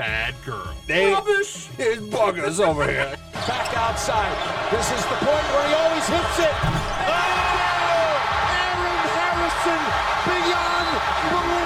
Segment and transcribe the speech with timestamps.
[0.00, 0.74] bad girl.
[0.86, 1.66] They Rubbish!
[1.76, 3.14] His buggers over here.
[3.34, 4.32] Back outside.
[4.72, 6.54] This is the point where he always hits it.
[7.04, 8.16] Oh!
[8.56, 9.82] Aaron Harrison
[10.24, 10.88] beyond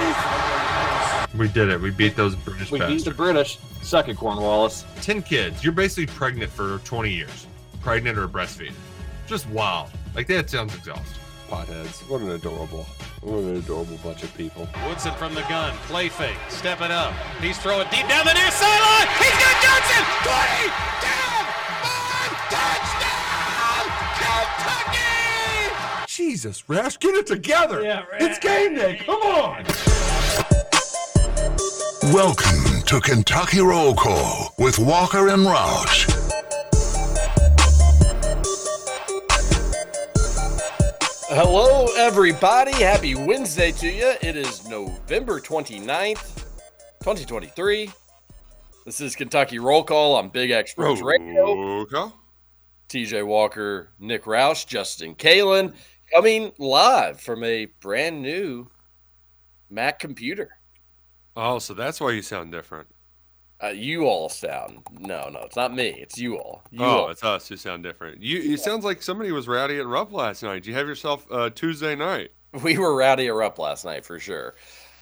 [0.03, 1.39] belief.
[1.39, 1.79] We did it.
[1.79, 3.57] We beat those British We beat the British.
[3.81, 4.83] Suck it, Cornwallis.
[5.01, 5.63] 10 kids.
[5.63, 7.47] You're basically pregnant for 20 years.
[7.79, 8.75] Pregnant or breastfeeding.
[9.27, 9.91] Just wild.
[10.13, 11.21] Like that sounds exhausting.
[11.47, 12.01] Potheads.
[12.09, 12.85] What an adorable,
[13.25, 14.67] what an adorable bunch of people.
[14.87, 17.11] Woodson from the gun, play fake, step it up.
[17.41, 19.07] He's throwing deep down the near sideline.
[19.17, 20.05] He's got Johnson.
[20.21, 20.69] 20,
[21.01, 21.45] down,
[21.81, 23.85] five, touchdown,
[24.21, 26.05] Kentucky!
[26.07, 27.81] Jesus, Rash, get it together.
[27.81, 28.21] Yeah, Rash.
[28.21, 29.01] It's game day.
[29.03, 29.65] Come on.
[32.13, 36.14] Welcome to Kentucky Roll Call with Walker and Roush.
[41.29, 42.71] Hello, everybody.
[42.71, 44.13] Happy Wednesday to you.
[44.21, 46.43] It is November 29th,
[46.99, 47.89] 2023.
[48.85, 51.79] This is Kentucky Roll Call on Big X Sports Radio.
[51.81, 52.13] Okay.
[52.89, 55.73] TJ Walker, Nick Roush, Justin Kalen
[56.13, 58.69] coming live from a brand new
[59.71, 60.51] Mac computer.
[61.35, 62.87] Oh, so that's why you sound different.
[63.65, 65.87] Uh, you all sound no, no, it's not me.
[65.87, 66.63] It's you all.
[66.71, 67.09] You oh, all.
[67.09, 68.21] it's us who sound different.
[68.21, 68.53] You.
[68.53, 70.55] It sounds like somebody was rowdy at Rupp last night.
[70.55, 72.31] Did you have yourself uh, Tuesday night?
[72.63, 74.55] we were rowdy at up last night for sure.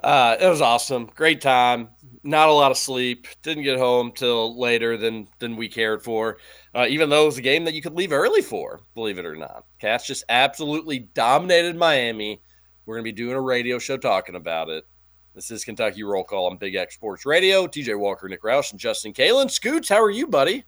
[0.03, 1.89] Uh, it was awesome, great time.
[2.23, 3.27] Not a lot of sleep.
[3.41, 6.37] Didn't get home till later than than we cared for.
[6.75, 9.25] Uh, even though it was a game that you could leave early for, believe it
[9.25, 9.65] or not.
[9.79, 12.41] Cats just absolutely dominated Miami.
[12.85, 14.85] We're gonna be doing a radio show talking about it.
[15.33, 17.65] This is Kentucky Roll Call on Big X Sports Radio.
[17.65, 19.49] TJ Walker, Nick Roush, and Justin Kalen.
[19.49, 20.63] Scoots, how are you, buddy?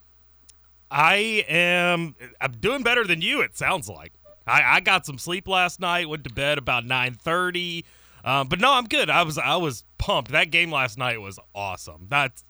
[0.89, 2.15] I am.
[2.41, 3.41] I'm doing better than you.
[3.41, 4.13] It sounds like.
[4.47, 6.09] I, I got some sleep last night.
[6.09, 7.85] Went to bed about nine thirty.
[8.23, 9.09] Um, but no, I'm good.
[9.09, 10.31] I was I was pumped.
[10.31, 12.07] That game last night was awesome.
[12.09, 12.43] That's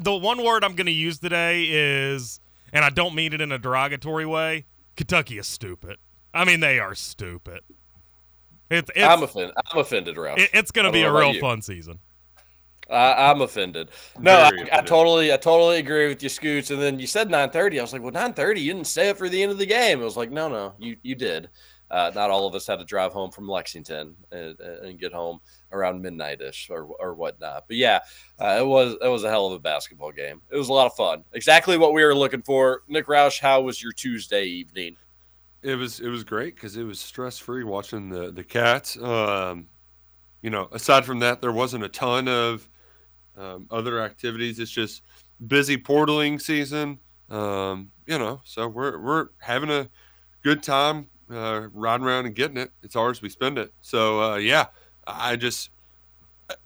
[0.00, 2.38] the one word I'm going to use today is,
[2.72, 4.66] and I don't mean it in a derogatory way.
[4.96, 5.98] Kentucky is stupid.
[6.32, 7.62] I mean, they are stupid.
[8.72, 9.54] It's, it's I'm offended.
[9.72, 10.38] I'm offended, Roush.
[10.38, 11.98] it- it's going to be a real fun season.
[12.90, 13.90] I, I'm offended.
[14.18, 16.70] No, I, Very I totally, I totally agree with you, Scoots.
[16.70, 17.78] And then you said 9:30.
[17.78, 18.60] I was like, well, 9:30.
[18.60, 20.00] You didn't say it for the end of the game.
[20.00, 21.48] I was like, no, no, you you did.
[21.90, 25.38] Uh, not all of us had to drive home from Lexington and, and get home
[25.72, 27.64] around midnight-ish or or whatnot.
[27.68, 28.00] But yeah,
[28.40, 30.40] uh, it was it was a hell of a basketball game.
[30.50, 31.22] It was a lot of fun.
[31.34, 32.82] Exactly what we were looking for.
[32.88, 34.96] Nick Roush, how was your Tuesday evening?
[35.62, 38.96] It was it was great because it was stress free watching the the cats.
[39.00, 39.68] Um,
[40.42, 42.68] you know, aside from that, there wasn't a ton of
[43.36, 44.58] um, other activities.
[44.58, 45.02] It's just
[45.46, 46.98] busy portaling season.
[47.30, 49.88] Um, you know, so we're we're having a
[50.42, 52.72] good time uh, riding around and getting it.
[52.82, 53.22] It's ours.
[53.22, 53.72] We spend it.
[53.82, 54.66] So uh, yeah,
[55.06, 55.70] I just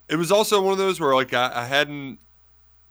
[0.09, 2.19] it was also one of those where like I, I hadn't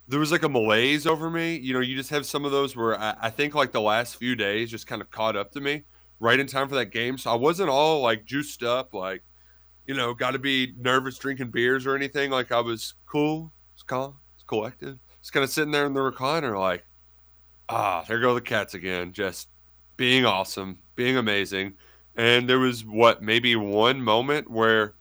[0.07, 1.55] there was like a malaise over me.
[1.57, 4.17] You know, you just have some of those where I, I think like the last
[4.17, 5.83] few days just kind of caught up to me
[6.19, 7.17] right in time for that game.
[7.17, 9.23] So I wasn't all like juiced up, like,
[9.85, 12.31] you know, got to be nervous drinking beers or anything.
[12.31, 14.99] Like I was cool, it's calm, it's collected.
[15.21, 16.85] Just kind of sitting there in the recliner, like,
[17.69, 19.49] ah, there go the cats again, just
[19.97, 21.73] being awesome, being amazing.
[22.15, 24.95] And there was what maybe one moment where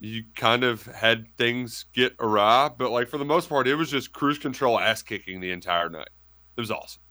[0.00, 3.90] you kind of had things get awry, but like for the most part, it was
[3.90, 6.08] just cruise control ass kicking the entire night.
[6.56, 7.02] It was awesome.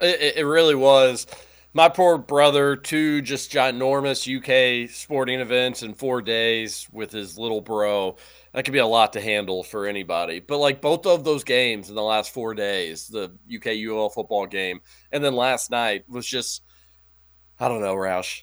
[0.00, 1.26] It, it- it really was.
[1.74, 7.62] My poor brother, two just ginormous UK sporting events in four days with his little
[7.62, 8.16] bro.
[8.52, 10.40] That could be a lot to handle for anybody.
[10.40, 14.46] But like both of those games in the last four days, the UK UL football
[14.46, 14.82] game,
[15.12, 16.62] and then last night was just,
[17.58, 18.42] I don't know, Roush.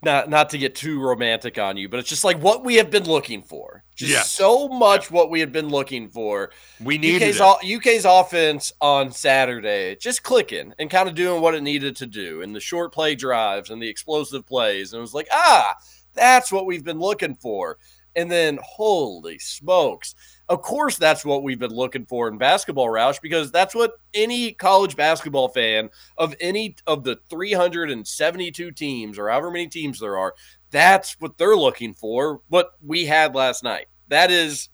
[0.00, 2.88] Not not to get too romantic on you, but it's just like what we have
[2.88, 3.82] been looking for.
[3.96, 4.30] Just Yes.
[4.30, 6.52] so much what we had been looking for.
[6.80, 7.76] We needed UK's, it.
[7.78, 12.42] UK's offense on Saturday just clicking and kind of doing what it needed to do
[12.42, 14.92] and the short play drives and the explosive plays.
[14.92, 15.74] And it was like, ah,
[16.14, 17.78] that's what we've been looking for.
[18.16, 20.14] And then, holy smokes.
[20.48, 24.52] Of course, that's what we've been looking for in basketball, Roush, because that's what any
[24.52, 30.34] college basketball fan of any of the 372 teams or however many teams there are,
[30.70, 32.40] that's what they're looking for.
[32.48, 33.86] What we had last night.
[34.08, 34.70] That is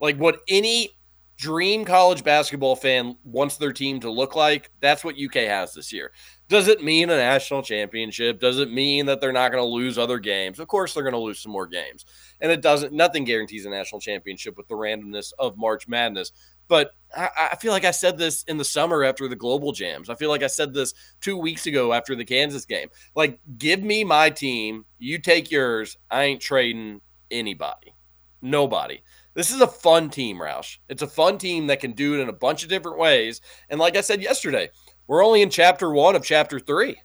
[0.00, 0.90] like what any
[1.36, 5.92] dream college basketball fan wants their team to look like, that's what UK has this
[5.92, 6.12] year.
[6.52, 8.38] Does it mean a national championship?
[8.38, 10.60] Does it mean that they're not going to lose other games?
[10.60, 12.04] Of course, they're going to lose some more games.
[12.42, 16.30] And it doesn't, nothing guarantees a national championship with the randomness of March Madness.
[16.68, 20.10] But I, I feel like I said this in the summer after the global jams.
[20.10, 22.88] I feel like I said this two weeks ago after the Kansas game.
[23.14, 25.96] Like, give me my team, you take yours.
[26.10, 27.00] I ain't trading
[27.30, 27.94] anybody,
[28.42, 29.00] nobody.
[29.34, 30.76] This is a fun team, Roush.
[30.90, 33.40] It's a fun team that can do it in a bunch of different ways.
[33.70, 34.68] And like I said yesterday,
[35.06, 37.00] we're only in chapter one of chapter three.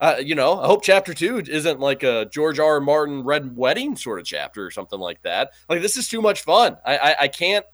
[0.00, 2.74] Uh, you know, I hope chapter two isn't like a George R.
[2.74, 2.80] R.
[2.80, 5.52] Martin Red Wedding sort of chapter or something like that.
[5.68, 6.76] Like this is too much fun.
[6.84, 7.64] I, I, I can't.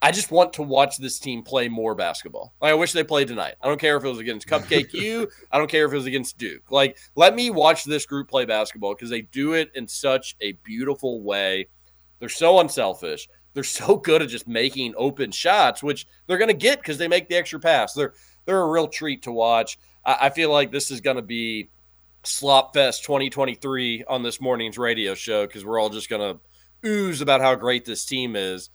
[0.00, 2.54] I just want to watch this team play more basketball.
[2.60, 3.54] Like I wish they played tonight.
[3.62, 5.28] I don't care if it was against Cupcake U.
[5.52, 6.70] I don't care if it was against Duke.
[6.70, 10.52] Like let me watch this group play basketball because they do it in such a
[10.64, 11.68] beautiful way.
[12.18, 13.28] They're so unselfish.
[13.54, 17.08] They're so good at just making open shots, which they're going to get because they
[17.08, 17.92] make the extra pass.
[17.92, 19.78] They're they're a real treat to watch.
[20.04, 21.70] I, I feel like this is going to be
[22.24, 27.20] Slop Fest 2023 on this morning's radio show because we're all just going to ooze
[27.20, 28.70] about how great this team is.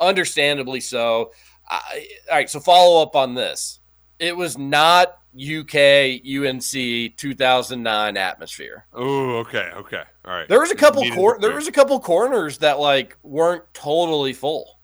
[0.00, 1.32] Understandably so.
[1.68, 3.80] I, all right, so follow up on this.
[4.18, 8.86] It was not UK UNC 2009 atmosphere.
[8.92, 10.48] Oh, okay, okay, all right.
[10.48, 14.78] There was a couple cor- there was a couple corners that like weren't totally full.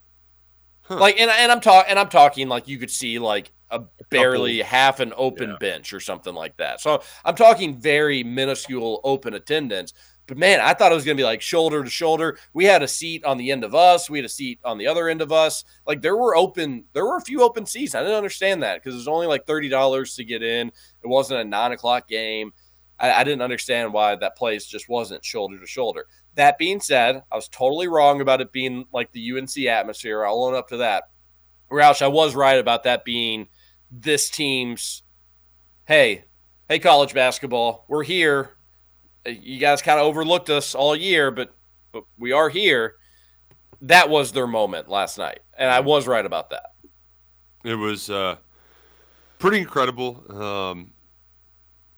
[0.83, 0.99] Huh.
[0.99, 4.59] Like and and I'm talking and I'm talking like you could see like a barely
[4.59, 4.71] couple.
[4.71, 5.57] half an open yeah.
[5.59, 6.81] bench or something like that.
[6.81, 9.93] So I'm talking very minuscule open attendance.
[10.27, 12.39] But man, I thought it was going to be like shoulder to shoulder.
[12.55, 14.09] We had a seat on the end of us.
[14.09, 15.65] We had a seat on the other end of us.
[15.87, 17.95] Like there were open, there were a few open seats.
[17.95, 20.69] I didn't understand that because it was only like thirty dollars to get in.
[20.69, 22.53] It wasn't a nine o'clock game.
[22.99, 26.07] I, I didn't understand why that place just wasn't shoulder to shoulder.
[26.37, 30.25] That being said, I was totally wrong about it being like the UNC atmosphere.
[30.25, 31.05] I'll own up to that.
[31.71, 33.49] Roush, I was right about that being
[34.01, 35.03] this team's.
[35.87, 36.25] Hey,
[36.69, 38.55] hey, college basketball, we're here
[39.27, 41.55] you guys kind of overlooked us all year, but
[41.93, 42.97] but we are here.
[43.83, 46.73] That was their moment last night, and I was right about that.
[47.65, 48.37] It was uh,
[49.39, 50.25] pretty incredible.
[50.29, 50.93] Um,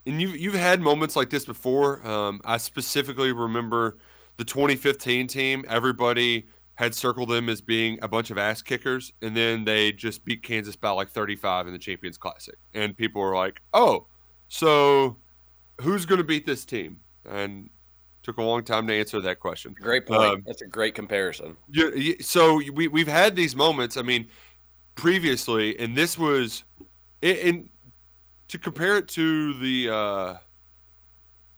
[0.04, 2.06] and you've you've had moments like this before.
[2.06, 3.98] Um, I specifically remember
[4.36, 5.64] the 2015 team.
[5.68, 6.46] Everybody
[6.76, 10.42] had circled them as being a bunch of ass kickers, and then they just beat
[10.42, 14.06] Kansas by like 35 in the Champions Classic, and people were like, "Oh,
[14.48, 15.16] so
[15.80, 17.68] who's going to beat this team?" and
[18.22, 19.74] took a long time to answer that question.
[19.80, 20.20] Great point.
[20.20, 21.56] Um, That's a great comparison.
[21.70, 23.96] Yeah, so we we've had these moments.
[23.96, 24.28] I mean,
[24.96, 26.64] previously, and this was,
[27.22, 27.68] and
[28.48, 30.36] to compare it to the uh,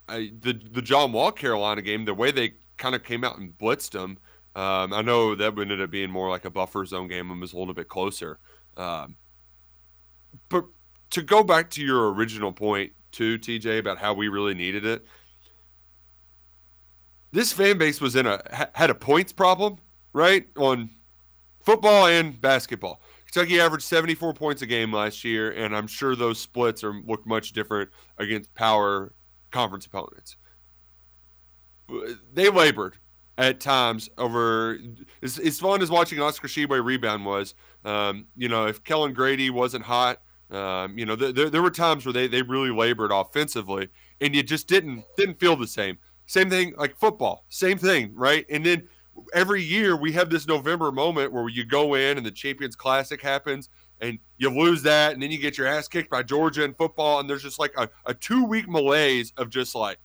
[0.08, 3.56] I, the the John Wall Carolina game, the way they kind of came out and
[3.56, 4.18] blitzed them.
[4.54, 7.52] Um, I know that ended up being more like a buffer zone game and was
[7.52, 8.40] a little bit closer.
[8.76, 9.16] Um,
[10.48, 10.64] but
[11.10, 15.04] to go back to your original point too, TJ, about how we really needed it
[17.32, 18.40] this fan base was in a
[18.74, 19.76] had a points problem,
[20.12, 20.46] right?
[20.56, 20.90] On
[21.60, 23.02] football and basketball.
[23.26, 27.26] Kentucky averaged 74 points a game last year, and I'm sure those splits are look
[27.26, 29.12] much different against power
[29.50, 30.36] conference opponents.
[32.32, 32.96] They labored
[33.38, 34.78] at times over
[35.22, 37.54] as, as fun as watching Oscar Tshiebwe rebound was.
[37.84, 40.20] Um, you know, if Kellan Grady wasn't hot,
[40.50, 43.88] um, you know, th- there, there were times where they, they really labored offensively,
[44.20, 45.96] and you just didn't didn't feel the same.
[46.26, 48.44] Same thing like football, same thing, right?
[48.50, 48.88] And then
[49.32, 53.20] every year we have this November moment where you go in and the Champions Classic
[53.22, 53.68] happens
[54.00, 57.20] and you lose that, and then you get your ass kicked by Georgia in football,
[57.20, 59.98] and there's just like a, a two week malaise of just like,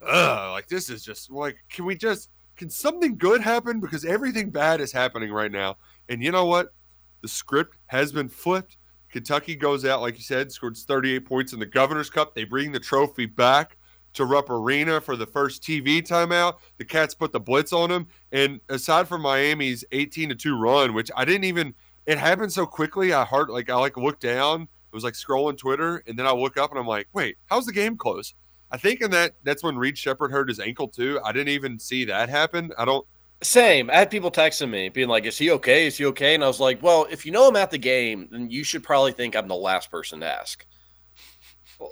[0.00, 3.80] ugh, like this is just like, can we just, can something good happen?
[3.80, 5.76] Because everything bad is happening right now.
[6.08, 6.74] And you know what?
[7.22, 8.78] The script has been flipped.
[9.10, 12.34] Kentucky goes out, like you said, scored 38 points in the Governor's Cup.
[12.34, 13.76] They bring the trophy back
[14.14, 16.56] to Rupp Arena for the first TV timeout.
[16.78, 18.06] The Cats put the blitz on them.
[18.32, 21.74] And aside from Miami's 18 to 2 run, which I didn't even
[22.06, 25.56] it happened so quickly, I hard like I like looked down, it was like scrolling
[25.56, 28.34] Twitter, and then I look up and I'm like, wait, how's the game close?
[28.72, 31.20] I think in that that's when Reed Sheppard hurt his ankle too.
[31.24, 32.72] I didn't even see that happen.
[32.76, 33.06] I don't
[33.42, 33.90] same.
[33.90, 35.86] I had people texting me being like, Is he okay?
[35.86, 36.34] Is he okay?
[36.34, 38.82] And I was like, Well, if you know I'm at the game, then you should
[38.82, 40.66] probably think I'm the last person to ask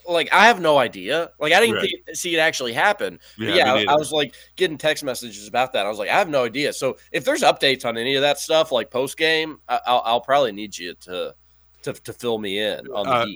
[0.08, 1.30] like I have no idea.
[1.38, 1.90] Like I didn't right.
[2.06, 3.18] think, see it actually happen.
[3.38, 5.86] Yeah, yeah I, I, was like getting text messages about that.
[5.86, 6.72] I was like, I have no idea.
[6.72, 10.52] So if there's updates on any of that stuff, like post game, I'll, I'll, probably
[10.52, 11.34] need you to
[11.82, 13.26] to, to fill me in on the uh.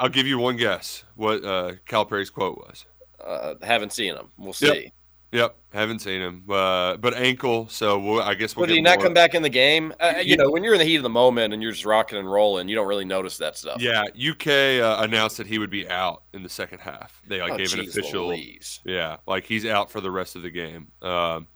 [0.00, 2.86] I'll give you one guess what uh, Calipari's quote was.
[3.24, 4.28] Uh, haven't seen him.
[4.38, 4.66] We'll see.
[4.84, 4.92] Yep.
[5.30, 7.68] Yep, haven't seen him, uh, but ankle.
[7.68, 8.62] So we'll, I guess we'll.
[8.62, 9.92] But did he not more- come back in the game?
[10.00, 10.20] Uh, Yeah.
[10.22, 12.30] you know, when you're in the heat of the moment and you're just rocking and
[12.32, 13.78] rolling, you don't really notice that stuff.
[13.78, 17.20] Yeah, UK uh, announced that he would be out in the second half.
[17.26, 18.28] They like Oh, gave an official.
[18.28, 18.80] Louise.
[18.86, 20.86] Yeah, like he's out for the rest of the game.
[21.02, 21.46] Um,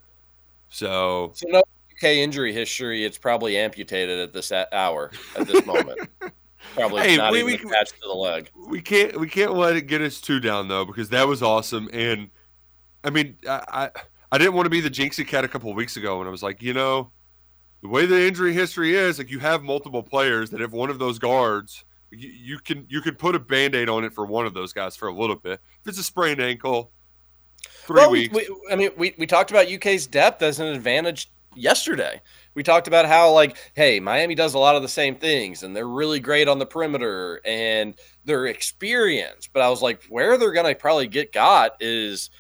[0.69, 1.63] so So no
[1.97, 3.05] UK injury history.
[3.05, 6.01] It's probably amputated at this hour at this moment.
[6.75, 8.51] probably Hey, not we- even we- attached to the leg.
[8.69, 11.89] we can't we can't let it get us too down though because that was awesome.
[11.93, 12.31] And
[13.05, 13.91] I mean, I I,
[14.33, 16.31] I didn't want to be the jinxie cat a couple of weeks ago and I
[16.31, 17.11] was like, you know,
[17.83, 20.99] the way the injury history is, like you have multiple players that if one of
[20.99, 21.85] those guards.
[22.15, 24.95] You, you can you can put a band-aid on it for one of those guys
[24.97, 25.61] for a little bit.
[25.81, 26.93] If it's a sprained ankle,
[27.87, 28.35] three well, we- weeks.
[28.35, 32.21] We, I mean, we, we talked about UK's depth as an advantage yesterday.
[32.55, 35.75] We talked about how, like, hey, Miami does a lot of the same things and
[35.75, 37.95] they're really great on the perimeter and
[38.25, 39.51] they're experienced.
[39.53, 42.31] But I was like, where they're going to probably get got is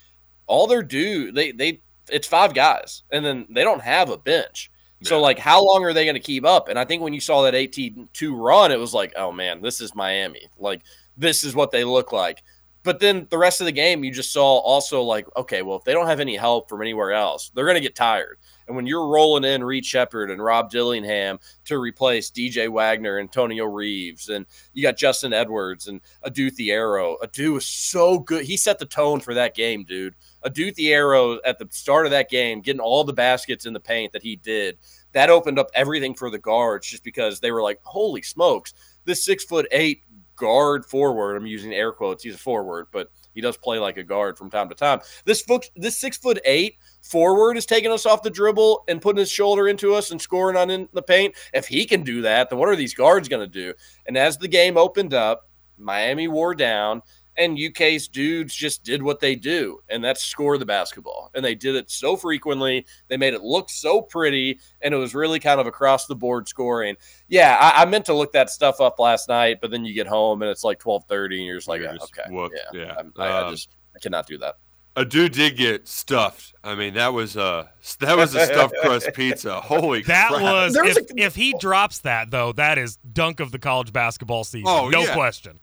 [0.46, 1.32] all they're due.
[1.32, 4.70] They, they, it's five guys and then they don't have a bench.
[5.04, 6.68] So, like, how long are they going to keep up?
[6.68, 9.60] And I think when you saw that 18 2 run, it was like, oh man,
[9.60, 10.46] this is Miami.
[10.58, 10.82] Like,
[11.16, 12.42] this is what they look like.
[12.84, 15.84] But then the rest of the game, you just saw also like, okay, well, if
[15.84, 18.38] they don't have any help from anywhere else, they're going to get tired.
[18.66, 23.28] And when you're rolling in Reed Sheppard and Rob Dillingham to replace DJ Wagner, and
[23.28, 27.16] Antonio Reeves, and you got Justin Edwards and Adou Thiero.
[27.22, 28.44] Adou was so good.
[28.44, 30.14] He set the tone for that game, dude.
[30.44, 34.12] Adou Thiero at the start of that game, getting all the baskets in the paint
[34.12, 34.78] that he did,
[35.12, 39.24] that opened up everything for the guards just because they were like, holy smokes, this
[39.24, 40.02] six foot eight
[40.36, 41.36] guard forward.
[41.36, 42.24] I'm using air quotes.
[42.24, 45.00] He's a forward, but he does play like a guard from time to time.
[45.24, 49.18] This foot, this six foot eight forward is taking us off the dribble and putting
[49.20, 51.34] his shoulder into us and scoring on in the paint.
[51.52, 53.74] If he can do that, then what are these guards going to do?
[54.06, 55.48] And as the game opened up,
[55.78, 57.02] Miami wore down.
[57.38, 61.30] And UK's dudes just did what they do, and that's score the basketball.
[61.34, 62.84] And they did it so frequently.
[63.08, 66.46] They made it look so pretty, and it was really kind of across the board
[66.46, 66.94] scoring.
[67.28, 70.06] Yeah, I, I meant to look that stuff up last night, but then you get
[70.06, 72.54] home and it's like twelve thirty, and you're just like, You're yeah, just okay, whooped,
[72.74, 72.92] yeah, yeah.
[72.94, 74.56] I'm- I, I Um, just I cannot do that.
[74.94, 76.52] A dude did get stuffed.
[76.62, 77.70] I mean, that was a
[78.00, 79.58] that was a stuffed crust pizza.
[79.58, 80.42] Holy That crap.
[80.42, 83.90] was There was if, if he drops that though, that is dunk of the college
[83.90, 84.66] basketball season.
[84.68, 85.14] Oh, no yeah.
[85.14, 85.60] question.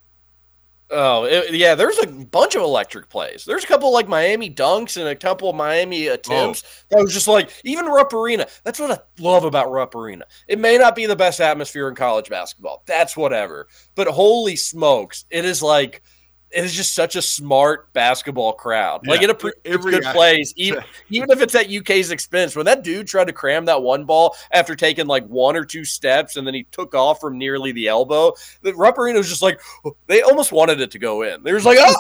[0.92, 1.76] Oh, it- yeah.
[1.76, 3.46] There's a bunch of electric plays.
[3.46, 6.64] There's a couple like Miami dunks and a couple of Miami attempts.
[6.66, 6.96] Oh.
[6.98, 8.48] That was just like even Rupp Arena.
[8.64, 10.26] That's what I love about Rupp Arena.
[10.48, 12.84] It may not be the best atmosphere in college basketball.
[12.88, 13.68] That's whatever.
[13.96, 16.02] But holy smokes, it is like
[16.52, 19.06] it is just such a smart basketball crowd.
[19.06, 22.56] Like Yeah, it appreciates good act- plays, even even if it's at UK's expense.
[22.56, 25.86] When that dude tried to cram that one ball after taking like one or two
[25.86, 29.42] steps, and then he took off from nearly the elbow, the Rupp Arena was just
[29.42, 29.60] like
[30.08, 31.44] they almost wanted it to go in.
[31.44, 31.94] They was like, oh,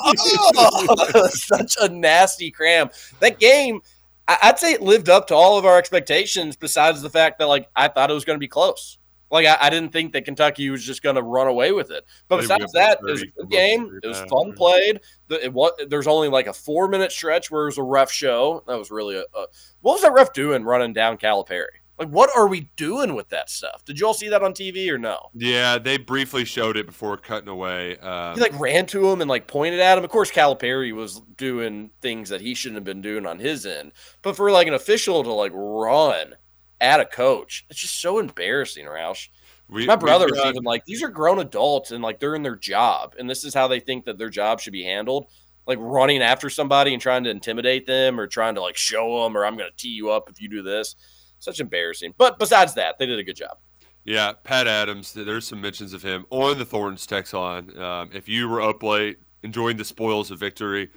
[0.55, 1.27] oh!" oh.
[1.31, 2.89] such a nasty cram.
[3.19, 3.81] That game,
[4.27, 6.55] I'd say it lived up to all of our expectations.
[6.55, 8.98] Besides the fact that like I thought it was going to be close.
[9.31, 12.05] Like I, I didn't think that Kentucky was just going to run away with it.
[12.27, 13.99] But besides that, it it was a good game.
[14.03, 15.01] It was fun played.
[15.27, 18.11] The, it was, there's only like a four minute stretch where it was a rough
[18.11, 18.63] show.
[18.67, 19.45] That was really a, a
[19.81, 21.67] what was that ref doing running down Calipari?
[21.99, 23.83] Like what are we doing with that stuff?
[23.83, 25.29] Did you all see that on TV or no?
[25.33, 27.97] Yeah, they briefly showed it before cutting away.
[27.97, 30.05] Um, He like ran to him and like pointed at him.
[30.05, 33.91] Of course, Calipari was doing things that he shouldn't have been doing on his end.
[34.21, 36.35] But for like an official to like run
[36.81, 39.27] at a coach, it's just so embarrassing, Roush.
[39.67, 42.43] we, My brother was got- even like, these are grown adults and like they're in
[42.43, 45.27] their job, and this is how they think that their job should be handled.
[45.67, 49.37] Like running after somebody and trying to intimidate them or trying to like show them
[49.37, 50.95] or I'm going to tee you up if you do this.
[51.37, 52.15] Such embarrassing.
[52.17, 53.59] But besides that, they did a good job.
[54.03, 55.13] Yeah, Pat Adams.
[55.13, 57.77] There's some mentions of him on the Thorntons text line.
[57.77, 60.89] Um, if you were up late, enjoying the spoils of victory,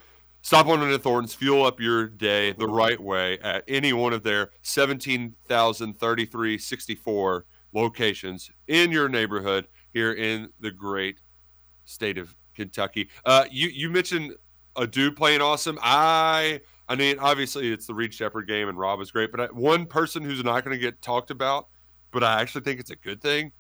[0.43, 4.23] stop on the Thorntons, fuel up your day the right way at any one of
[4.23, 11.21] their 17,033.64 locations in your neighborhood here in the great
[11.85, 13.09] state of Kentucky.
[13.25, 14.35] Uh, you you mentioned
[14.77, 15.79] a dude playing awesome.
[15.83, 19.47] I I mean, obviously it's the Reed Sheppard game and Rob was great, but I,
[19.47, 21.69] one person who's not going to get talked about,
[22.11, 23.53] but I actually think it's a good thing.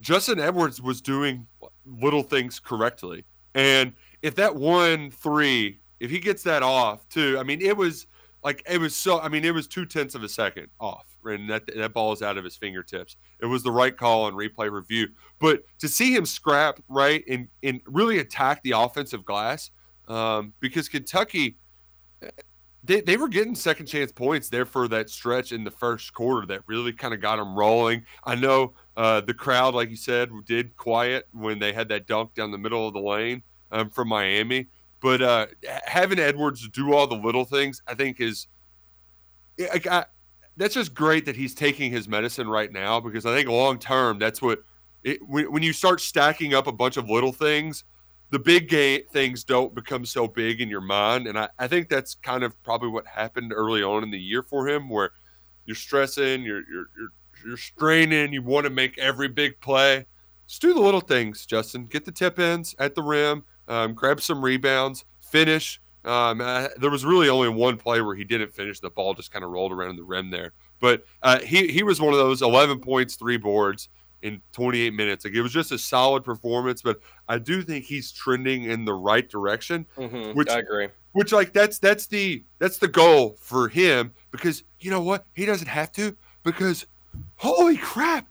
[0.00, 1.46] Justin Edwards was doing
[1.84, 3.24] little things correctly,
[3.54, 8.06] and if that one three, if he gets that off too, I mean, it was
[8.44, 9.20] like it was so.
[9.20, 12.22] I mean, it was two tenths of a second off, and that that ball is
[12.22, 13.16] out of his fingertips.
[13.40, 17.48] It was the right call on replay review, but to see him scrap right and
[17.62, 19.70] and really attack the offensive glass,
[20.08, 21.56] um, because Kentucky
[22.84, 26.46] they, they were getting second chance points there for that stretch in the first quarter
[26.46, 28.04] that really kind of got them rolling.
[28.24, 32.34] I know uh, the crowd, like you said, did quiet when they had that dunk
[32.34, 34.68] down the middle of the lane um, from Miami,
[35.00, 35.46] But uh,
[35.84, 38.48] having Edwards do all the little things, I think is,
[39.60, 40.04] I, I,
[40.56, 44.18] that's just great that he's taking his medicine right now because I think long term
[44.18, 44.60] that's what
[45.04, 47.84] it, when, when you start stacking up a bunch of little things,
[48.30, 51.26] the big game things don't become so big in your mind.
[51.26, 54.42] And I, I think that's kind of probably what happened early on in the year
[54.42, 55.10] for him, where
[55.64, 57.12] you're stressing, you're you're you're,
[57.46, 60.04] you're straining, you want to make every big play.
[60.46, 61.86] Just do the little things, Justin.
[61.86, 65.80] Get the tip ins at the rim, um, grab some rebounds, finish.
[66.04, 68.80] Um, uh, there was really only one play where he didn't finish.
[68.80, 70.52] The ball just kind of rolled around the rim there.
[70.80, 73.88] But uh, he he was one of those 11 points, three boards
[74.22, 75.24] in 28 minutes.
[75.24, 76.82] Like it was just a solid performance.
[76.82, 79.86] But I do think he's trending in the right direction.
[79.96, 80.88] Mhm, Which I agree.
[81.12, 85.44] which like that's that's the that's the goal for him because you know what he
[85.46, 86.86] doesn't have to because
[87.36, 88.26] holy crap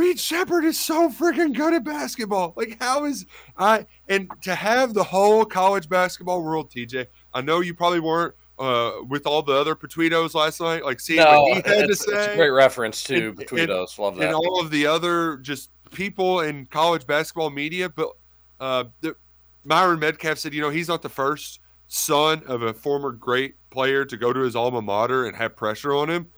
[0.00, 3.26] Reed Sheppard is so freaking good at basketball like how is
[3.58, 8.34] I and to have the whole college basketball world TJ I know you probably weren't
[8.58, 11.92] uh with all the other Patuitos last night like seeing No, what he had to
[11.92, 13.98] it's, it's say a great reference to And- Tweetos.
[13.98, 17.88] Love and all of the other just people in college basketball media.
[17.88, 18.10] But
[18.58, 19.16] uh, the,
[19.64, 24.04] Myron Medcalf said, you know, he's not the first son of a former great player
[24.04, 26.28] to go to his alma mater and have pressure on him.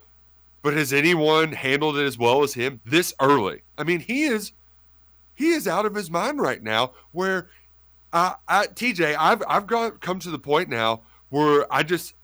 [0.62, 3.62] But has anyone handled it as well as him this early?
[3.76, 4.52] I mean, he is
[5.34, 6.92] he is out of his mind right now.
[7.10, 7.50] Where
[8.12, 12.14] uh, I, TJ, I've I've got come to the point now where I just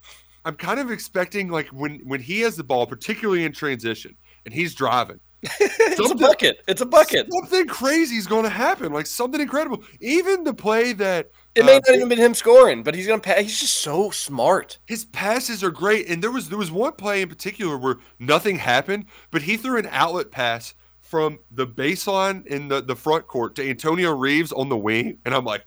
[0.44, 4.14] I'm kind of expecting like when when he has the ball, particularly in transition,
[4.44, 5.20] and he's driving.
[5.42, 6.62] it's a bucket.
[6.66, 7.28] It's a bucket.
[7.32, 9.82] Something crazy is going to happen, like something incredible.
[10.00, 13.20] Even the play that It may uh, not even been him scoring, but he's gonna
[13.20, 13.40] pass.
[13.40, 14.78] He's just so smart.
[14.86, 18.56] his passes are great, and there was there was one play in particular where nothing
[18.58, 23.54] happened, but he threw an outlet pass from the baseline in the, the front court
[23.54, 25.64] to Antonio Reeves on the wing, and I'm like,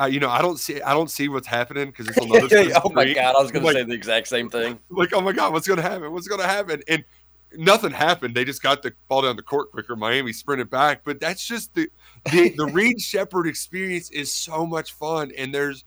[0.00, 2.38] uh, you know, I don't see I don't see what's happening because it's on the
[2.44, 2.82] other side.
[2.84, 4.78] oh my god, I was gonna Like- say the exact same thing.
[4.90, 6.10] like, oh my god, what's gonna happen?
[6.12, 6.82] What's gonna happen?
[6.88, 7.04] And
[7.56, 8.34] nothing happened.
[8.34, 9.96] They just got the ball down the court quicker.
[9.96, 11.88] Miami sprinted back, but that's just the
[12.30, 15.84] the, the Reed Sheppard experience is so much fun, and there's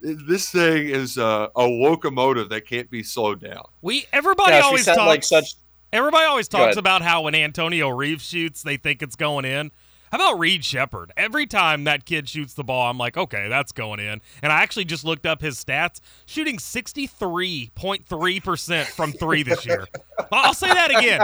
[0.00, 3.64] this thing is uh, a locomotive that can't be slowed down.
[3.82, 5.54] We everybody Gosh, always sound talks like such.
[5.92, 9.70] Everybody always talks about how when Antonio Reeves shoots, they think it's going in.
[10.12, 11.12] How about Reed Sheppard?
[11.16, 14.20] Every time that kid shoots the ball, I'm like, okay, that's going in.
[14.42, 19.86] And I actually just looked up his stats, shooting 63.3% from three this year.
[20.32, 21.20] I'll say that again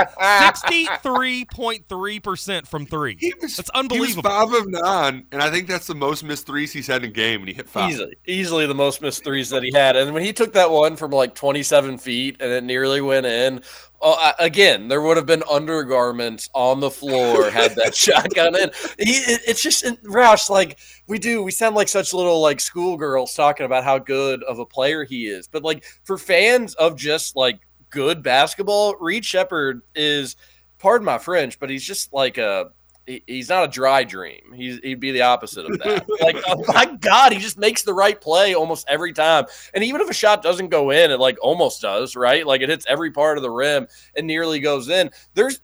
[0.53, 3.17] 63.3% from three.
[3.19, 4.29] He was, That's he was unbelievable.
[4.29, 7.13] five of nine, and I think that's the most missed threes he's had in a
[7.13, 7.91] game, and he hit five.
[7.91, 9.97] Easily, easily the most missed threes that he had.
[9.97, 13.63] And when he took that one from like 27 feet and it nearly went in,
[14.05, 18.57] Oh, I- again, there would have been undergarments on the floor had that shot gone
[18.57, 18.71] in.
[18.99, 23.35] He, it- it's just, Roush, like we do, we sound like such little like schoolgirls
[23.35, 25.47] talking about how good of a player he is.
[25.47, 27.61] But like for fans of just like
[27.91, 30.35] good basketball, Reed Sheppard is,
[30.79, 32.71] pardon my French, but he's just like a
[33.07, 34.53] he- he's not a dry dream.
[34.55, 36.07] He's, he'd be the opposite of that.
[36.21, 39.47] like, oh my God, he just makes the right play almost every time.
[39.75, 42.47] And even if a shot doesn't go in, it like almost does, right?
[42.47, 43.87] Like it hits every part of the rim
[44.17, 45.11] and nearly goes in.
[45.35, 45.61] There's,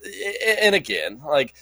[0.63, 1.55] and again, like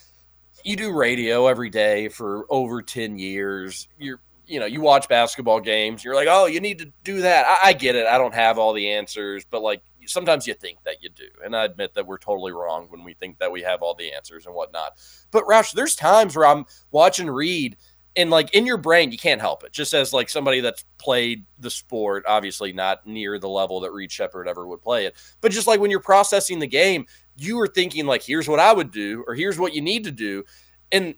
[0.64, 3.88] you do radio every day for over 10 years.
[3.98, 6.04] You're, you know, you watch basketball games.
[6.04, 7.46] You're like, oh, you need to do that.
[7.46, 8.06] I, I get it.
[8.06, 11.28] I don't have all the answers, but like sometimes you think that you do.
[11.44, 14.12] And I admit that we're totally wrong when we think that we have all the
[14.12, 14.92] answers and whatnot.
[15.30, 17.76] But Roush, there's times where I'm watching Reed
[18.16, 19.72] and like in your brain, you can't help it.
[19.72, 24.10] Just as like somebody that's played the sport, obviously not near the level that Reed
[24.10, 25.14] Sheppard ever would play it.
[25.42, 28.72] But just like when you're processing the game, you are thinking like, here's what I
[28.72, 30.44] would do, or here's what you need to do.
[30.90, 31.14] And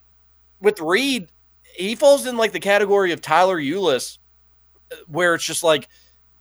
[0.61, 1.29] with Reed,
[1.77, 4.19] he falls in like the category of Tyler Ulis,
[4.91, 5.89] uh, where it's just like,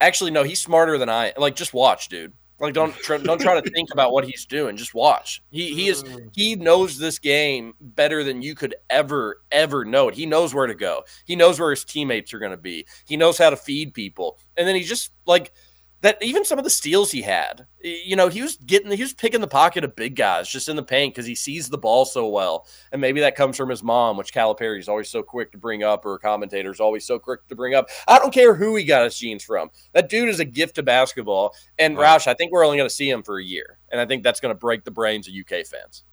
[0.02, 1.34] actually, no, he's smarter than I.
[1.38, 2.34] Like, just watch, dude.
[2.60, 4.78] Like, don't try, don't try to think about what he's doing.
[4.78, 5.44] Just watch.
[5.52, 6.30] He he is mm.
[6.34, 10.16] he knows this game better than you could ever ever know it.
[10.16, 11.04] He knows where to go.
[11.26, 12.88] He knows where his teammates are going to be.
[13.06, 15.54] He knows how to feed people, and then he just like
[16.02, 16.18] that.
[16.22, 19.42] Even some of the steals he had, you know, he was getting he was picking
[19.42, 22.28] the pocket of big guys just in the paint because he sees the ball so
[22.28, 25.58] well, and maybe that comes from his mom, which Calipari is always so quick to
[25.58, 27.88] bring up, or commentators always so quick to bring up.
[28.08, 29.70] I don't care who he got his genes from.
[29.94, 31.54] That dude is a gift to basketball.
[31.78, 32.20] And Right.
[32.20, 34.24] Roush, I think we're only going to see him for a year, and I think
[34.24, 36.04] that's going to break the brains of UK fans.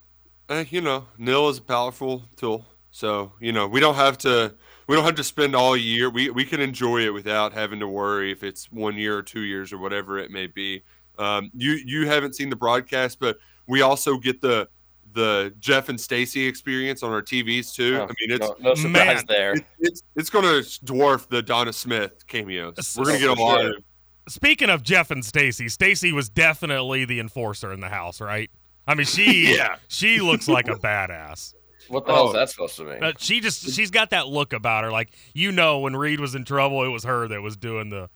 [0.47, 2.65] Uh, you know, nil is a powerful tool.
[2.91, 4.55] So, you know, we don't have to
[4.87, 6.09] we don't have to spend all year.
[6.09, 9.41] We we can enjoy it without having to worry if it's one year or two
[9.41, 10.83] years or whatever it may be.
[11.17, 14.67] Um, you you haven't seen the broadcast, but we also get the
[15.13, 17.97] the Jeff and Stacy experience on our TVs too.
[18.01, 19.25] Oh, I mean, it's no, no surprise Man.
[19.27, 19.53] there.
[19.53, 22.95] it- it's it's going to dwarf the Donna Smith cameos.
[22.97, 23.77] We're going to get a lot sure.
[23.77, 23.83] of
[24.27, 28.49] Speaking of Jeff and Stacy, Stacy was definitely the enforcer in the house, right?
[28.87, 29.77] I mean, she Yeah.
[29.87, 31.53] she looks like a badass.
[31.87, 32.37] What the hell is Oh.
[32.39, 33.03] that supposed to mean?
[33.03, 36.35] Uh, she just she's got that look about her, like you know, when Reed was
[36.35, 38.09] in trouble, it was her that was doing the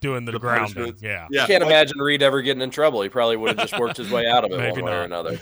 [0.00, 0.74] doing the, The grounding.
[0.74, 1.02] punishments.
[1.02, 1.44] Yeah, yeah.
[1.44, 3.00] I can't like- imagine Reed ever getting in trouble.
[3.02, 5.08] He probably would have just worked his way out of it Maybe one way or
[5.08, 5.26] not.
[5.26, 5.36] another.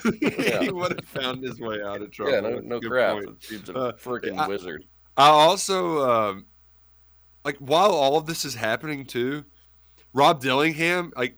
[0.64, 2.32] he would have found his way out of trouble.
[2.32, 3.18] Yeah, no, That's no crap.
[3.40, 4.84] He's a Uh, freaking I- wizard.
[5.16, 6.46] I also um,
[7.44, 9.44] like while all of this is happening too,
[10.12, 11.36] Rob Dillingham, like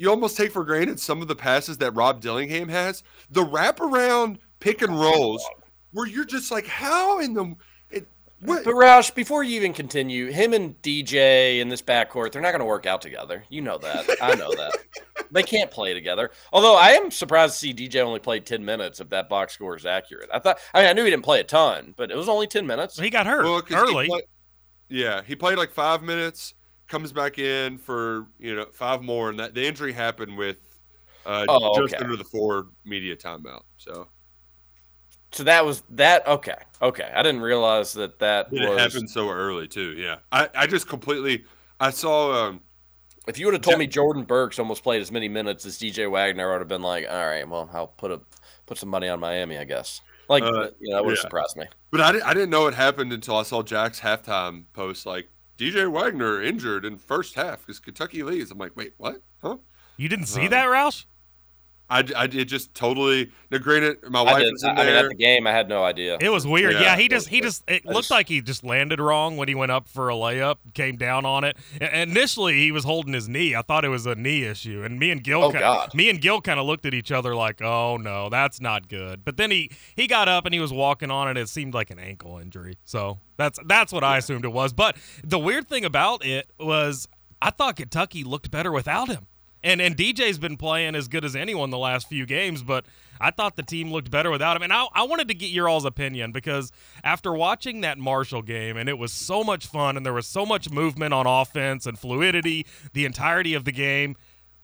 [0.00, 3.02] you, you almost take for granted some of the passes that Rob Dillingham has.
[3.30, 5.44] The wraparound pick and rolls
[5.92, 7.54] where you're just like, how in the
[7.90, 8.06] it,
[8.40, 8.64] what?
[8.64, 12.60] But Roush, before you even continue, him and DJ in this backcourt, they're not going
[12.60, 13.44] to work out together.
[13.48, 14.06] You know that.
[14.22, 14.72] I know that.
[15.32, 16.32] They can't play together.
[16.52, 19.76] Although I am surprised to see DJ only played 10 minutes if that box score
[19.76, 20.28] is accurate.
[20.34, 22.48] I thought, I mean, I knew he didn't play a ton, but it was only
[22.48, 22.98] 10 minutes.
[22.98, 24.06] he got hurt Well, 'cause he early.
[24.08, 24.22] play-
[24.88, 26.54] yeah, he played like five minutes,
[26.90, 30.58] comes back in for you know five more, and that the injury happened with
[31.26, 32.04] uh, Oh, just okay.
[32.04, 33.62] under the four media timeout.
[33.78, 34.08] So
[35.32, 36.26] So that was that.
[36.26, 36.56] Okay.
[36.82, 37.10] Okay.
[37.14, 38.78] I didn't realize that that it was.
[38.78, 39.92] happened so early too.
[39.96, 41.44] Yeah, I, I just completely
[41.78, 42.62] I saw um
[43.26, 46.06] If you would have told me Jordan Burks almost played as many minutes as DJ
[46.08, 48.20] Wagner, I would have been like, all right, well, I'll put a
[48.66, 50.02] put some money on Miami, I guess.
[50.28, 51.20] Like, Uh, you know, that would have yeah.
[51.20, 51.66] surprised me.
[51.90, 55.28] But I didn't, I didn't know it happened until I saw Jack's halftime post like
[55.60, 58.50] DJ Wagner injured in first half because Kentucky leads.
[58.50, 59.20] I'm like, wait, what?
[59.42, 59.58] Huh?
[59.98, 61.04] you didn't see uh, that, Roush?
[61.90, 63.30] I, I it just totally.
[63.50, 64.96] Now, granted, my wife did, was in I mean, there.
[65.04, 66.18] at the game, I had no idea.
[66.20, 66.74] It was weird.
[66.74, 69.36] Yeah, Yeah, he just he just it I looked just- like he just landed wrong
[69.36, 71.56] when he went up for a layup, came down on it.
[71.80, 73.54] I- Initially, he was holding his knee.
[73.56, 75.92] I thought it was a knee issue, and me and Gil, Oh, ki- God.
[75.94, 79.24] me and Gil kind of looked at each other like, "Oh no, that's not good."
[79.24, 81.36] But then he he got up and he was walking on it.
[81.36, 84.72] It seemed like an ankle injury, so that's that's what I assumed it was.
[84.72, 87.08] But the weird thing about it was,
[87.42, 89.26] I thought Kentucky looked better without him.
[89.62, 92.86] And and DJ's been playing as good as anyone the last few games, but
[93.20, 94.62] I thought the team looked better without him.
[94.62, 96.72] And I, I wanted to get your all's opinion because
[97.04, 100.46] after watching that Marshall game, and it was so much fun, and there was so
[100.46, 104.16] much movement on offense and fluidity the entirety of the game.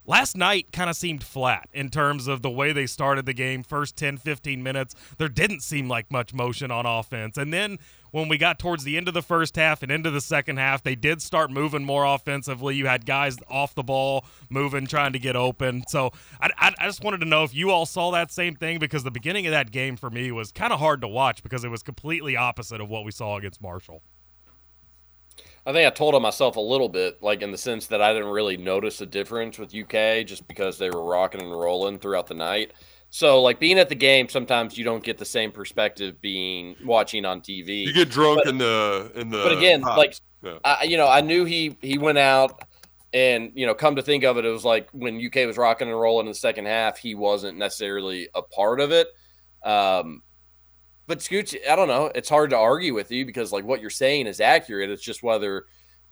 [0.09, 3.64] Last night kind of seemed flat in terms of the way they started the game.
[3.64, 7.37] First 10, 15 minutes, there didn't seem like much motion on offense.
[7.37, 7.81] And then
[8.12, 10.85] when we got towards the end of the first half and into the second half,
[10.85, 12.77] they did start moving more offensively.
[12.77, 15.83] You had guys off the ball, moving, trying to get open.
[15.88, 18.79] So I, I, I just wanted to know if you all saw that same thing
[18.79, 21.64] because the beginning of that game for me was kind of hard to watch because
[21.64, 24.03] it was completely opposite of what we saw against Marshall.
[25.67, 28.13] I think I told on myself a little bit, like in the sense that I
[28.13, 32.29] didn't really notice a difference with UK just because they were rocking and rolling throughout
[32.29, 32.73] the night.
[33.11, 37.25] So, like being at the game, sometimes you don't get the same perspective being watching
[37.25, 37.85] on TV.
[37.85, 39.39] you get drunk But- in the in the.
[39.43, 40.15] but again, like.
[40.43, 40.59] Yeah.
[40.65, 42.63] I, you know, I knew he he went out,
[43.13, 45.89] and you know, come to think of it, it was like when UK was rocking
[45.89, 49.09] and rolling in the second half, he wasn't necessarily a part of it.
[49.65, 50.23] Um,
[51.07, 52.11] but Scooch, I don't know.
[52.14, 54.90] It's hard to argue with you because like what you're saying is accurate.
[54.90, 55.66] It's just whether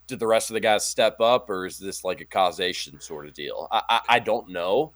[0.06, 3.26] did the rest of the guys step up or is this like a causation sort
[3.26, 3.68] of deal?
[3.70, 4.92] I I, I don't know.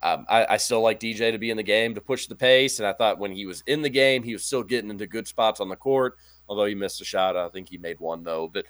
[0.00, 2.78] Um, I, I still like DJ to be in the game to push the pace,
[2.78, 5.26] and I thought when he was in the game, he was still getting into good
[5.26, 6.16] spots on the court.
[6.48, 8.48] Although he missed a shot, I think he made one though.
[8.48, 8.66] But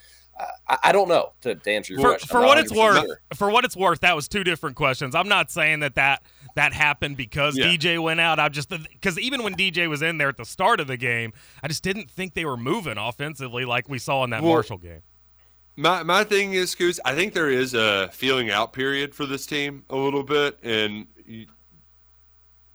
[0.69, 2.29] I, I don't know to, to answer your for, question.
[2.29, 3.21] for I'm what it's worth sure.
[3.35, 6.23] for what it's worth that was two different questions i'm not saying that that
[6.55, 7.67] that happened because Yeah.
[7.67, 10.79] dj went out i just because even when dj was in there at the start
[10.81, 14.31] of the game i just didn't think they were moving offensively like we saw in
[14.31, 15.03] that Well, marshall game
[15.77, 19.47] My my thing is, Scoots, I think there is a feeling out period for this
[19.47, 21.47] team a little bit, and you,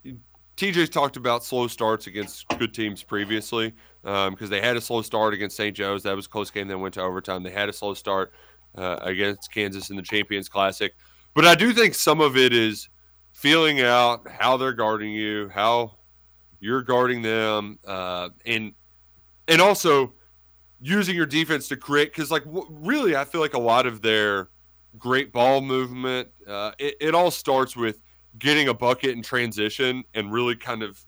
[0.04, 0.20] you-
[0.56, 5.34] TJ's talked about slow starts against good teams previously because they had a slow start
[5.34, 5.76] against St.
[5.76, 6.04] Joe's.
[6.04, 6.68] That was a close game.
[6.68, 7.42] Then went to overtime.
[7.44, 8.34] They had a slow start
[8.76, 10.94] uh, against Kansas in the Champions Classic,
[11.34, 12.90] but I do think some of it is
[13.32, 15.96] feeling out how they're guarding you, how
[16.60, 18.74] you're guarding them, uh, and
[19.48, 20.14] and also
[20.84, 24.02] using your defense to create because like w- really i feel like a lot of
[24.02, 24.50] their
[24.98, 28.02] great ball movement uh, it, it all starts with
[28.38, 31.02] getting a bucket in transition and really kind of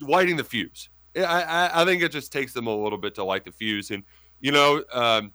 [0.00, 3.24] lighting the fuse I, I, I think it just takes them a little bit to
[3.24, 4.02] light the fuse and
[4.40, 5.32] you know um,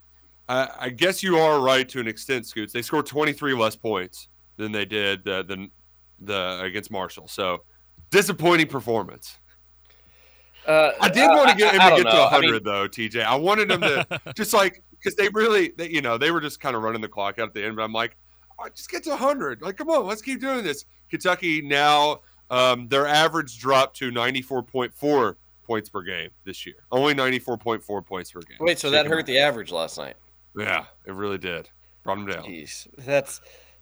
[0.48, 4.28] I, I guess you are right to an extent scoots they scored 23 less points
[4.56, 5.70] than they did uh, than
[6.20, 7.64] the against marshall so
[8.10, 9.38] disappointing performance
[10.66, 12.22] Uh, I did want to get him to get to know.
[12.22, 13.24] I 100 mean, though, TJ.
[13.24, 16.60] I wanted him to just like because they really, they, you know, they were just
[16.60, 17.74] kind of running the clock out at the end.
[17.74, 18.16] But I'm like,
[18.60, 19.60] oh, just get to 100.
[19.60, 20.84] Like, come on, let's keep doing this.
[21.10, 25.34] Kentucky now um, their average dropped to 94.4
[25.72, 26.74] points per game this year.
[26.90, 28.58] Only 94.4 points per game.
[28.60, 30.16] Wait, so that hurt the average last night?
[30.54, 31.70] Yeah, it really did.
[32.02, 32.44] Brought them down.
[32.44, 33.40] Jeez, that's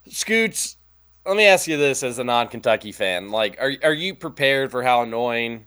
[0.09, 0.77] Scoots.
[1.27, 4.85] Let me ask you this as a non-Kentucky fan: like, are are you prepared for
[4.85, 5.67] how annoying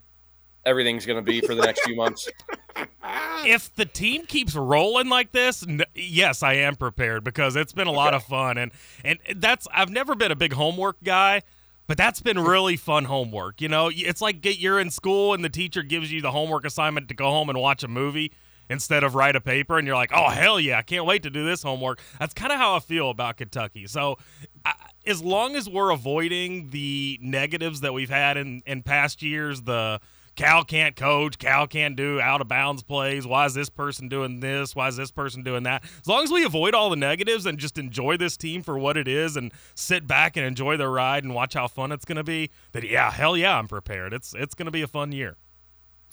[0.65, 2.29] everything's going to be for the next few months?
[3.45, 7.87] if the team keeps rolling like this, n- yes, I am prepared because it's been
[7.87, 8.71] a lot of fun and
[9.03, 11.41] and that's I've never been a big homework guy,
[11.87, 13.61] but that's been really fun homework.
[13.61, 16.65] You know, it's like get you're in school and the teacher gives you the homework
[16.65, 18.31] assignment to go home and watch a movie
[18.69, 21.29] instead of write a paper and you're like, "Oh hell yeah, I can't wait to
[21.29, 23.87] do this homework." That's kind of how I feel about Kentucky.
[23.87, 24.17] So,
[24.65, 24.73] I,
[25.05, 29.99] as long as we're avoiding the negatives that we've had in in past years, the
[30.35, 31.37] Cal can't coach.
[31.37, 33.27] Cal can't do out of bounds plays.
[33.27, 34.75] Why is this person doing this?
[34.75, 35.83] Why is this person doing that?
[35.83, 38.97] As long as we avoid all the negatives and just enjoy this team for what
[38.97, 42.15] it is and sit back and enjoy the ride and watch how fun it's going
[42.17, 44.13] to be, then yeah, hell yeah, I'm prepared.
[44.13, 45.37] It's it's going to be a fun year.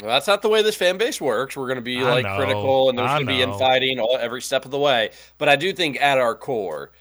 [0.01, 1.57] Well, that's not the way this fan base works.
[1.57, 2.37] We're going to be like know.
[2.37, 5.11] critical, and there's going to be infighting all, every step of the way.
[5.37, 6.93] But I do think at our core,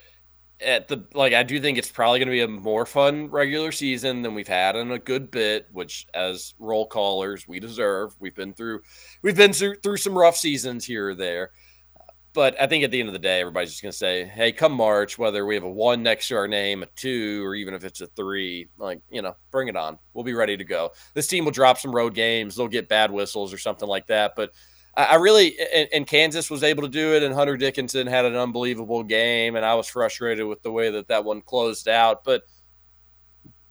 [0.61, 3.71] at the like, I do think it's probably going to be a more fun regular
[3.71, 5.67] season than we've had in a good bit.
[5.71, 8.15] Which, as roll callers, we deserve.
[8.19, 8.81] We've been through,
[9.21, 11.51] we've been through, through some rough seasons here or there.
[12.33, 14.51] But I think at the end of the day, everybody's just going to say, "Hey,
[14.51, 17.73] come March, whether we have a one next to our name, a two, or even
[17.73, 19.97] if it's a three, like you know, bring it on.
[20.13, 20.91] We'll be ready to go.
[21.15, 22.55] This team will drop some road games.
[22.55, 24.33] They'll get bad whistles or something like that.
[24.35, 24.51] But
[25.03, 25.55] I, really,
[25.93, 29.65] and, Kansas was able to do it, and Hunter Dickinson had an unbelievable game, and
[29.65, 32.23] I was frustrated with the way that that one closed out.
[32.23, 32.43] But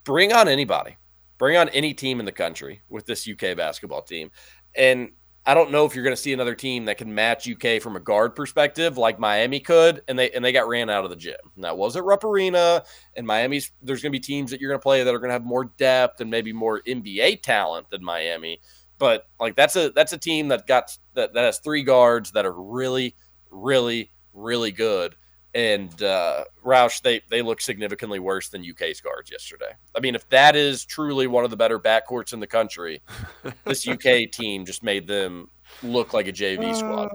[0.05, 0.97] bring on anybody,
[1.37, 4.31] bring on any team in the country with this UK basketball team,
[4.75, 5.11] and
[5.49, 7.97] I don't know if you're going to see another team that can match UK from
[7.97, 11.17] a guard perspective, like Miami could, and they and they got ran out of the
[11.17, 11.37] gym.
[11.57, 12.85] That was at Rupp Arena,
[13.17, 13.73] and Miami's.
[13.81, 15.47] There's going to be teams that you're going to play that are going to have
[15.47, 18.61] more depth and maybe more NBA talent than Miami.
[18.99, 22.47] But like that's a that's a team that got that, that has three guards that
[22.47, 23.15] are really,
[23.51, 25.17] really, really good.
[25.55, 29.73] And uh, Roush, they they look significantly worse than UK's guards yesterday.
[29.97, 33.03] I mean, if that is truly one of the better backcourts in the country,
[33.65, 35.49] this UK team just made them
[35.83, 37.11] look like a JV squad.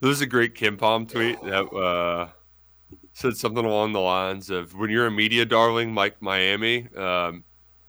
[0.00, 2.28] There was a great Kim Palm tweet that uh,
[3.12, 7.44] said something along the lines of when you're a media darling like Miami um,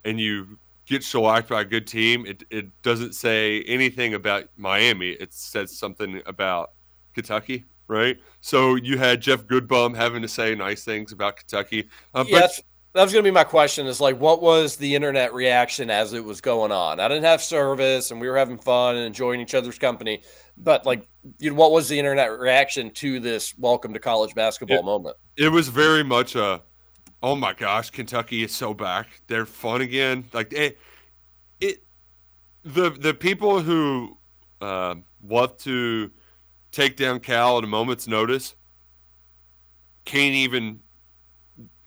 [0.06, 5.12] and you get shellacked by a good team, it, it doesn't say anything about Miami.
[5.12, 6.72] It says something about
[7.14, 8.18] Kentucky, right?
[8.42, 11.90] So you had Jeff Goodman having to say nice things about Kentucky.
[12.14, 12.62] Uh, Yeah, that's,
[12.94, 13.88] that was going to be my question.
[13.88, 17.00] Is like, what was the internet reaction as it was going on?
[17.00, 20.22] I didn't have service, and we were having fun and enjoying each other's company.
[20.58, 21.08] But like,
[21.40, 25.18] you know, what was the internet reaction to this welcome to college basketball It- moment?
[25.38, 26.62] it was very much a
[27.24, 29.08] oh my gosh kentucky is so back.
[29.28, 30.26] They're fun again.
[30.34, 30.78] Like it,
[31.60, 31.84] it
[32.64, 34.18] the the people who
[34.62, 36.12] uh, love to
[36.72, 38.56] take down cal at a moment's notice
[40.06, 40.82] can't even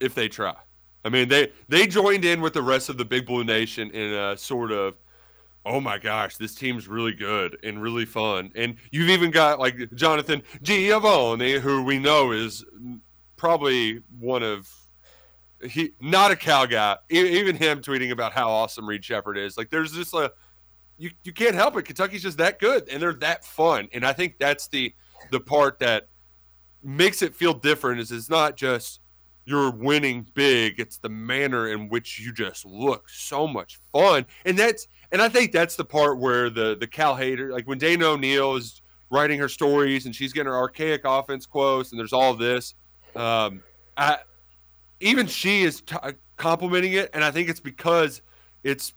[0.01, 0.57] if they try.
[1.05, 4.13] I mean they they joined in with the rest of the big blue nation in
[4.15, 4.95] a sort of
[5.67, 8.53] oh my gosh, this team's really good and really fun.
[8.55, 12.65] And you've even got like Jonathan Givony, who we know is
[13.37, 14.71] probably one of
[15.63, 16.97] he not a Cal guy.
[17.09, 19.57] Even him tweeting about how awesome Reed Sheppard is.
[19.57, 20.33] Like there's just a
[20.99, 21.85] you you can't help it.
[21.85, 23.89] Kentucky's just that good and they're that fun.
[23.93, 24.95] And I think that's the
[25.31, 26.09] the part that
[26.83, 29.01] makes it feel different is it's not just
[29.45, 34.59] you're winning big it's the manner in which you just look so much fun and
[34.59, 38.07] that's and i think that's the part where the the cal hater like when dana
[38.07, 42.35] o'neill is writing her stories and she's getting her archaic offense quotes and there's all
[42.35, 42.75] this
[43.15, 43.63] um
[43.97, 44.19] I,
[45.01, 48.23] even she is t- uh, complimenting it and i think it's because
[48.63, 48.95] it's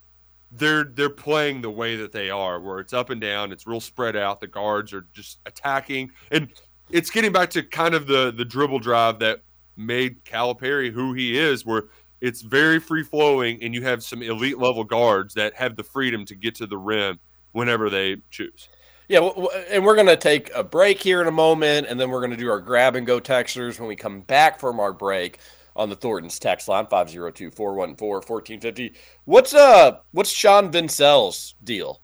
[0.52, 3.80] they're they're playing the way that they are where it's up and down it's real
[3.80, 6.50] spread out the guards are just attacking and
[6.90, 9.42] it's getting back to kind of the the dribble drive that
[9.80, 11.86] made Calipari who he is, where
[12.22, 16.26] it's very free flowing and you have some elite level guards that have the freedom
[16.26, 17.20] to get to the rim
[17.54, 18.68] whenever they choose.
[19.08, 19.28] Yeah,
[19.72, 22.30] and we're going to take a break here in a moment, and then we're going
[22.30, 25.40] to do our grab and go textures when we come back from our break
[25.80, 28.96] on the Thornton's text line 502-414-1450.
[29.24, 32.02] What's uh what's Sean Vincel's deal?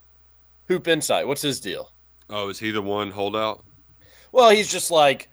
[0.68, 1.92] Hoop Insight, what's his deal?
[2.30, 3.64] Oh, is he the one holdout?
[4.32, 5.28] Well, he's just like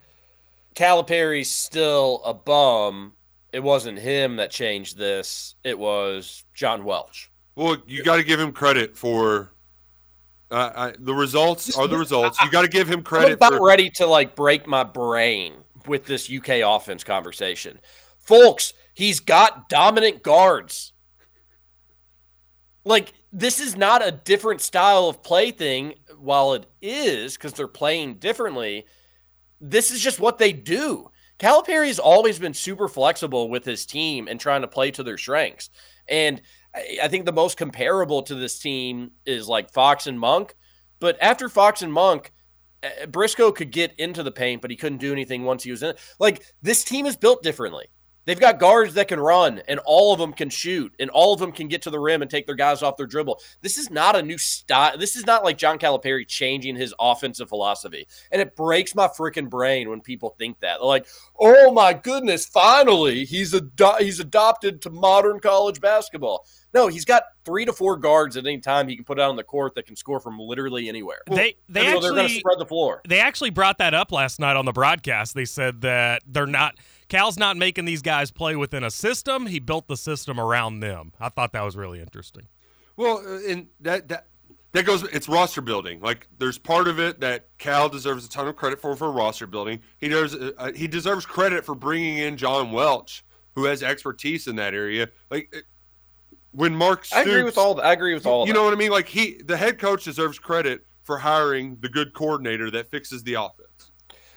[0.74, 3.14] Calipari's still a bum.
[3.52, 5.54] It wasn't him that changed this.
[5.64, 7.30] It was John Welch.
[7.56, 9.54] Well, you got to give him credit for
[10.50, 12.38] uh, I, the results are the results.
[12.42, 13.26] You got to give him credit.
[13.26, 15.54] I'm about for ready to like break my brain
[15.86, 17.78] with this UK offense conversation.
[18.24, 20.92] Folks, he's got dominant guards.
[22.84, 25.94] like this is not a different style of play thing.
[26.18, 28.86] While it is because they're playing differently,
[29.60, 31.10] this is just what they do.
[31.38, 35.18] Calipari has always been super flexible with his team and trying to play to their
[35.18, 35.70] strengths.
[36.08, 36.40] And
[37.02, 40.54] I, think the most comparable to this team is like Fox and Monk.
[41.00, 42.32] But after Fox and Monk,
[42.82, 45.82] uh, Briscoe could get into the paint, but he couldn't do anything once he was
[45.82, 45.98] in it.
[46.18, 47.86] Like this team is built differently.
[48.24, 51.40] They've got guards that can run, and all of them can shoot, and all of
[51.40, 53.40] them can get to the rim and take their guys off their dribble.
[53.60, 54.96] This is not a new style.
[54.96, 58.06] This is not like John Calipari changing his offensive philosophy.
[58.32, 60.78] And it breaks my freaking brain when people think that.
[60.78, 61.06] They're like,
[61.38, 67.24] "Oh my goodness, finally he's ado- he's adopted to modern college basketball." No, he's got
[67.44, 69.86] three to four guards at any time he can put out on the court that
[69.86, 71.20] can score from literally anywhere.
[71.30, 73.00] They they actually spread the floor.
[73.06, 75.34] They actually brought that up last night on the broadcast.
[75.34, 76.76] They said that they're not
[77.08, 79.46] Cal's not making these guys play within a system.
[79.46, 81.12] He built the system around them.
[81.20, 82.48] I thought that was really interesting.
[82.96, 84.26] Well, uh, and that that
[84.72, 85.02] that goes.
[85.04, 86.00] It's roster building.
[86.00, 89.46] Like there's part of it that Cal deserves a ton of credit for for roster
[89.46, 89.80] building.
[89.98, 90.34] He does.
[90.34, 95.08] Uh, he deserves credit for bringing in John Welch, who has expertise in that area.
[95.30, 95.64] Like it-
[96.52, 97.80] when Mark, I agree with all.
[97.80, 98.42] I agree with all.
[98.42, 98.58] of You that.
[98.60, 98.92] know what I mean?
[98.92, 103.34] Like he, the head coach deserves credit for hiring the good coordinator that fixes the
[103.34, 103.90] offense.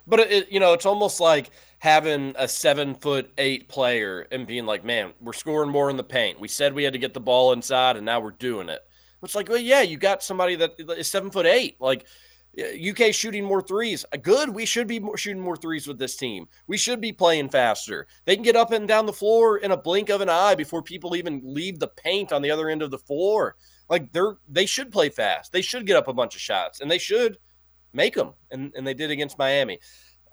[0.08, 4.48] But it, it- you know, it's almost like having a seven foot eight player and
[4.48, 6.40] being like, "Man, we're scoring more in the paint.
[6.40, 8.82] We said we had to get the ball inside, and now we're doing it."
[9.24, 11.78] It's like, well, yeah, you got somebody that is seven foot eight.
[11.80, 12.06] Like
[12.58, 14.06] UK shooting more threes.
[14.12, 14.50] Uh, Good.
[14.50, 16.48] We should be shooting more threes with this team.
[16.68, 18.08] We should be playing faster.
[18.26, 20.82] They can get up and down the floor in a blink of an eye before
[20.82, 23.56] people even leave the paint on the other end of the floor.
[23.90, 25.52] Like they're they should play fast.
[25.52, 27.38] They should get up a bunch of shots, and they should
[27.94, 28.34] make them.
[28.52, 29.80] And and they did against Miami.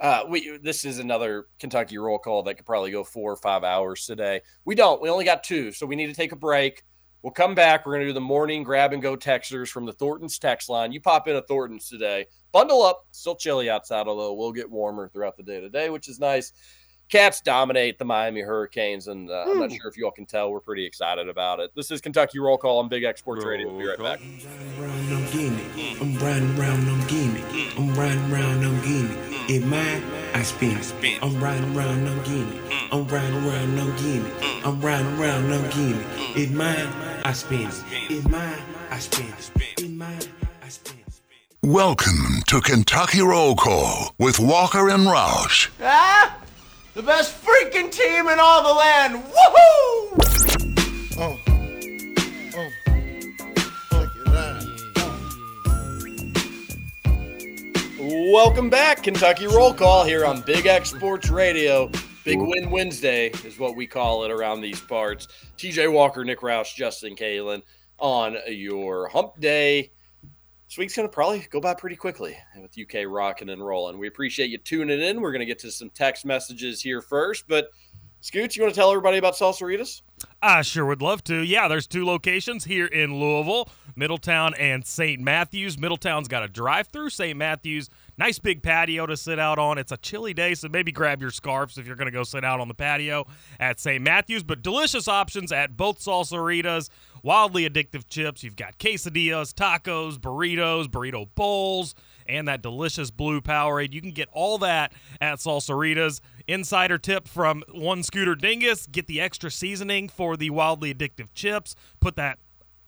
[0.01, 3.65] Uh, we this is another Kentucky roll call that could probably go four or five
[3.65, 4.41] hours today.
[4.65, 5.01] We don't.
[5.01, 6.83] We only got two, so we need to take a break.
[7.23, 7.87] We'll come back.
[7.87, 10.93] We're going to do the morning grab and go texters from the Thorntons text line.
[10.93, 12.27] You pop in a Thorntons today.
[12.53, 13.07] Bundle up.
[13.13, 16.53] Still chilly outside, although we'll get warmer throughout the day today, which is nice.
[17.11, 20.51] Cats dominate the Miami Hurricanes, and uh, I'm not sure if you all can tell.
[20.51, 21.71] We're pretty excited about it.
[21.77, 23.69] This is Kentucky Roll Call on Big X Sports Radio.
[23.69, 24.21] We'll be right back.
[24.21, 26.01] I'm getting it.
[26.01, 27.79] I'm riding around, I'm getting.
[27.79, 28.67] I'm riding around, hmm.
[28.67, 29.51] I'm getting it.
[29.51, 31.23] It mine, I spend it.
[31.23, 32.09] I'm riding around, hmm.
[32.09, 32.91] I'm getting.
[32.91, 33.81] I'm riding around, hmm.
[33.81, 34.65] I'm getting.
[34.65, 36.37] I'm riding around, I'm getting it.
[36.39, 36.89] It mine,
[37.25, 38.11] I spend it.
[38.11, 38.59] It mine,
[38.91, 39.83] I spend it.
[39.83, 40.21] It mine,
[40.63, 40.99] I spend.
[41.63, 45.71] Welcome to Kentucky Roll Call with Walker and Roush.
[45.81, 46.39] Ah!
[46.95, 49.17] The best freaking team in all the land!
[49.25, 50.15] Woohoo!
[51.19, 51.41] Oh.
[52.55, 52.71] Oh.
[53.91, 54.09] Check
[57.99, 58.33] it.
[58.33, 61.91] Welcome back, Kentucky Roll Call here on Big X Sports Radio.
[62.25, 65.27] Big Win Wednesday is what we call it around these parts.
[65.59, 67.63] TJ Walker, Nick Roush, Justin Kalen
[67.99, 69.91] on your hump day.
[70.75, 73.97] This week's going to probably go by pretty quickly with UK rocking and rolling.
[73.97, 75.21] We appreciate you tuning in.
[75.21, 77.45] We're going to get to some text messages here first.
[77.47, 77.69] But,
[78.23, 80.03] Scoots, you want to tell everybody about Salsaritas?
[80.43, 81.43] I sure would love to.
[81.45, 85.21] Yeah, there's two locations here in Louisville, Middletown and St.
[85.21, 85.79] Matthews.
[85.79, 87.11] Middletown's got a drive-through.
[87.11, 87.39] St.
[87.39, 89.79] Matthews, nice big patio to sit out on.
[89.79, 92.45] It's a chilly day, so maybe grab your scarves if you're going to go sit
[92.45, 93.29] out on the patio
[93.61, 94.03] at St.
[94.03, 94.43] Matthews.
[94.43, 96.89] But delicious options at both Salsaritas.
[97.25, 98.45] Wildly addictive chips.
[98.45, 101.95] You've got quesadillas, tacos, burritos, burrito bowls,
[102.27, 103.95] and that delicious blue Powerade.
[103.95, 106.21] You can get all that at Salsaritas.
[106.47, 111.75] Insider tip from one Scooter Dingus get the extra seasoning for the wildly addictive chips.
[111.99, 112.41] Put that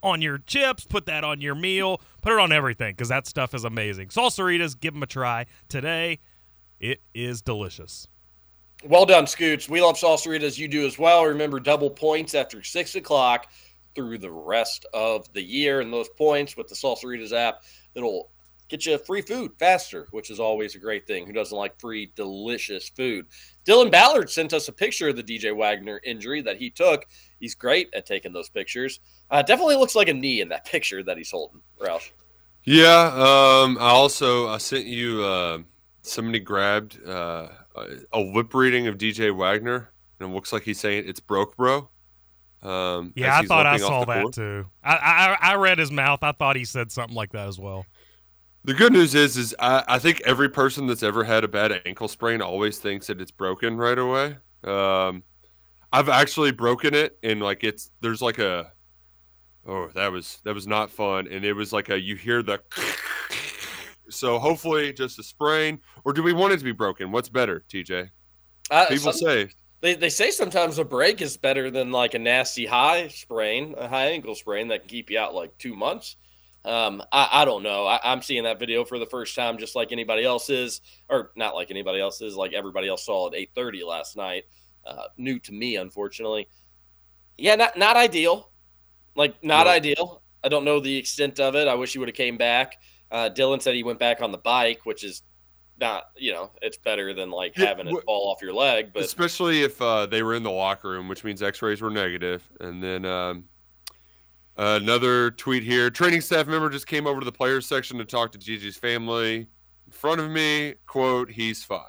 [0.03, 3.55] on your chips, put that on your meal, put it on everything because that stuff
[3.55, 4.09] is amazing.
[4.09, 6.19] Salsaritas, give them a try today.
[6.79, 8.07] It is delicious.
[8.85, 9.67] Well done, Scoots.
[9.67, 10.59] We love Salsaritas.
[10.59, 11.25] You do as well.
[11.25, 13.47] Remember, double points after 6 o'clock
[13.97, 15.81] through the rest of the year.
[15.81, 17.63] And those points with the Salsaritas app,
[17.97, 18.31] it'll
[18.69, 21.27] get you free food faster, which is always a great thing.
[21.27, 23.27] Who doesn't like free, delicious food?
[23.67, 27.07] Dylan Ballard sent us a picture of the DJ Wagner injury that he took.
[27.41, 29.01] He's great at taking those pictures.
[29.31, 32.11] Uh, definitely looks like a knee in that picture that he's holding, Roush.
[32.65, 33.11] Yeah.
[33.15, 33.79] Um.
[33.79, 35.23] I also I sent you.
[35.25, 35.59] Uh,
[36.03, 40.81] somebody grabbed uh, a- a lip reading of DJ Wagner, and it looks like he's
[40.81, 41.89] saying it's broke, bro.
[42.67, 44.35] Um, Yeah, I thought I saw that court.
[44.35, 44.67] too.
[44.83, 46.21] I, I I read his mouth.
[46.23, 47.87] I thought he said something like that as well.
[48.65, 51.81] The good news is, is I, I think every person that's ever had a bad
[51.87, 54.37] ankle sprain always thinks that it's broken right away.
[54.65, 55.23] Um,
[55.93, 58.73] I've actually broken it, and like it's there's like a
[59.69, 62.61] oh that was that was not fun, and it was like a you hear the
[64.11, 67.13] so hopefully just a sprain, or do we want it to be broken?
[67.13, 68.11] What's better, TJ?
[68.71, 69.49] Uh, People some- say
[69.81, 73.89] They, they say sometimes a break is better than like a nasty high sprain, a
[73.89, 76.17] high ankle sprain that can keep you out like two months.
[76.65, 77.87] Um, I, I don't know.
[77.87, 81.31] I, I'm seeing that video for the first time, just like anybody else is, or
[81.37, 84.45] not like anybody else is, like everybody else saw at 8:30 last night.
[84.85, 86.49] Uh, new to me, unfortunately.
[87.39, 88.51] Yeah, not not ideal.
[89.15, 89.73] Like not No.
[89.73, 90.23] ideal.
[90.43, 91.69] I don't know the extent of it.
[91.69, 92.77] I wish he would have came back.
[93.11, 95.23] Uh, Dylan said he went back on the bike, which is
[95.79, 98.93] not, you know, it's better than like Yeah, having it fall off your leg.
[98.93, 101.91] But especially if uh, they were in the locker room, which means X-rays were.
[102.61, 103.45] And then um,
[104.57, 108.33] another tweet here: training staff member just came over to the players section to talk
[108.33, 109.49] to Gigi's family.
[109.87, 111.81] In front of me, quote, "He's fine."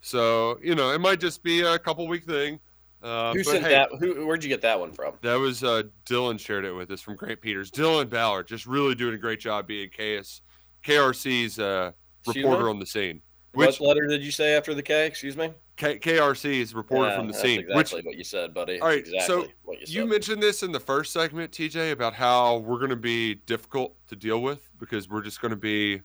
[0.00, 2.60] So you know, it might just be a couple week thing.
[3.02, 3.90] Uh, who but sent hey, that?
[4.00, 4.26] Who?
[4.26, 5.14] Where'd you get that one from?
[5.22, 7.70] That was uh, Dylan shared it with us from Grant Peters.
[7.70, 10.40] Dylan Ballard just really doing a great job being KS
[10.86, 11.92] KRC's uh,
[12.26, 13.20] reporter on the scene.
[13.52, 15.06] Which what letter did you say after the K?
[15.06, 15.50] Excuse me.
[15.76, 17.60] K- is reporter Yeah, from the that's scene.
[17.60, 18.80] Exactly Which what you said, buddy.
[18.80, 19.94] all right, exactly so what you said.
[19.94, 23.94] you mentioned this in the first segment, TJ, about how we're going to be difficult
[24.08, 26.00] to deal with because we're just going to be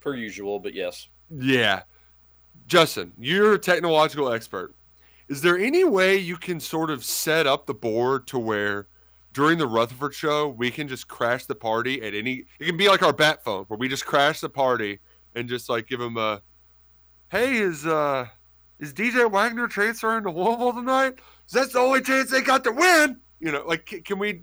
[0.00, 1.08] per usual, but yes.
[1.30, 1.82] Yeah.
[2.66, 4.74] Justin, you're a technological expert.
[5.28, 8.88] Is there any way you can sort of set up the board to where
[9.32, 12.88] during the Rutherford show we can just crash the party at any it can be
[12.88, 14.98] like our bat phone where we just crash the party
[15.36, 16.40] and just like give them a
[17.28, 18.26] hey is uh
[18.80, 21.16] is DJ Wagner transferring to Louisville tonight?
[21.16, 23.20] 'Cause That's the only chance they got to win.
[23.38, 24.40] You know, like can, can we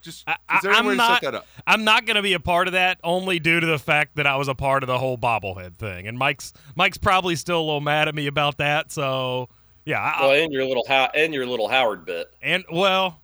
[0.00, 1.20] just I, is there any I'm way to not.
[1.22, 1.46] set that up?
[1.66, 4.26] I'm not going to be a part of that only due to the fact that
[4.26, 7.66] I was a part of the whole bobblehead thing, and Mike's Mike's probably still a
[7.66, 8.90] little mad at me about that.
[8.92, 9.48] So
[9.84, 12.32] yeah, I, Well, and your little How- and your little Howard bit.
[12.40, 13.20] and well,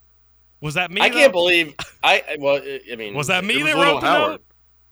[0.61, 1.01] was that me?
[1.01, 2.23] I can't believe I.
[2.29, 4.41] I- Well, I- I mean, Was that me It was that little wrote the Howard.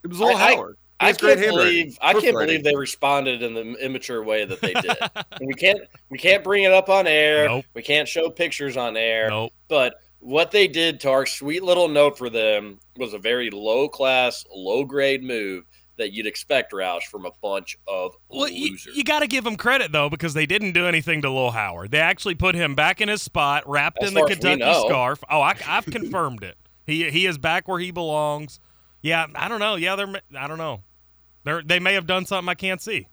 [0.04, 0.78] It was little I- I- Howard.
[1.04, 2.32] He I can't believe I can't Proofwriting.
[2.46, 4.96] believe they responded in the immature way that they did.
[5.40, 5.80] We can't
[6.10, 7.46] we can't bring it up on air.
[7.48, 7.64] Nope.
[7.74, 9.28] We can't show pictures on air.
[9.28, 9.52] Nope.
[9.68, 13.88] But what they did to our sweet little note for them was a very low
[13.88, 15.64] class, low grade move
[15.96, 18.96] that you'd expect, Roush, from a bunch of Well, you, losers.
[18.96, 21.90] you got to give them credit though because they didn't do anything to Lil Howard.
[21.92, 24.42] They actually put him back in his spot, wrapped As in the far as we
[24.42, 25.22] Kentucky scarf.
[25.30, 26.56] Oh, I, I've confirmed it.
[26.86, 28.60] He he is back where he belongs.
[29.02, 29.76] Yeah, I don't know.
[29.76, 30.20] Yeah, they're.
[30.36, 30.82] I don't know.
[31.44, 33.08] They they may have done something I can't see.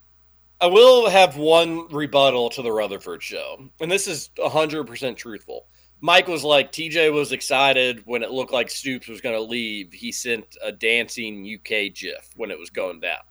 [0.60, 5.66] I will have one rebuttal to the Rutherford show, and this is 100% truthful.
[6.02, 9.92] Mike was like, TJ was excited when it looked like Stoops was going to leave.
[9.92, 13.22] He sent a dancing UK GIF when it was going down.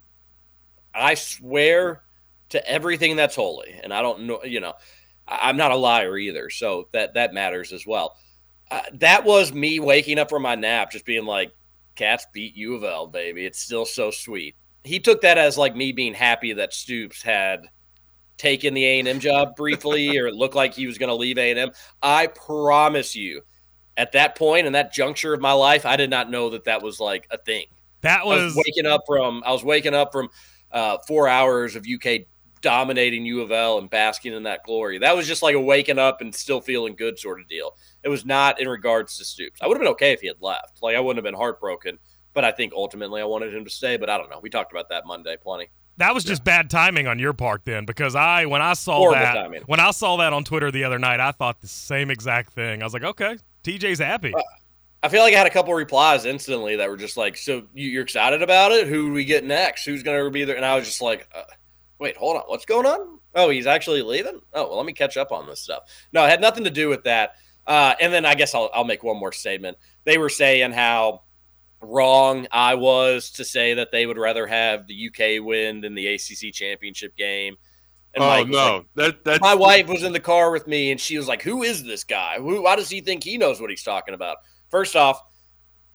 [0.93, 2.03] I swear
[2.51, 4.75] to everything that's holy, and I don't know, you know,
[5.27, 8.17] I'm not a liar either, so that that matters as well.
[8.71, 11.53] Uh, that was me waking up from my nap, just being like,
[11.95, 13.47] "Cats beat U of L, baby.
[13.47, 17.67] It's still so sweet." He took that as like me being happy that Stoops had
[18.37, 21.15] taken the A and M job briefly, or it looked like he was going to
[21.15, 21.71] leave A and M.
[22.03, 23.43] I promise you,
[23.97, 26.83] at that point in that juncture of my life, I did not know that that
[26.83, 27.67] was like a thing.
[28.01, 30.31] That was was waking up from I was waking up from
[30.73, 32.23] uh, four hours of UK
[32.63, 34.99] dominating U of L and basking in that glory.
[34.99, 37.77] That was just like a waking up and still feeling good sort of deal.
[38.03, 39.61] It was not in regards to Stoops.
[39.63, 40.83] I would have been okay if he had left.
[40.83, 41.99] Like I wouldn't have been heartbroken,
[42.35, 43.97] but I think ultimately I wanted him to stay.
[43.97, 44.41] But I don't know.
[44.43, 45.69] We talked about that Monday plenty.
[45.99, 49.21] that was just bad timing on your part then because I when I saw Horrible
[49.21, 49.63] that timing.
[49.67, 52.83] when I saw that on Twitter the other night, I thought the same exact thing.
[52.83, 54.33] I was like, okay, TJ's happy.
[55.03, 57.89] I feel like I had a couple replies instantly that were just like, "So you-
[57.91, 58.87] you're excited about it?
[58.87, 59.87] Who do we get next?
[59.87, 61.43] Who's going to be there?" And I was just like, uh,
[61.99, 63.19] "Wait, hold on, what's going on?
[63.35, 64.41] Oh, he's actually leaving.
[64.53, 66.91] Oh, well, let me catch up on this stuff." No, it had nothing to do
[66.91, 67.33] with that.
[67.67, 69.79] Uh, and then I guess I'll, I'll make one more statement.
[70.05, 71.23] They were saying how
[71.83, 76.07] wrong I was to say that they would rather have the UK win than the
[76.09, 77.57] ACC championship game.
[78.15, 80.91] And oh Mike no, like, that that's my wife was in the car with me
[80.91, 82.37] and she was like, Who is this guy?
[82.39, 84.39] Who, why does he think he knows what he's talking about?
[84.69, 85.23] First off,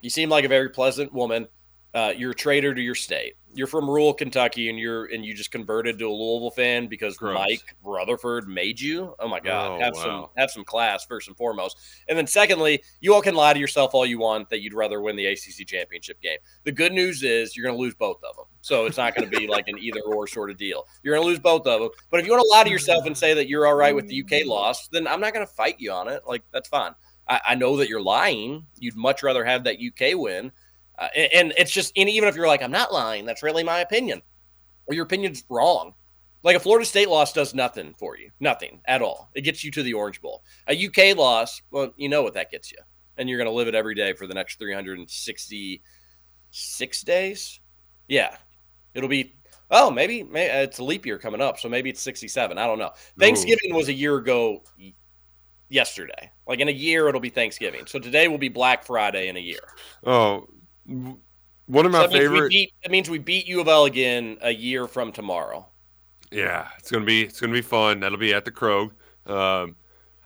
[0.02, 1.48] you seem like a very pleasant woman.
[1.94, 3.34] Uh, you're a traitor to your state.
[3.56, 7.18] You're from rural Kentucky and you're and you just converted to a Louisville fan because
[7.18, 7.36] Gross.
[7.36, 9.16] Mike Rutherford made you.
[9.20, 9.72] Oh my God.
[9.72, 11.78] Oh, have some have some class first and foremost.
[12.08, 15.02] And then secondly, you all can lie to yourself all you want that you'd rather
[15.02, 16.38] win the ACC championship game.
[16.64, 18.46] The good news is you're going to lose both of them.
[18.62, 20.86] So it's not going to be like an either or sort of deal.
[21.04, 21.90] You're going to lose both of them.
[22.10, 24.08] But if you want to lie to yourself and say that you're all right with
[24.08, 26.24] the UK loss, then I'm not going to fight you on it.
[26.28, 26.94] Like, that's fine.
[27.28, 28.66] I, I know that you're lying.
[28.80, 30.52] You'd much rather have that UK win.
[30.98, 33.64] Uh, and, and it's just, and even if you're like, I'm not lying, that's really
[33.64, 34.22] my opinion.
[34.86, 35.94] Well, your opinion's wrong.
[36.44, 39.32] Like a Florida State loss does nothing for you, nothing at all.
[39.34, 40.44] It gets you to the Orange Bowl.
[40.68, 42.78] A UK loss, well, you know what that gets you,
[43.18, 47.60] and you're going to live it every day for the next 366 days.
[48.08, 48.38] Yeah,
[48.94, 49.34] it'll be
[49.72, 52.58] Oh, maybe, maybe it's a leap year coming up, so maybe it's 67.
[52.58, 52.92] I don't know.
[53.20, 54.64] Thanksgiving was a year ago
[55.70, 56.32] yesterday.
[56.48, 57.88] Like in a year, it'll be Thanksgiving.
[57.88, 59.62] So today will be Black Friday in a year.
[60.06, 60.48] Oh,
[60.88, 62.50] one of So my means we favorite.
[62.50, 62.74] beat.
[62.84, 65.68] That means we beat U of L again a year from tomorrow.
[66.32, 68.00] Yeah, it's gonna be it's gonna be fun.
[68.00, 68.92] That'll be at the Krog.
[69.26, 69.76] Um,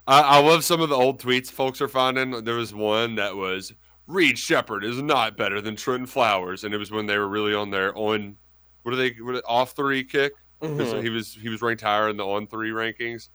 [0.07, 2.43] I, I love some of the old tweets folks are finding.
[2.43, 3.73] There was one that was
[4.07, 7.53] Reed Sheppard is not better than Trentyn Flowers, and it was when they were really
[7.53, 8.35] on their on
[8.83, 10.33] what are they what are- off three kick?
[10.61, 11.03] Mhm.
[11.03, 13.29] He was he was ranked higher in the on three rankings.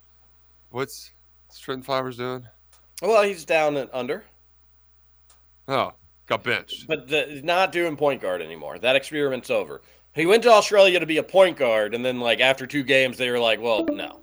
[0.70, 1.10] What's,
[1.46, 2.46] what's Trentyn Flowers doing?
[3.00, 4.24] Well, he's down and under,
[5.68, 5.92] Oh,
[6.26, 6.86] got benched.
[6.86, 8.78] but the, not doing point guard anymore.
[8.78, 9.82] That experiment's over.
[10.14, 13.16] He went to Australia to be a point guard, and then like after two games,
[13.18, 14.20] they were like, "Well, no."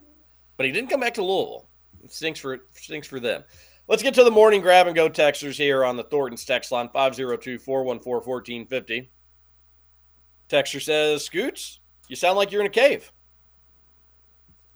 [0.57, 1.67] But he didn't come back to Louisville.
[2.03, 3.43] It stinks for stinks for them.
[3.87, 6.87] Let's get to the morning grab and go texters here on the Thorntons text line
[6.93, 9.11] 502 414 1450.
[10.47, 13.11] Texter says, Scoots, you sound like you're in a cave.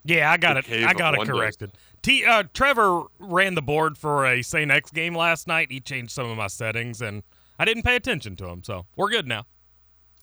[0.03, 0.85] Yeah, I got The it.
[0.85, 1.71] I got it corrected.
[2.05, 2.23] T.
[2.23, 4.69] Uh, Trevor ran the board for a St.
[4.69, 5.71] X game last night.
[5.71, 7.23] He changed some of my settings, and
[7.57, 9.47] I didn't pay attention to him, so we're good now.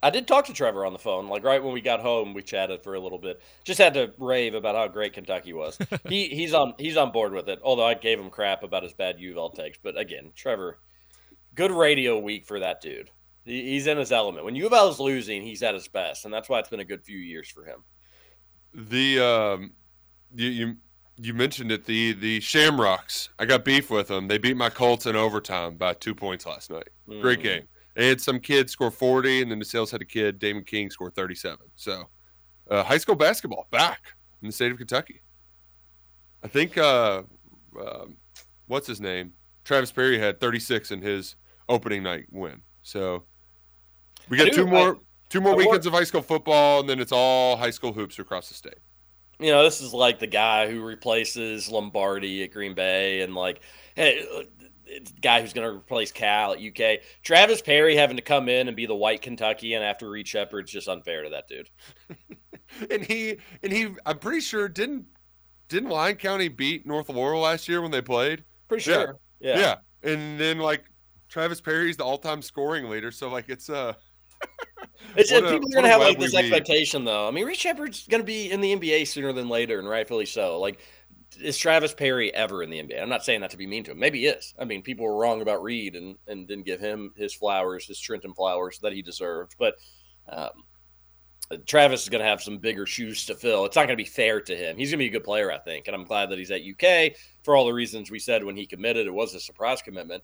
[0.00, 1.28] I did talk to Trevor on the phone.
[1.28, 3.40] Like right when we got home, we chatted for a little bit.
[3.64, 5.76] Just had to rave about how great Kentucky was.
[6.08, 7.58] he he's on he's on board with it.
[7.64, 9.78] Although I gave him crap about his bad U of L takes.
[9.82, 10.78] But again, Trevor,
[11.56, 13.10] good radio week for that dude.
[13.44, 14.44] He, he's in his element.
[14.44, 16.78] When U of L is losing, he's at his best, and that's why it's been
[16.78, 17.82] a good few years for him.
[18.72, 19.72] The um,
[20.32, 20.76] you you
[21.16, 21.84] you mentioned it.
[21.84, 23.28] The the Shamrocks.
[23.38, 24.28] I got beef with them.
[24.28, 26.88] They beat my Colts in overtime by two points last night.
[27.20, 27.42] Great Mhm.
[27.42, 27.68] game.
[27.94, 30.90] They had some kid score forty, and then the sales had a kid, Damon King,
[30.90, 31.66] score thirty-seven.
[31.76, 32.08] So,
[32.70, 35.22] uh, high school basketball back in the state of Kentucky.
[36.42, 37.22] I think uh,
[37.78, 38.16] um,
[38.66, 39.34] what's his name?
[39.64, 41.36] Travis Perry had thirty-six in his
[41.68, 42.62] opening night win.
[42.82, 43.24] So,
[44.28, 44.98] we got two more I-
[45.28, 48.48] two more weekends of high school football, and then it's all high school hoops across
[48.48, 48.78] the state.
[49.42, 53.60] You know, this is like the guy who replaces Lombardi at Green Bay, and like,
[53.94, 54.42] hey, uh,
[55.20, 57.00] guy who's going to replace Cal at UK.
[57.22, 60.88] Travis Perry having to come in and be the white Kentuckian after Reed Sheppard's just
[60.88, 61.70] unfair to that dude.
[62.90, 65.06] and he and he I'm pretty sure didn't
[65.68, 68.44] didn't Lyon County beat North Laurel last year when they played?
[68.68, 69.18] Pretty sure.
[69.40, 69.58] Yeah.
[69.58, 70.10] Yeah.
[70.10, 70.84] And then like
[71.28, 73.94] Travis Perry's the all-time scoring leader, so like it's uh
[75.16, 77.28] It's, what a- people are gonna have like this expectation, though.
[77.28, 80.26] I mean, Reed Sheppard's going to be in the NBA sooner than later, and rightfully
[80.26, 80.58] so.
[80.58, 80.80] Like,
[81.40, 83.00] is Travis Perry ever in the NBA?
[83.00, 83.98] I'm not saying that to be mean to him.
[83.98, 84.54] Maybe he is.
[84.58, 87.98] I mean, people were wrong about Reed and, and didn't give him his flowers, his
[87.98, 89.54] Trentyn flowers that he deserved.
[89.58, 89.74] But
[90.28, 90.50] um,
[91.66, 93.64] Travis is going to have some bigger shoes to fill.
[93.64, 94.76] It's not going to be fair to him.
[94.76, 95.86] He's going to be a good player, I think.
[95.86, 98.66] And I'm glad that he's at UK for all the reasons we said when he
[98.66, 99.06] committed.
[99.06, 100.22] It was a surprise commitment.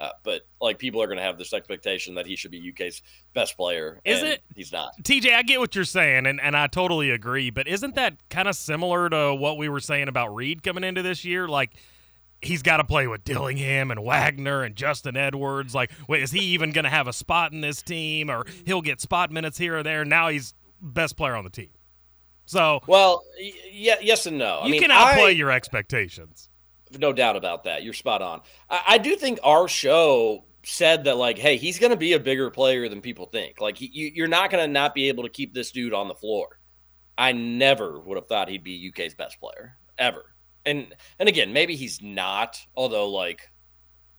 [0.00, 3.02] Uh, but like people are going to have this expectation that he should be UK's
[3.34, 4.00] best player.
[4.02, 4.42] Is and it?
[4.56, 4.94] He's not.
[5.02, 7.50] TJ, I get what you're saying, and, and I totally agree.
[7.50, 11.02] But isn't that kind of similar to what we were saying about Reed coming into
[11.02, 11.46] this year?
[11.46, 11.72] Like,
[12.40, 15.74] he's got to play with Dillingham and Wagner and Justin Edwards.
[15.74, 18.80] Like, wait, is he even going to have a spot in this team, or he'll
[18.80, 20.06] get spot minutes here or there?
[20.06, 21.70] Now he's best player on the team.
[22.46, 24.60] So Well, y- yeah, yes and no.
[24.60, 26.48] I you mean, can outplay I- your expectations.
[26.98, 27.82] No doubt about that.
[27.82, 28.40] You're spot on.
[28.68, 32.20] I, I do think our show said that, like, hey, he's going to be a
[32.20, 33.60] bigger player than people think.
[33.60, 36.08] Like, he, you, you're not going to not be able to keep this dude on
[36.08, 36.58] the floor.
[37.16, 40.24] I never would have thought he'd be UK's best player ever.
[40.66, 42.58] And and again, maybe he's not.
[42.76, 43.40] Although, like,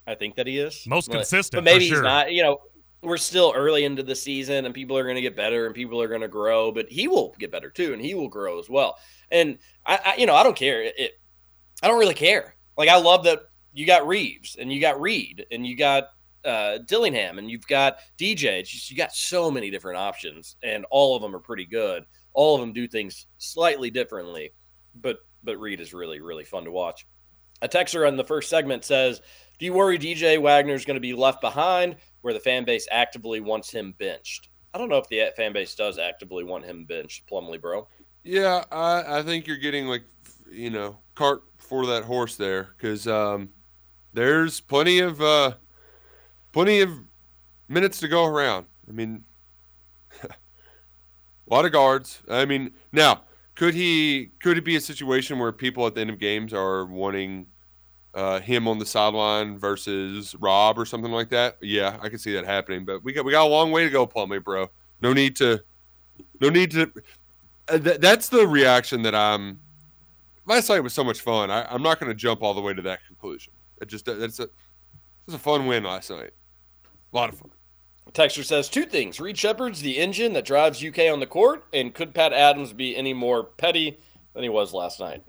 [0.07, 2.32] I think that he is Most But- consistent, But maybe for he's not.
[2.32, 2.57] You know,
[3.03, 6.01] we're still early into the season, and people are going to get better, and people
[6.01, 6.72] are going to grow.
[6.72, 8.97] But he will get better too, and he will grow as well.
[9.32, 10.82] And I, I you know, I don't care.
[10.84, 11.19] It
[11.82, 12.55] I don't really care.
[12.82, 13.42] Like I love that
[13.74, 16.06] you got Reeves and you got Reed and you got
[16.44, 18.66] uh, Dillingham and you've got DJ.
[18.66, 22.06] Just you got so many different options, and all of them are pretty good.
[22.34, 24.56] All of them do things slightly differently,
[24.96, 27.06] but but Reed is really really fun to watch.
[27.62, 29.22] A texter on the first segment says,
[29.60, 32.88] "Do you worry DJ Wagner is going to be left behind, where the fan base
[32.90, 36.86] actively wants him benched?" I don't know if the fan base does actively want him
[36.86, 37.88] benched, Plumley, bro.
[38.24, 40.04] Yeah, I, I think you're getting like
[40.52, 43.49] you know cart for that horse there because um,
[44.14, 45.54] there's plenty of uh,
[46.52, 46.91] plenty of
[47.68, 48.66] minutes to go around.
[48.88, 49.26] I mean,
[50.24, 50.30] a
[51.47, 52.22] lot of guards.
[52.30, 53.22] I mean, now
[53.56, 56.86] could he could it be a situation where people at the end of games are
[56.86, 57.47] wanting
[58.14, 61.58] uh, him on the sideline versus Rob or something like that?
[61.62, 62.86] Yeah, I can see that happening.
[62.86, 64.70] But we got we got a long way to go, Plumlee, bro.
[65.02, 65.62] No need to,
[66.39, 66.91] no need to.
[67.68, 69.60] Uh, th- that's the reaction that I'm.
[70.52, 71.49] Last night was so much fun.
[71.49, 73.54] I, I'm not going to jump all the way to that conclusion.
[73.82, 74.52] It just that's a, it
[75.26, 76.32] was a fun win last night.
[77.14, 77.52] A lot of fun.
[78.12, 79.22] Texter says two things.
[79.22, 82.97] Reed Sheppard's the engine that drives UK on the court, and could Pat Adams be
[82.97, 83.97] any more petty
[84.34, 85.24] than he was last night?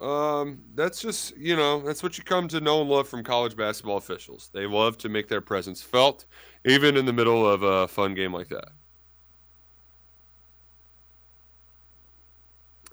[0.00, 3.56] Um, that's just you know that's what you come to know and love from college
[3.56, 4.50] basketball officials.
[4.52, 6.24] They love to make their presence felt,
[6.64, 8.70] even in the middle of a fun game like that.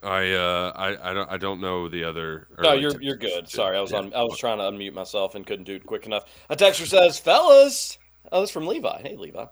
[0.03, 2.47] I uh I I don't I don't know the other.
[2.59, 3.19] No, you're you're texters.
[3.19, 3.49] good.
[3.49, 3.97] Sorry, I was Yeah.
[3.99, 4.13] on.
[4.13, 6.25] I was trying to unmute myself and couldn't do it quick enough.
[6.49, 7.97] A texter says, "Fellas,
[8.31, 9.01] oh, this is from Levi.
[9.01, 9.45] Hey, Levi.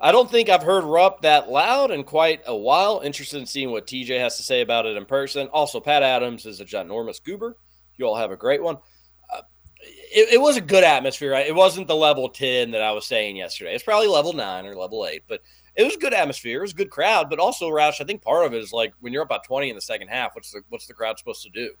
[0.00, 3.00] I don't think I've heard Rupp that loud in quite a while.
[3.04, 5.46] Interested in seeing what TJ has to say about it in person.
[5.48, 7.56] Also, Pat Adams is a ginormous goober.
[7.96, 8.78] You all have a great one.
[9.32, 9.42] Uh,
[10.12, 11.32] it, it was a good atmosphere.
[11.32, 11.46] Right?
[11.46, 13.74] It wasn't the level ten that I was saying yesterday.
[13.74, 15.40] It's probably level nine or level eight, but
[15.76, 16.58] it was a good atmosphere.
[16.58, 17.30] It was a good crowd.
[17.30, 19.70] But also, Roush, I think part of it is like when you're up by twenty
[19.70, 20.34] in the second half.
[20.34, 21.72] What's the what's the crowd supposed to do?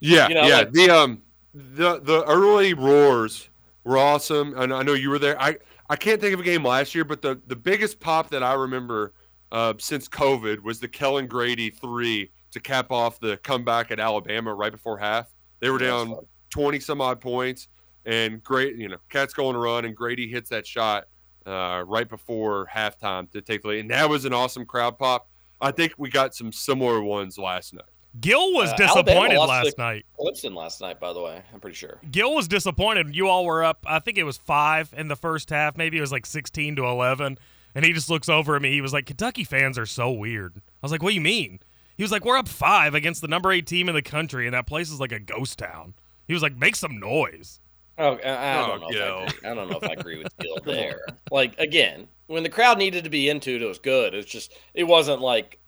[0.00, 0.58] Yeah, You know, yeah.
[0.58, 1.22] like- the um
[1.54, 3.48] the the early roars
[3.84, 5.40] were awesome, and I know you were there.
[5.40, 8.42] I I can't think of a game last year, but the the biggest pop that
[8.42, 9.14] I remember
[9.52, 14.54] uh, since COVID was the Kellan Grady three to cap off the comeback at Alabama
[14.54, 15.32] right before half.
[15.60, 16.14] They were down
[16.50, 17.66] twenty some odd points,
[18.06, 21.04] and great, you know, Cats going to run, and Grady hits that shot
[21.46, 25.28] uh, right before halftime to take the lead, and that was an awesome crowd pop.
[25.60, 27.84] I think we got some similar ones last night.
[28.20, 30.06] Gil was Uh, disappointed lost last to night.
[30.18, 31.42] Clemson last night, by the way.
[31.54, 32.00] I'm pretty sure.
[32.10, 33.14] Gil was disappointed.
[33.14, 33.84] You all were up.
[33.86, 35.76] I think it was five in the first half.
[35.76, 37.38] Maybe it was like sixteen to eleven.
[37.72, 38.72] And he just looks over at me.
[38.72, 41.60] He was like, "Kentucky fans are so weird." I was like, "What do you mean?"
[41.96, 44.54] He was like, "We're up five against the number eight team in the country, and
[44.54, 45.94] that place is like a ghost town."
[46.26, 47.60] He was like, "Make some noise."
[48.00, 48.88] Oh, I, I Oh, don't know.
[48.88, 49.50] If I, agree.
[49.50, 51.00] I don't know if I agree with Gil there.
[51.30, 54.14] Like again, when the crowd needed to be into it, it was good.
[54.14, 55.58] It's just it wasn't like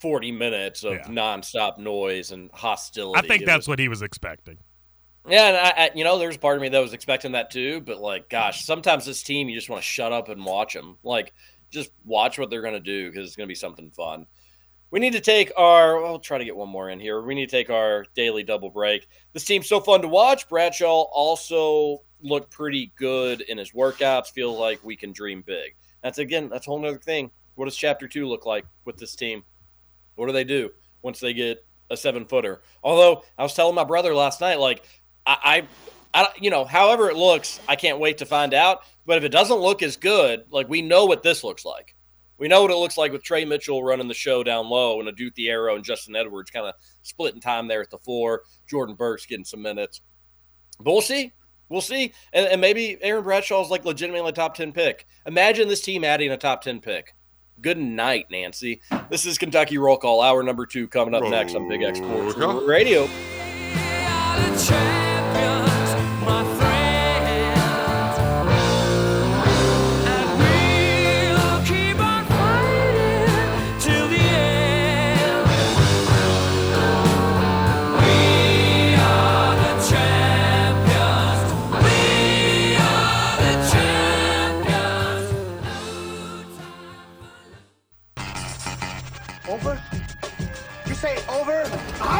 [0.00, 1.06] 40 minutes of Yeah.
[1.08, 3.18] nonstop noise and hostility.
[3.18, 4.58] I think It that's was- what he was expecting.
[5.28, 7.80] Yeah, and I, I, you know, there's part of me that was expecting that too.
[7.80, 10.98] But like, gosh, sometimes this team you just want to shut up and watch them.
[11.02, 11.32] Like,
[11.70, 14.26] just watch what they're going to do because it's going to be something fun.
[14.90, 16.04] We need to take our.
[16.04, 17.20] I'll try to get one more in here.
[17.20, 19.08] We need to take our daily double break.
[19.32, 20.48] This team's so fun to watch.
[20.48, 24.30] Bradshaw also looked pretty good in his workouts.
[24.30, 25.74] Feel like we can dream big.
[26.02, 26.48] That's again.
[26.48, 27.30] That's a whole other thing.
[27.56, 29.42] What does Chapter Two look like with this team?
[30.14, 30.70] What do they do
[31.02, 32.62] once they get a seven footer?
[32.82, 34.86] Although I was telling my brother last night, like
[35.26, 35.66] I,
[36.14, 38.82] I, I, you know, however it looks, I can't wait to find out.
[39.04, 41.95] But if it doesn't look as good, like we know what this looks like.
[42.38, 45.08] We know what it looks like with Tre Mitchell running the show down low and
[45.08, 48.42] Adou Thiero and Justin Edwards kind of splitting time there at the four.
[48.68, 50.02] Jordan Burks getting some minutes.
[50.78, 51.32] But we'll see.
[51.68, 52.12] We'll see.
[52.32, 55.06] And, and maybe Aaron Bradshaw is like legitimately a top 10 pick.
[55.26, 57.14] Imagine this team adding a top 10 pick.
[57.60, 58.82] Good night, Nancy.
[59.08, 62.36] This is Kentucky Roll Call, hour number two, coming up next on Big X Sports
[62.36, 62.66] Roll Call.
[62.66, 63.08] Radio.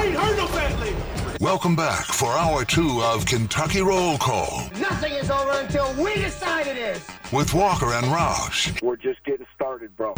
[0.07, 0.97] Ain't heard no bad lady.
[1.41, 6.67] Welcome back for hour two of Kentucky Roll Call Nothing is over until we decide
[6.67, 7.05] it is.
[7.33, 8.81] with Walker and Roush.
[8.83, 10.15] We're just getting started, bro.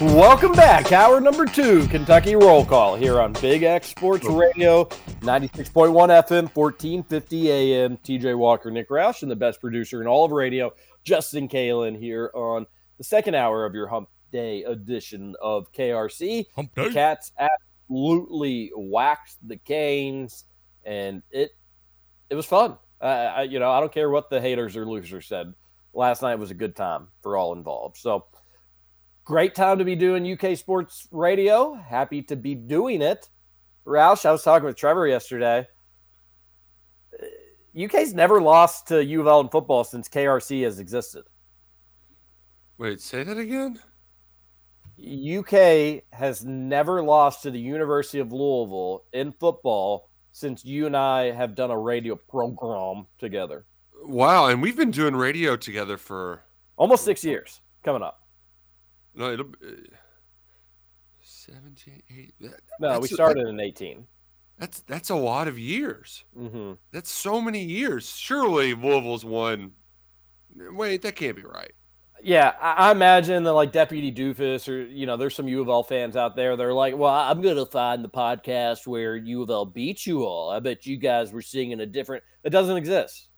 [0.00, 0.90] Welcome back.
[0.90, 4.36] Hour number two, Kentucky Roll Call here on Big X Sports oh.
[4.36, 4.84] Radio,
[5.20, 7.96] 96.1 FM, 1450 AM.
[7.98, 10.72] TJ Walker, Nick Roush, and the best producer in all of radio,
[11.04, 12.66] Justin Kalen, here on
[12.98, 16.46] the second hour of your Hump Day edition of KRC.
[16.54, 16.92] Hump The day.
[16.92, 20.44] Cats absolutely waxed the Canes,
[20.84, 21.50] and it
[22.30, 22.76] it was fun.
[23.00, 25.52] I, I, you know, I don't care what the haters or losers said.
[25.92, 27.96] Last night was a good time for all involved.
[27.96, 28.26] So
[29.24, 31.74] great time to be doing UK sports radio.
[31.74, 33.28] Happy to be doing it.
[33.86, 35.66] Roush, I was talking with Trevor yesterday.
[37.22, 41.24] Uh, UK's never lost to U of L in football since KRC has existed.
[42.78, 43.80] Wait, say that again?
[44.98, 51.30] UK has never lost to the University of Louisville in football since you and I
[51.32, 53.64] have done a radio program together.
[54.04, 56.42] Wow, and we've been doing radio together for
[56.76, 58.20] Almost six years coming up.
[59.14, 59.96] no, it'll be, uh,
[61.22, 64.06] 17, eight, that- No, we started in 18.
[64.58, 66.24] That's that's a lot of years.
[66.36, 68.08] hmm That's so many years.
[68.16, 69.72] Surely Louisville's won.
[70.56, 71.72] Wait, that can't be right.
[72.24, 75.68] Yeah, I, I imagine that like Deputy Doofus or you know, there's some U of
[75.68, 76.56] L fans out there.
[76.56, 80.48] They're like, "Well, I'm gonna find the podcast where U of L beats you all.
[80.48, 83.28] I bet you guys were singing a different." It doesn't exist.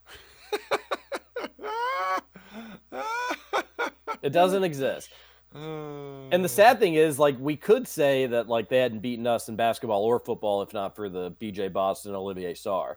[4.22, 5.10] It doesn't exist.
[5.52, 9.48] And the sad thing is, like, we could say that like they hadn't beaten us
[9.48, 12.96] in basketball or football if not for the BJ Boston Olivier Sarr,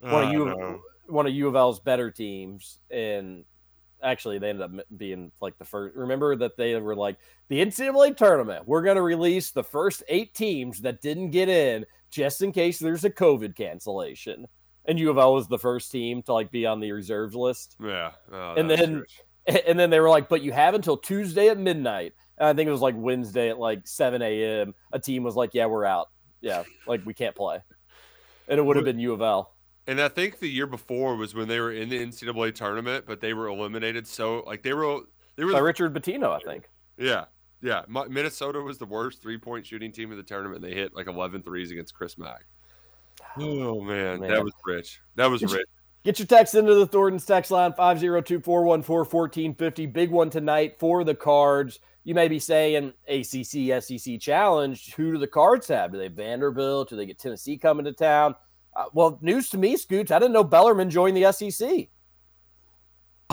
[0.00, 0.58] one of I U know.
[0.58, 2.78] of one of U of L's better teams.
[2.90, 3.44] And
[4.02, 5.96] actually, they ended up being like the first.
[5.96, 8.66] Remember that they were like the NCAA tournament.
[8.66, 12.78] We're going to release the first eight teams that didn't get in just in case
[12.78, 14.46] there's a COVID cancellation.
[14.86, 17.76] And U of L was the first team to like be on the reserves list.
[17.82, 18.12] Yeah.
[18.32, 19.20] Oh, and then rich.
[19.66, 22.14] and then they were like, but you have until Tuesday at midnight.
[22.38, 24.74] And I think it was like Wednesday at like 7 a.m.
[24.92, 26.08] A team was like, yeah, we're out.
[26.40, 27.60] Yeah, like we can't play.
[28.48, 29.54] And it would have been U of L.
[29.90, 33.20] And I think the year before was when they were in the NCAA tournament, but
[33.20, 34.06] they were eliminated.
[34.06, 35.00] So like they were
[35.36, 36.70] they were By the- Richard Pitino, I think.
[36.96, 37.24] yeah
[37.62, 37.82] yeah.
[37.88, 40.62] Mi- Minnesota was the worst three point shooting team in the tournament.
[40.62, 42.44] They hit like 11 threes against Chris Mack.
[43.36, 44.30] Oh, oh man, Man.
[44.30, 45.00] that was rich.
[45.16, 45.66] That was you- rich.
[46.04, 49.04] Get your text into the Thorntons text line 502 414
[49.52, 49.86] 1450.
[49.86, 51.80] Big one tonight for the cards.
[52.04, 54.94] You may be saying ACC SEC challenge.
[54.94, 55.92] Who do the cards have?
[55.92, 56.88] Do they have Vanderbilt?
[56.88, 58.34] Do they get Tennessee coming to town?
[58.74, 60.10] Uh, well, news to me, Scoots.
[60.10, 61.88] I didn't know Bellarmine joined the SEC.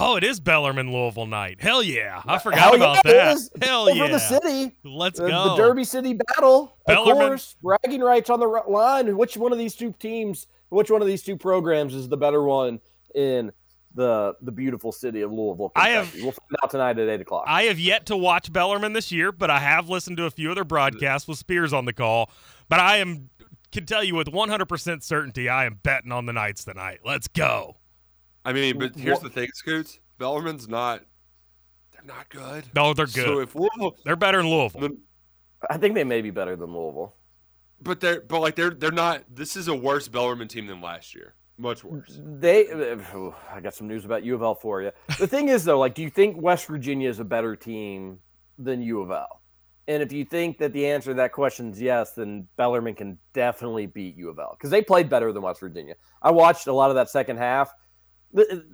[0.00, 1.60] Oh, it is Bellarmine Louisville night.
[1.60, 2.22] Hell yeah.
[2.24, 3.36] I forgot Hell about yeah, it that.
[3.36, 3.50] is.
[3.60, 4.12] Hell Over yeah.
[4.12, 4.76] the city.
[4.84, 5.50] Let's the, go.
[5.50, 7.56] The Derby City battle, Bellarmine- of course.
[7.62, 9.16] Bragging rights on the line.
[9.16, 10.46] Which one of these two teams?
[10.68, 12.80] Which one of these two programs is the better one
[13.14, 13.50] in
[13.94, 15.72] the the beautiful city of Louisville?
[15.74, 16.14] I have-?
[16.14, 17.46] We'll find out tonight at eight o'clock.
[17.48, 20.52] I have yet to watch Bellarmine this year, but I have listened to a few
[20.52, 22.30] other broadcasts with Spears on the call.
[22.68, 23.30] But I am
[23.72, 27.00] can tell you with 100% certainty I am betting on the Knights tonight.
[27.04, 27.76] Let's go.
[28.44, 29.98] I mean, but here's Wha- the thing, Scoots.
[30.18, 31.02] Bellarmine's not.
[31.92, 32.64] They're not good.
[32.74, 33.24] No, they're good.
[33.24, 34.80] So if Louisville, they're better than Louisville.
[34.80, 34.98] the-
[35.70, 37.14] I think they may be better than Louisville.
[37.80, 39.24] but they're but like they're they're not.
[39.28, 41.34] This is a worse Bellarmine team than last year.
[41.58, 42.20] Much worse.
[42.22, 44.92] They, oh, I got some news about U of L for you.
[45.18, 48.20] The thing is, though, like, do you think West Virginia is a better team
[48.58, 49.37] than U of L?
[49.88, 53.18] And if you think that the answer to that question is yes, then Bellarmine can
[53.32, 55.94] definitely beat U of L because they played better than West Virginia.
[56.22, 57.72] I watched a lot of that second half.
[58.32, 58.64] The-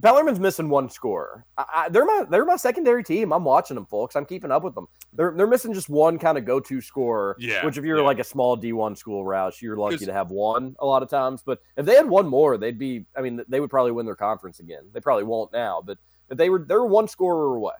[0.00, 1.44] Bellarmine's missing one scorer.
[1.58, 3.32] I, I, they're my they're my secondary team.
[3.32, 4.16] I'm watching them, folks.
[4.16, 4.86] I'm keeping up with them.
[5.12, 7.36] They're they're missing just one kind of go to scorer.
[7.38, 8.04] Yeah, Which if you're yeah.
[8.04, 11.42] like a small D1 school, Roush, you're lucky to have one a lot of times.
[11.44, 13.04] But if they had one more, they'd be.
[13.16, 14.84] I mean, they would probably win their conference again.
[14.92, 15.98] They probably won't now, but
[16.30, 17.74] if they were, they're one scorer away.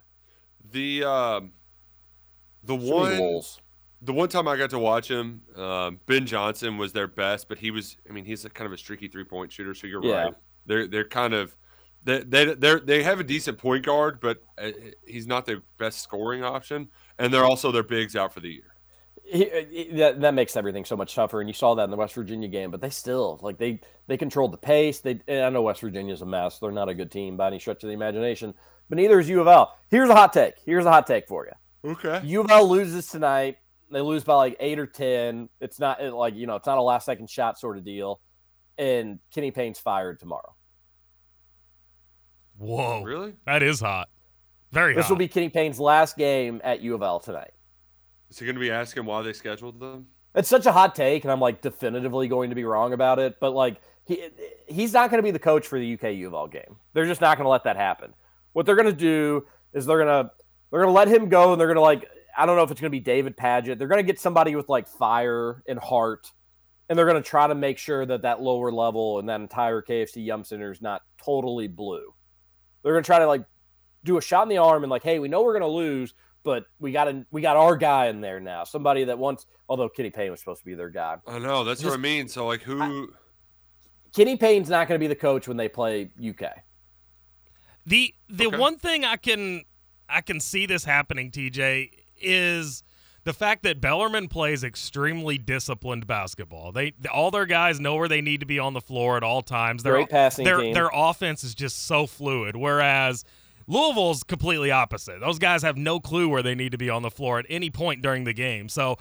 [0.73, 1.53] The um,
[2.65, 3.41] the one
[4.03, 7.59] the one time I got to watch him, um, Ben Johnson was their best, but
[7.59, 7.97] he was.
[8.09, 9.75] I mean, he's a kind of a streaky three point shooter.
[9.75, 10.23] So you're Yeah.
[10.25, 10.35] right.
[10.67, 11.55] They're they're kind of
[12.05, 14.71] they they they they have a decent point guard, but uh,
[15.07, 16.89] he's not their best scoring option,
[17.19, 18.65] and they're also their bigs out for the year.
[19.23, 21.97] He, he- that, that makes everything so much tougher, and you saw that in the
[21.97, 22.71] West Virginia game.
[22.71, 25.01] But they still like they they controlled the pace.
[25.01, 26.59] They I know West Virginia's a mess.
[26.59, 28.55] They're not a good team by any stretch of the imagination.
[28.89, 29.77] But neither is U of L.
[29.89, 30.55] Here's a hot take.
[30.65, 31.53] Here's a hot take for you.
[31.85, 32.21] Okay.
[32.25, 33.57] U of L loses tonight.
[33.91, 35.49] They lose by like eight or ten.
[35.61, 38.21] It's not it- like you know, it's not a last second shot sort of deal.
[38.79, 40.55] And Kenny Payne's fired tomorrow.
[42.59, 43.03] Whoa.
[43.03, 43.35] Really?
[43.47, 44.09] That is hot.
[44.73, 45.11] Very This hot.
[45.11, 47.53] will be Kenny Payne's last game at U of L tonight.
[48.31, 50.07] Is he going to be asking why they scheduled them?
[50.35, 53.41] It's such a hot take, and I'm like definitively going to be wrong about it.
[53.41, 54.29] But like he
[54.69, 56.77] he's not going to be the coach for the UK U of L game.
[56.93, 58.15] They're just not going to let that happen.
[58.53, 60.31] What they're going to do is they're going to
[60.71, 62.71] they're going to let him go, and they're going to like I don't know if
[62.71, 63.79] it's going to be David Padgett.
[63.79, 66.31] They're going to get somebody with like fire and heart,
[66.89, 69.83] and they're going to try to make sure that that lower level and that entire
[69.83, 72.15] KFC Yum Center is not totally blue.
[72.83, 73.45] They're going to try to like
[74.05, 76.15] do a shot in the arm and like, hey, we know we're going to lose,
[76.43, 78.65] but we got to we got our guy in there now.
[78.65, 81.17] Somebody that wants, although Kenny Payne was supposed to be their guy.
[81.27, 82.29] I know that's what I mean.
[82.29, 83.13] So like, who?
[84.15, 86.45] Kenny Payne's not going to be the coach when they play UK.
[87.87, 88.57] The the Okay.
[88.57, 89.65] one thing I can
[90.11, 91.91] I can see this happening, TJ,
[92.21, 92.83] is
[93.25, 96.73] the fact that Bellarmine plays extremely disciplined basketball.
[96.73, 99.43] They all their guys know where they need to be on the floor at all
[99.43, 99.83] times.
[99.83, 100.75] Their Great passing their team.
[100.75, 102.57] their offense is just so fluid.
[102.57, 103.25] Whereas
[103.71, 105.21] Louisville's completely opposite.
[105.21, 107.71] Those guys have no clue where they need to be on the floor at any
[107.71, 108.69] point during the game.
[108.69, 108.97] So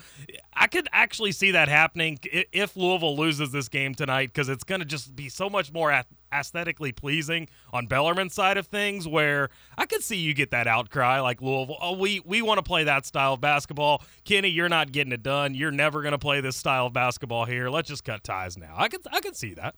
[0.54, 4.78] I could actually see that happening if Louisville loses this game tonight because it's going
[4.78, 9.08] to just be so much more aesthetically pleasing on Bellarmine's side of things.
[9.08, 11.78] Where I could see you get that outcry like Louisville.
[11.82, 14.04] Oh, we we want to play that style of basketball.
[14.24, 15.56] Kenny, you're not getting it done.
[15.56, 17.72] You're never going to play this style of basketball here.
[17.72, 18.76] Let's just cut ties now.
[18.78, 19.74] I could I could see that.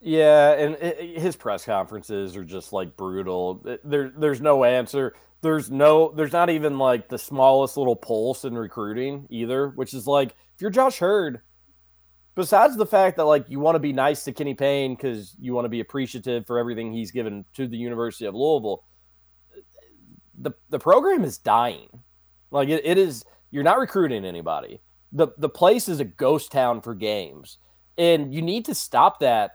[0.00, 3.64] Yeah, and i- i- his press conferences are just like brutal.
[3.84, 5.14] There, there's no answer.
[5.40, 9.68] There's no, there's not even like the smallest little pulse in recruiting either.
[9.70, 11.40] Which is like, if you're Josh Heird,
[12.34, 15.54] besides the fact that like you want to be nice to Kenny Payne because you
[15.54, 18.84] want to be appreciative for everything he's given to the University of Louisville,
[20.38, 21.88] the the program is dying.
[22.50, 23.24] Like it, it is.
[23.50, 24.80] You're not recruiting anybody.
[25.12, 27.58] the The place is a ghost town for games,
[27.96, 29.52] and you need to stop that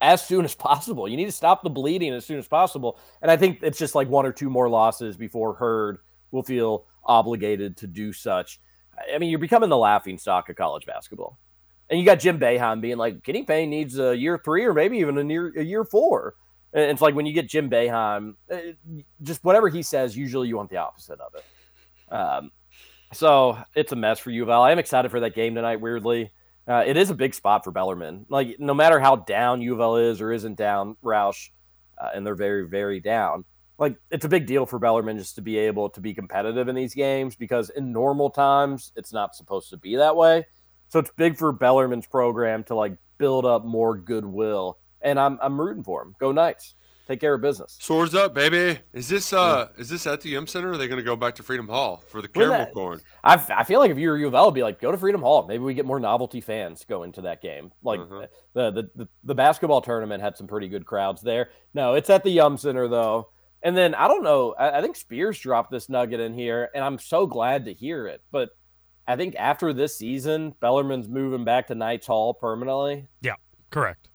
[0.00, 1.08] as soon as possible.
[1.08, 2.98] You need to stop the bleeding as soon as possible.
[3.22, 5.98] And I think it's just like one or two more losses before Heird
[6.30, 8.60] will feel obligated to do such.
[9.12, 11.38] I mean, you're becoming the laughing stock of college basketball.
[11.90, 14.98] And you got Jim Boeheim being like, Kenny Payne needs a year three or maybe
[14.98, 16.34] even a year a year four.
[16.74, 18.72] And it's like when you get Jim Boeheim, eh,
[19.22, 22.14] just whatever he says, usually you want the opposite of it.
[22.14, 22.52] Um,
[23.12, 24.62] so it's a mess for U of L.
[24.62, 25.80] I am excited for that game tonight.
[25.80, 26.30] Weirdly,
[26.68, 28.26] uh, it is a big spot for Bellarmine.
[28.28, 31.48] Like no matter how down U of L is or isn't down, Roush,
[32.00, 33.44] uh, and they're very very down.
[33.78, 36.74] Like it's a big deal for Bellarmine just to be able to be competitive in
[36.74, 40.44] these games because in normal times it's not supposed to be that way.
[40.88, 45.60] So it's big for Bellarmine's program to like build up more goodwill, and I'm I'm
[45.60, 46.14] rooting for him.
[46.18, 46.74] Go Knights,
[47.08, 47.76] take care of business.
[47.80, 48.78] Swords up, baby.
[48.92, 50.68] Is this uh is this at the Yum Center?
[50.68, 53.00] Or are they going to go back to Freedom Hall for the caramel that- corn?
[53.24, 54.98] I, I feel like if you were U of L, it'd be like go to
[54.98, 55.46] Freedom Hall.
[55.48, 57.72] Maybe we get more novelty fans go into that game.
[57.82, 58.26] Like Uh-huh.
[58.54, 61.50] the, the the the basketball tournament had some pretty good crowds there.
[61.74, 63.30] No, it's at the Yum Center though.
[63.62, 64.54] And then I don't know.
[64.58, 68.06] I, I think Spears dropped this nugget in here, and I'm so glad to hear
[68.06, 68.22] it.
[68.30, 68.50] But
[69.06, 73.08] I think after this season, Bellarmine's moving back to Knights Hall permanently.
[73.22, 73.34] Yeah,
[73.70, 74.10] correct.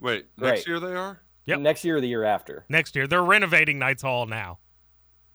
[0.00, 0.48] Wait, Great.
[0.48, 1.20] next year they are?
[1.46, 1.60] Yep.
[1.60, 2.64] Next year or the year after.
[2.68, 4.58] Next year, they're renovating Knights Hall now.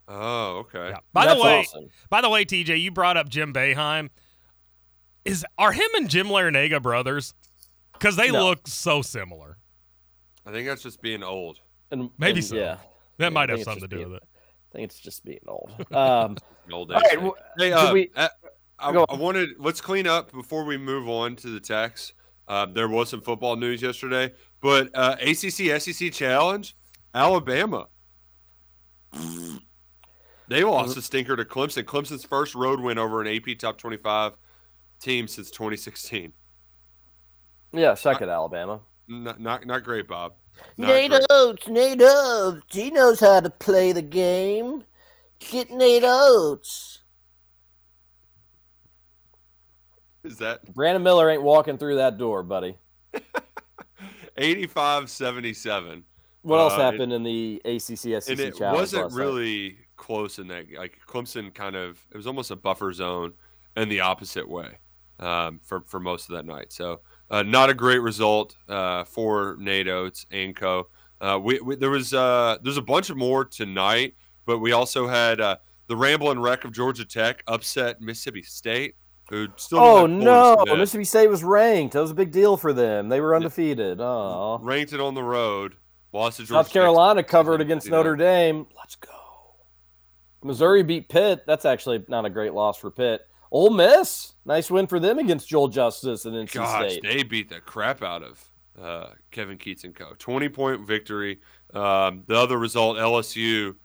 [0.08, 0.90] Oh, okay.
[0.90, 0.98] Yeah.
[1.14, 1.90] By That's the way, awesome.
[2.10, 4.10] by the way, TJ, you brought up Jim Boeheim.
[5.26, 7.34] Is are him and Jim Larranaga brothers?
[7.94, 8.46] Because they No.
[8.46, 9.58] look so similar.
[10.46, 11.60] I think that's just being old.
[11.90, 12.56] And Maybe and, so.
[12.56, 12.78] Yeah,
[13.18, 14.28] That Yeah, might have something to do being- with it.
[14.72, 15.72] I think it's just being old.
[15.92, 16.38] Um,
[16.72, 17.24] Old all age right, thing.
[17.24, 18.28] well, Hey, uh, we- uh,
[18.78, 22.14] I, I wanted let's clean up before we move on to the text.
[22.48, 24.34] Uh, there was some football news yesterday,
[24.66, 26.76] but uh, ACC SEC challenge,
[27.14, 27.86] Alabama.
[30.48, 31.84] They lost a stinker to Clemson.
[31.84, 34.34] Clemson's first road win over an AP top twenty-five
[35.00, 36.34] team since 2016.
[37.74, 38.80] yeah, suck it, Alabama.
[39.08, 40.34] Not not, not great, Bob.
[40.78, 41.26] Not Nate great.
[41.30, 42.76] Oats, Nate Oats.
[42.76, 44.84] He knows how to play the game.
[45.38, 47.04] Get Nate Oats.
[50.24, 52.80] Is that Brandon Miller ain't walking through that door, buddy.
[54.38, 56.04] 85-77?
[56.42, 58.78] What else Uh, it- happened in the ACC SEC and it challenge?
[58.80, 63.32] wasn't really close in that like clemson kind of it was almost a buffer zone
[63.78, 64.78] in the opposite way
[65.22, 67.00] um, for, for most of that night so
[67.32, 70.86] uh, not a great result uh, for nate oats and co
[71.22, 74.14] uh, we, we, there was uh, there's a bunch of more tonight
[74.46, 75.56] but we also had uh,
[75.88, 78.96] the rambling wreck of georgia tech upset mississippi state
[79.30, 80.64] who still Oh no!
[80.66, 81.94] Mississippi State was ranked.
[81.94, 83.10] That was a big deal for them.
[83.10, 84.00] They were undefeated.
[84.02, 85.76] Oh, ranked it on the road
[86.16, 88.00] lost to georgia South Carolina covered against 69.
[88.00, 88.68] Notre Dame.
[88.76, 89.10] Let's go.
[90.44, 91.44] Missouri beat Pitt.
[91.46, 93.22] That's actually not a great loss for Pitt.
[93.52, 97.04] Ole Miss, nice win for them against Joel Justice and NC Gosh, State.
[97.04, 98.44] they beat the crap out of
[98.82, 100.14] uh, Kevin Keatts and Co.
[100.18, 101.40] 20 point victory.
[101.74, 103.76] Um, the other result, LSU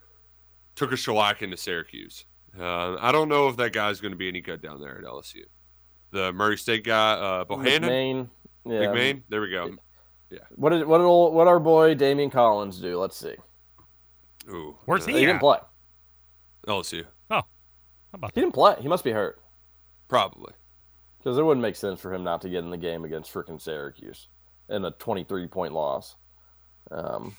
[0.75, 2.25] took a shellac into Syracuse.
[2.59, 5.03] Uh, I don't know if that guy's going to be any good down there at
[5.03, 5.43] LSU.
[6.11, 8.29] The Murray State guy, uh, Bohannon, McMahon.
[8.65, 8.71] Yeah.
[8.87, 9.21] McMahon.
[9.29, 9.71] There we go.
[10.29, 10.39] Yeah.
[10.55, 12.99] What did what did old, what our boy Daimion Collins do?
[12.99, 13.35] Let's see.
[14.49, 15.59] Ooh, Where's uh, he He didn't play.
[16.67, 17.43] LSU, Oh, How
[18.13, 18.75] about He didn't play.
[18.79, 19.41] He must be hurt
[20.07, 20.53] probably.
[21.17, 23.59] because it wouldn't make sense for him not to get in the game against freaking
[23.59, 24.27] Syracuse
[24.69, 26.15] in a 23 point loss.
[26.91, 27.35] Um,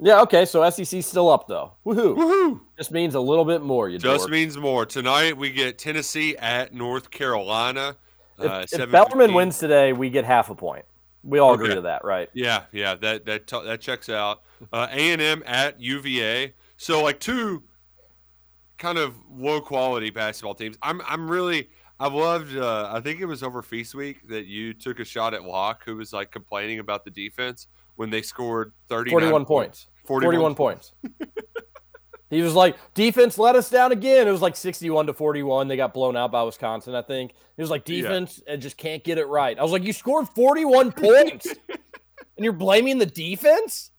[0.00, 0.20] yeah.
[0.22, 0.44] Okay.
[0.44, 1.72] So SEC's still up though.
[1.86, 2.16] Woohoo!
[2.16, 2.60] Woohoo!
[2.76, 3.88] Just means a little bit more.
[3.88, 4.30] You Just dork.
[4.30, 4.86] means more.
[4.86, 7.96] Tonight we get Tennessee at North Carolina.
[8.38, 8.90] if, uh, if 7:15.
[8.90, 10.84] Bellarmine wins today, we get half a point.
[11.24, 12.28] We all agree to that, right?
[12.32, 14.42] Yeah, yeah, that that t- that checks out.
[14.72, 16.54] Uh, A and M at UVA.
[16.76, 17.62] So like two
[18.78, 20.76] kind of low quality basketball teams.
[20.82, 21.70] I'm I'm really
[22.00, 22.56] I've loved.
[22.56, 25.84] Uh, I think it was over Feast Week that you took a shot at Locke,
[25.84, 29.86] who was like complaining about the defense when they scored 39 41 points.
[30.06, 30.92] 41, 41 points.
[32.30, 34.26] he was like, defense let us down again.
[34.26, 35.68] It was like 61 to 41.
[35.68, 37.32] They got blown out by Wisconsin, I think.
[37.56, 38.02] It was like Yeah.
[38.02, 39.58] defense and just can't get it right.
[39.58, 41.78] I was like, you scored 41 points and
[42.44, 43.90] you're blaming the defense?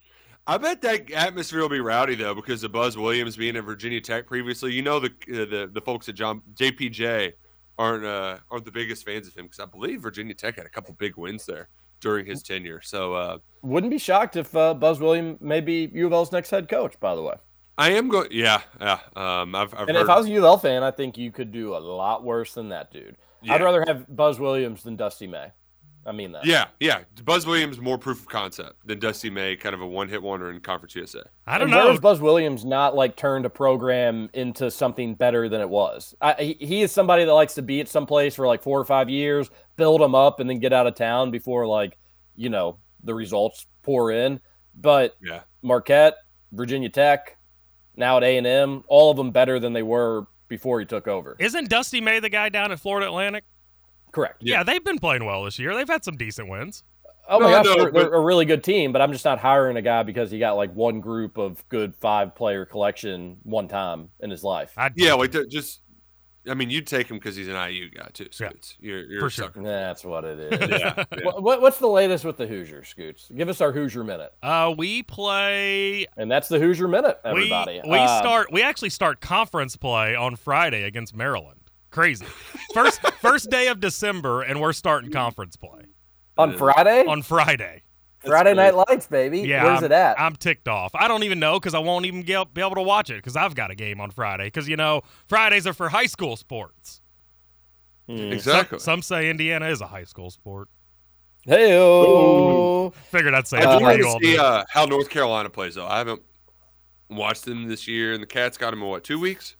[0.45, 4.01] I bet that atmosphere will be rowdy though because of Buzz Williams being at Virginia
[4.01, 4.73] Tech previously.
[4.73, 7.31] You know the uh, the the folks at John JPJ
[7.77, 10.69] aren't uh, aren't the biggest fans of him because I believe Virginia Tech had a
[10.69, 11.69] couple big wins there
[12.01, 12.81] during his tenure.
[12.81, 16.51] So uh, wouldn't be shocked if uh, Buzz Williams may be U of L's next
[16.51, 16.99] head coach.
[16.99, 17.35] By the way,
[17.77, 18.27] I am going.
[18.31, 18.99] Yeah, yeah.
[19.15, 20.03] Um, I've, I've and heard.
[20.03, 22.23] if I was a U of L fan, I think you could do a lot
[22.23, 23.17] worse than that dude.
[23.41, 23.55] Yeah.
[23.55, 25.47] I'd rather have Buzz Williams than Dusty May.
[26.05, 26.45] I mean that.
[26.45, 26.99] yeah, yeah.
[27.23, 30.51] Buzz Williams more proof of concept than Dusty May, kind of a one hit wonder
[30.51, 31.21] in Conference USA.
[31.47, 31.91] I don't And where know.
[31.91, 36.13] has Buzz Williams not like turned a program into something better than it was?
[36.21, 38.77] I, he, he is somebody that likes to be at some place for like four
[38.77, 41.97] or five years, build them up, and then get out of town before like
[42.35, 44.39] you know the results pour in.
[44.75, 45.41] But Yeah.
[45.61, 46.15] Marquette,
[46.51, 47.37] Virginia Tech,
[47.95, 51.07] now at A and M, all of them better than they were before he took
[51.07, 51.35] over.
[51.39, 53.43] Isn't Dusty May the guy down at Florida Atlantic?
[54.11, 54.37] Correct.
[54.41, 55.75] Yeah, they've been playing well this year.
[55.75, 56.83] They've had some decent wins.
[57.27, 59.39] Oh my No, gosh, no, they're, they're a really good team, but I'm just not
[59.39, 63.69] hiring a guy because he got like one group of good five player collection one
[63.69, 64.73] time in his life.
[64.75, 65.81] I'd Yeah, like just.
[66.49, 68.27] I mean, you'd take him because he's an IU guy too.
[68.31, 68.75] Scoots.
[68.79, 69.51] You're, you're For a sure.
[69.55, 70.69] That's what it is.
[70.69, 71.23] Yeah, yeah.
[71.23, 73.31] What, what- what's the latest with the Hoosiers, Scoots?
[73.35, 76.05] Give us our Hoosier minute, Uh, we play.
[76.17, 77.79] and that's the Hoosier minute, everybody.
[77.85, 78.51] We, we Uh, start.
[78.51, 81.59] We actually start conference play on Friday against Maryland.
[81.91, 82.25] Crazy.
[82.73, 85.83] First first day of December, and we're starting conference play
[86.37, 87.05] on Friday.
[87.05, 87.83] on Friday.
[88.25, 89.41] Friday Night Lights, baby.
[89.41, 90.19] Yeah, Where's I'm, it at?
[90.19, 90.93] I'm ticked off.
[90.95, 93.35] I don't even know because I won't even get, be able to watch it because
[93.35, 94.45] I've got a game on Friday.
[94.45, 97.01] Because you know Fridays are for high school sports.
[98.07, 98.79] Some, Exactly.
[98.79, 100.67] some say Indiana is a high school sport.
[101.45, 101.71] Hey,
[103.11, 105.87] Figured I'd say I it do want to see uh, how North Carolina plays though.
[105.87, 106.21] I haven't
[107.09, 109.55] watched them this year, and the Cats got them in what two weeks?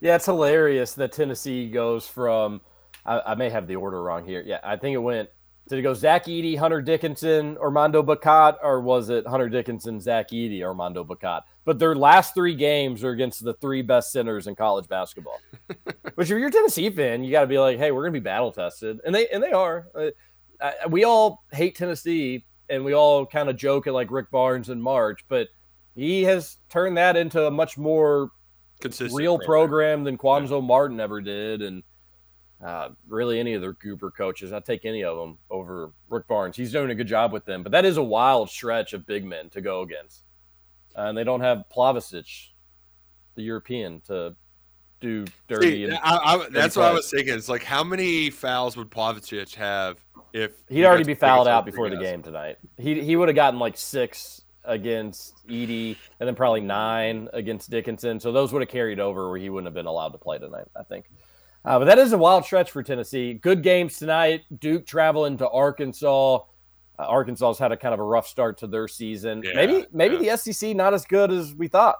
[0.00, 2.60] Yeah, it's hilarious that Tennessee goes from.
[3.04, 4.42] I, I may have the order wrong here.
[4.44, 5.28] Yeah, I think it went.
[5.68, 10.30] Did it go Zach Edey, Hunter Dickinson, Armando Bacot, or was it Hunter Dickinson, Zach
[10.30, 11.42] Edey, Armando Bacot?
[11.66, 15.38] But their last three games are against the three best centers in college basketball.
[16.14, 18.20] Which, if you're a Tennessee fan, you got to be like, "Hey, we're gonna be
[18.20, 19.86] battle tested," and they and they are.
[19.94, 24.70] Uh, we all hate Tennessee, and we all kind of joke at like Rick Barnes
[24.70, 25.48] in March, but
[25.94, 28.30] he has turned that into a much more
[28.80, 29.18] Consistent.
[29.18, 31.82] real program than Cuonzo Martin ever did, and
[32.64, 34.52] uh, really any of the Goober coaches.
[34.52, 36.56] I'd take any of them over Rick Barnes.
[36.56, 39.24] He's doing a good job with them, but that is a wild stretch of big
[39.24, 40.24] men to go against,
[40.96, 42.48] Uh, and they don't have Plavsic,
[43.36, 44.34] the European, to
[45.00, 45.70] do dirty.
[45.70, 47.34] See, and I, I, that's what I was thinking.
[47.34, 49.98] It's like how many fouls would Plavsic have
[50.32, 52.58] if He'd already be fouled out before the game tonight.
[52.76, 58.20] He he would have gotten like six against Edey, and then probably nine against Dickinson.
[58.20, 60.66] So those would have carried over where he wouldn't have been allowed to play tonight.
[60.76, 61.06] I think.
[61.64, 63.34] Uh, but that is a wild stretch for Tennessee.
[63.34, 64.42] Good games tonight.
[64.58, 66.36] Duke traveling to Arkansas.
[66.36, 66.42] Uh,
[66.98, 69.42] Arkansas's had a kind of a rough start to their season.
[69.44, 71.96] Yeah, maybe maybe the SEC not as good as we thought.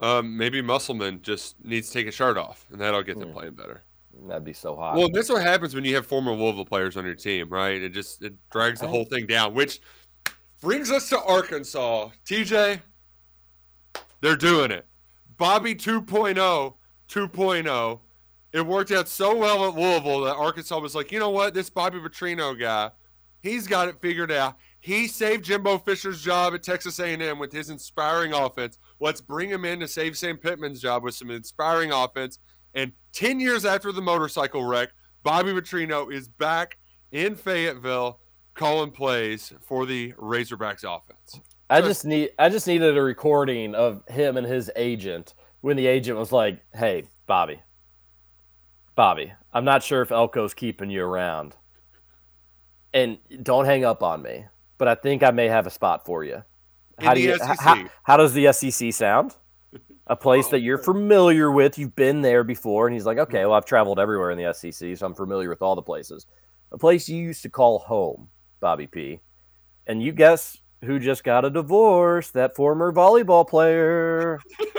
[0.00, 3.06] Um, maybe Musselman just needs to take a shirt off, and that'll Hmm.
[3.06, 3.82] get them playing better.
[4.28, 4.96] That'd be so hot.
[4.96, 7.80] Well, that's what happens when you have former Louisville players on your team, right?
[7.80, 9.80] It just it drags the whole thing down, which
[10.60, 12.10] brings us to Arkansas.
[12.24, 12.80] TJ,
[14.20, 14.86] they're doing it.
[15.36, 16.74] Bobby 2.0,
[17.08, 18.00] 2.0.
[18.52, 21.54] It worked out so well at Louisville that Arkansas was like, you know what?
[21.54, 22.90] This Bobby Petrino guy,
[23.42, 24.56] he's got it figured out.
[24.80, 28.78] He saved Jimbo Fisher's job at Texas A&M with his inspiring offense.
[29.00, 32.38] Let's bring him in to save Sam Pittman's job with some inspiring offense.
[32.74, 34.90] And 10 years after the motorcycle wreck,
[35.22, 36.78] Bobby Petrino is back
[37.10, 38.20] in Fayetteville
[38.54, 41.40] calling plays for the Razorbacks offense.
[41.68, 45.86] I just need I just needed a recording of him and his agent when the
[45.86, 47.60] agent was like, "Hey, Bobby,
[48.96, 51.54] Bobby, I'm not sure if Elko's keeping you around,
[52.94, 54.46] and don't hang up on me,
[54.78, 56.42] but I think I may have a spot for you.
[56.98, 59.36] How do you how, how does the SEC sound?
[60.06, 63.52] A place that you're familiar with, you've been there before." And he's like, "Okay, well,
[63.52, 66.26] I've traveled everywhere in the SEC, so I'm familiar with all the places.
[66.72, 68.28] A place you used to call home,
[68.60, 69.20] Bobby P."
[69.86, 72.30] And you guess who just got a divorce?
[72.30, 74.40] That former volleyball player.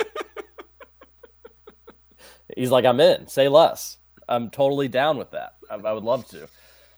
[2.55, 3.27] He's like, I'm in.
[3.27, 3.97] Say less.
[4.27, 5.55] I'm totally down with that.
[5.69, 6.47] I, I would love to.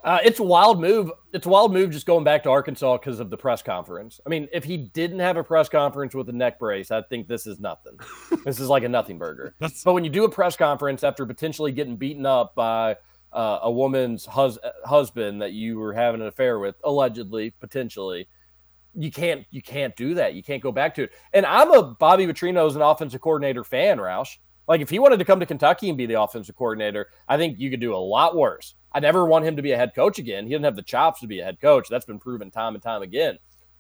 [0.04, 1.12] Uh, it's a wild move.
[1.34, 4.22] It's a wild move just going back to Arkansas because of the press conference.
[4.26, 7.28] I mean, if he didn't have a press conference with a neck brace, I think
[7.28, 7.98] this is nothing.
[8.46, 9.56] this is like a nothing burger.
[9.60, 12.96] That's But when you do a press conference after potentially getting beaten up by
[13.34, 18.28] uh, a woman's hus- husband that you were having an affair with, allegedly, potentially,
[18.96, 20.34] you can't you can't do that.
[20.34, 21.12] You can't go back to it.
[21.34, 24.38] And I'm a Bobby Petrino as an offensive coordinator fan, Roush.
[24.70, 27.60] Like if he wanted to come to Kentucky and be the offensive coordinator, I think
[27.60, 28.76] you could do a lot worse.
[28.92, 30.46] I never want him to be a head coach again.
[30.46, 31.90] He doesn't have the chops to be a head coach.
[31.90, 33.40] That's been proven time and time again.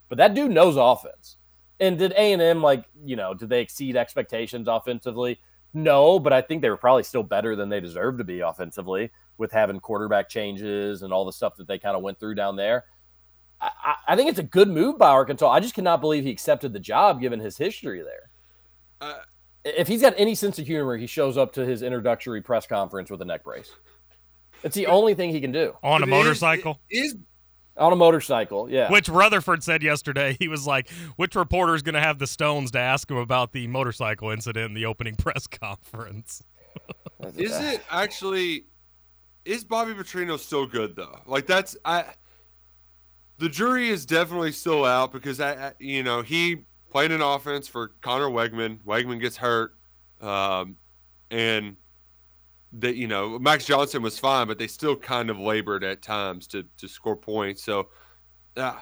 [0.09, 1.37] But that dude knows offense.
[1.79, 5.39] And did A and M like you know did they exceed expectations offensively?
[5.75, 9.11] No, but I think they were probably still better than they deserved to be offensively
[9.37, 12.55] with having quarterback changes and all the stuff that they kind of went through down
[12.55, 12.85] there.
[13.61, 15.49] I, I think it's a good move by Arkansas.
[15.49, 18.29] I just cannot believe he accepted the job given his history there.
[18.99, 19.21] Uh,
[19.65, 23.09] if he's got any sense of humor, he shows up to his introductory press conference
[23.11, 23.71] with a neck brace.
[24.63, 26.79] It's the only thing he can do on a But is- motorcycle.
[26.89, 27.15] Is
[27.77, 28.69] on a motorcycle.
[28.69, 30.35] Yeah, Which Rutherford said yesterday.
[30.37, 33.53] He was like, which reporter is going to have the stones to ask him about
[33.53, 36.43] the motorcycle incident in the opening press conference?
[37.37, 38.65] Is it actually?
[39.45, 41.19] Is Bobby Petrino still good though?
[41.25, 42.03] Like that's I.
[43.37, 46.57] The jury is definitely still out because I, I you know, he
[46.89, 48.79] played an offense for Conner Weigman.
[48.83, 49.75] Wegman gets hurt,
[50.21, 50.77] um,
[51.31, 51.75] and
[52.73, 56.47] that you know Max Johnson was fine, but they still kind of labored at times
[56.47, 57.63] to to score points.
[57.63, 57.89] So,
[58.57, 58.79] uh,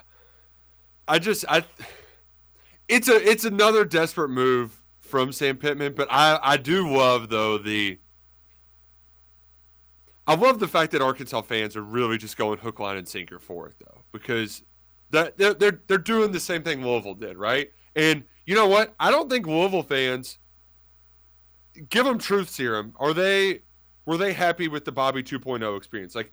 [1.06, 1.64] I just I,
[2.88, 7.58] it's a it's another desperate move from Sam Pittman, but I I do love though
[7.58, 7.98] the.
[10.26, 13.38] I love the fact that Arkansas fans are really just going hook, line, and sinker
[13.38, 14.62] for it, though, because
[15.08, 17.70] that they're, they're they're doing the same thing Louisville did, right?
[17.98, 18.94] And you know what?
[19.00, 20.38] I don't think Louisville fans
[21.90, 22.94] give them truth serum.
[22.96, 23.62] Are they
[24.06, 26.14] were they happy with the Bobby 2.0 experience?
[26.14, 26.32] Like,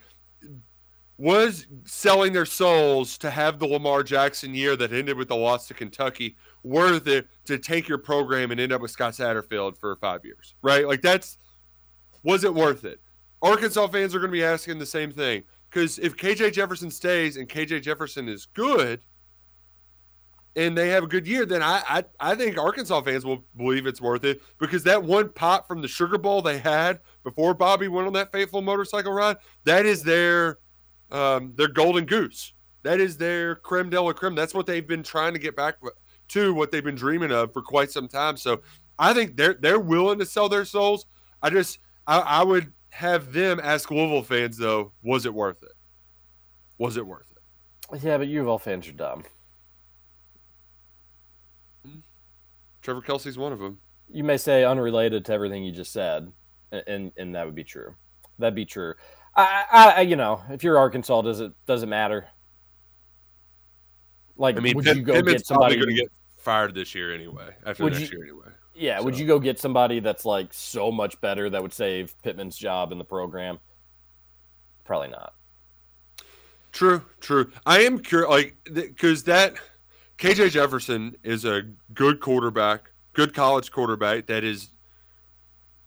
[1.18, 5.68] was selling their souls to have the Lamar Jackson year that ended with the loss
[5.68, 9.96] to Kentucky worth it to take your program and end up with Scott Satterfield for
[9.98, 10.88] five years, right?
[10.88, 11.38] Like that's
[12.24, 13.00] was it worth it?
[13.42, 17.38] Arkansas fans are going to be asking the same thing because if KJ Jefferson stays
[17.38, 19.02] and KJ Jefferson is good
[20.56, 23.86] and they have a good year, then I, I I think Arkansas fans will believe
[23.86, 27.88] it's worth it because that one pot from the Sugar Bowl they had before Bobby
[27.88, 30.60] went on that fateful motorcycle ride, that is their
[31.12, 32.54] um, their golden goose.
[32.84, 34.36] That is their creme de la creme.
[34.36, 35.76] That's what they've been trying to get back
[36.30, 38.38] to, what they've been dreaming of for quite some time.
[38.38, 38.62] So
[38.98, 41.06] I think they're they're willing to sell their souls.
[41.42, 45.74] I just I, I would have them ask Louisville fans though, was it worth it?
[46.78, 48.04] Was it worth it?
[48.04, 49.24] yeah, but U of L fans are dumb.
[52.86, 53.80] Trevor Kelsey's one of them.
[54.12, 56.32] You may say unrelated to everything you just said,
[56.72, 57.96] and and that would be true.
[58.38, 58.94] That'd be true.
[59.36, 62.28] I, I, you know, if you're Arkansas, does it does it matter?
[64.38, 65.76] Like, I mean, would Pitt- you go Pittman's get somebody?
[65.78, 67.56] going to get fired this year anyway.
[67.66, 68.48] After Would next you- year anyway.
[68.76, 72.56] yeah, would you go get somebody that's like so much better that would save Pittman's
[72.56, 73.58] job in the program?
[74.84, 75.34] Probably not.
[76.72, 77.52] True, true.
[77.66, 79.56] I am curious, like, because that
[80.18, 81.64] KJ Jefferson is a
[81.94, 84.72] good quarterback, good college quarterback that is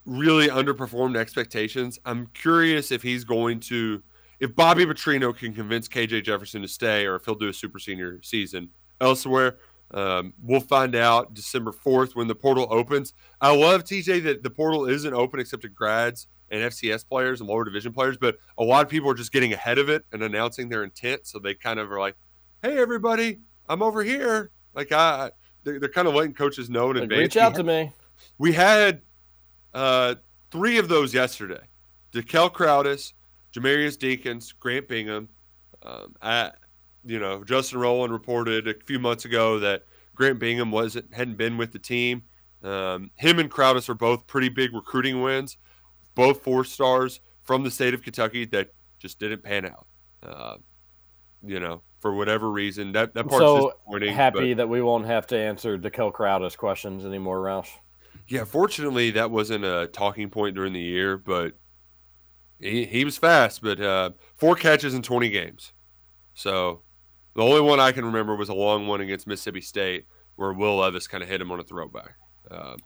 [0.05, 1.99] really underperformed expectations.
[2.05, 4.03] I'm curious if he's going to,
[4.39, 7.79] if Bobby Petrino can convince KJ Jefferson to stay, or if he'll do a super
[7.79, 8.71] senior season
[9.01, 9.59] elsewhere.
[9.93, 13.15] Um, we'll find out December 4th when the portal opens.
[13.41, 17.49] I love TJ that the portal isn't open except to grads and FCS players and
[17.49, 20.23] lower division players, but a lot of people are just getting ahead of it and
[20.23, 21.27] announcing their intent.
[21.27, 22.17] So they kind of are like,
[22.63, 25.31] "Hey, everybody, I'm over here." Like I,
[25.65, 27.21] they're, they're kind of letting coaches know in Like, advance.
[27.21, 27.93] reach out to me.
[28.39, 29.01] we had
[29.75, 30.15] uh,
[30.51, 31.61] three of those yesterday.
[32.13, 33.13] DeKel Crowdus,
[33.53, 35.29] Jamarius Deacons, Grant Bingham.
[35.83, 36.53] Um, I,
[37.05, 41.57] you know, Justin Rowland reported a few months ago that Grant Bingham wasn't hadn't been
[41.57, 42.23] with the team.
[42.63, 45.57] Um, him and Crowdus are both pretty big recruiting wins,
[46.15, 49.87] both four stars from the state of Kentucky that just didn't pan out.
[50.23, 50.57] Uh,
[51.45, 54.15] you know, for whatever reason, that that part's so disappointing.
[54.15, 57.69] happy but- that we won't have to answer DeKel Crowdus questions anymore, Roush.
[58.27, 61.55] Yeah, fortunately, that wasn't a talking point during the year, but
[62.61, 63.63] he, he was fast.
[63.63, 65.73] But uh, four catches in 20 games.
[66.35, 66.83] So
[67.35, 70.77] the only one I can remember was a long one against Mississippi State where Will
[70.77, 72.15] Levis kind of hit him on a throwback.
[72.51, 72.77] Um,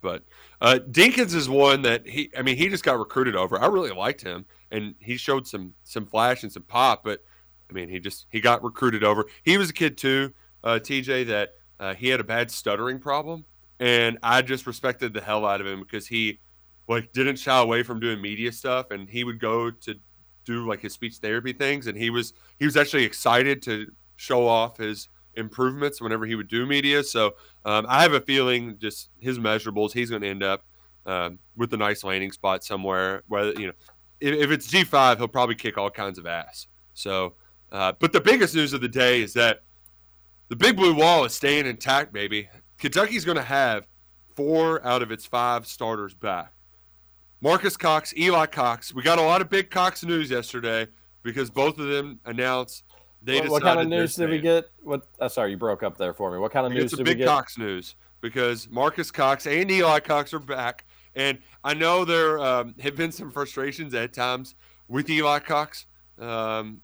[0.00, 0.24] but
[0.60, 3.58] uh, Dinkins is one that he, I mean, he just got recruited over.
[3.58, 7.04] I really liked him, and he showed some some flash and some pop.
[7.04, 7.20] But
[7.74, 9.26] I mean, he just he got recruited over.
[9.42, 13.44] He was a kid too, uh, TJ, that uh, he had a bad stuttering problem,
[13.80, 16.40] and I just respected the hell out of him because he
[16.88, 19.94] like didn't shy away from doing media stuff, and he would go to
[20.44, 23.86] do like his speech therapy things, and he was he was actually excited to
[24.16, 27.02] show off his improvements whenever he would do media.
[27.02, 27.34] So
[27.64, 30.64] um, I have a feeling just his measurables, he's going to end up
[31.06, 33.24] um, with a nice landing spot somewhere.
[33.26, 33.72] Whether you know,
[34.20, 36.68] if, if it's G five, he'll probably kick all kinds of ass.
[36.94, 37.34] So,
[37.74, 39.64] uh, but the biggest news of the day is that
[40.48, 42.48] the big blue wall is staying intact, baby.
[42.78, 43.88] Kentucky's going to have
[44.36, 46.52] four out of its five starters back.
[47.40, 48.94] Marques Cox, Eli Cox.
[48.94, 50.86] We got a lot of big Cox news yesterday
[51.24, 52.84] because both of them announced
[53.22, 54.70] they What, what kind of news did we get?
[54.82, 55.08] What?
[55.18, 56.38] Uh, sorry, you broke up there for me.
[56.38, 57.26] What kind of news did we big get?
[57.26, 60.84] Cox news because Marques Cox and Eli Cox are back,
[61.16, 64.54] and I know there um, have been some frustrations at times
[64.86, 65.86] with Eli Cox.
[66.20, 66.80] Um,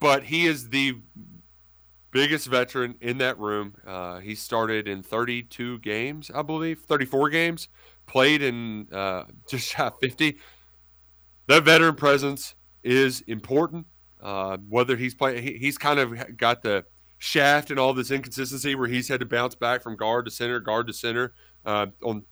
[0.00, 0.96] but he is the
[2.10, 3.74] biggest veteran in that room.
[3.86, 7.68] Uh, he started in 32 games, I believe, 34 games,
[8.06, 10.36] played in uh, just shot 50.
[11.46, 13.86] That veteran presence is important.
[14.20, 16.84] Uh, whether he's playing, he, he's kind of got the
[17.18, 20.60] shaft and all this inconsistency where he's had to bounce back from guard to center,
[20.60, 21.32] guard to center
[21.64, 22.24] uh, on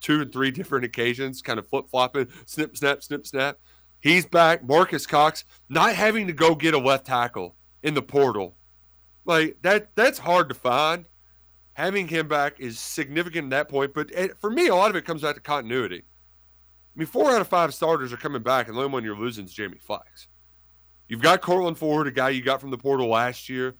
[0.00, 3.58] two and three different occasions, kind of flip flopping, snip, snap, snip, snap.
[4.00, 4.64] He's back.
[4.64, 8.56] Marques Cox not having to go get a left tackle in the portal.
[9.24, 11.08] Like that that's hard to find.
[11.74, 14.96] Having him back is significant at that point, but it, for me, a lot of
[14.96, 15.98] it comes back to continuity.
[15.98, 19.18] I mean, four out of five starters are coming back, and the only one you're
[19.18, 20.28] losing is Jamie Flax.
[21.06, 23.76] You've got Courtland Ford, a guy you got from the portal last year.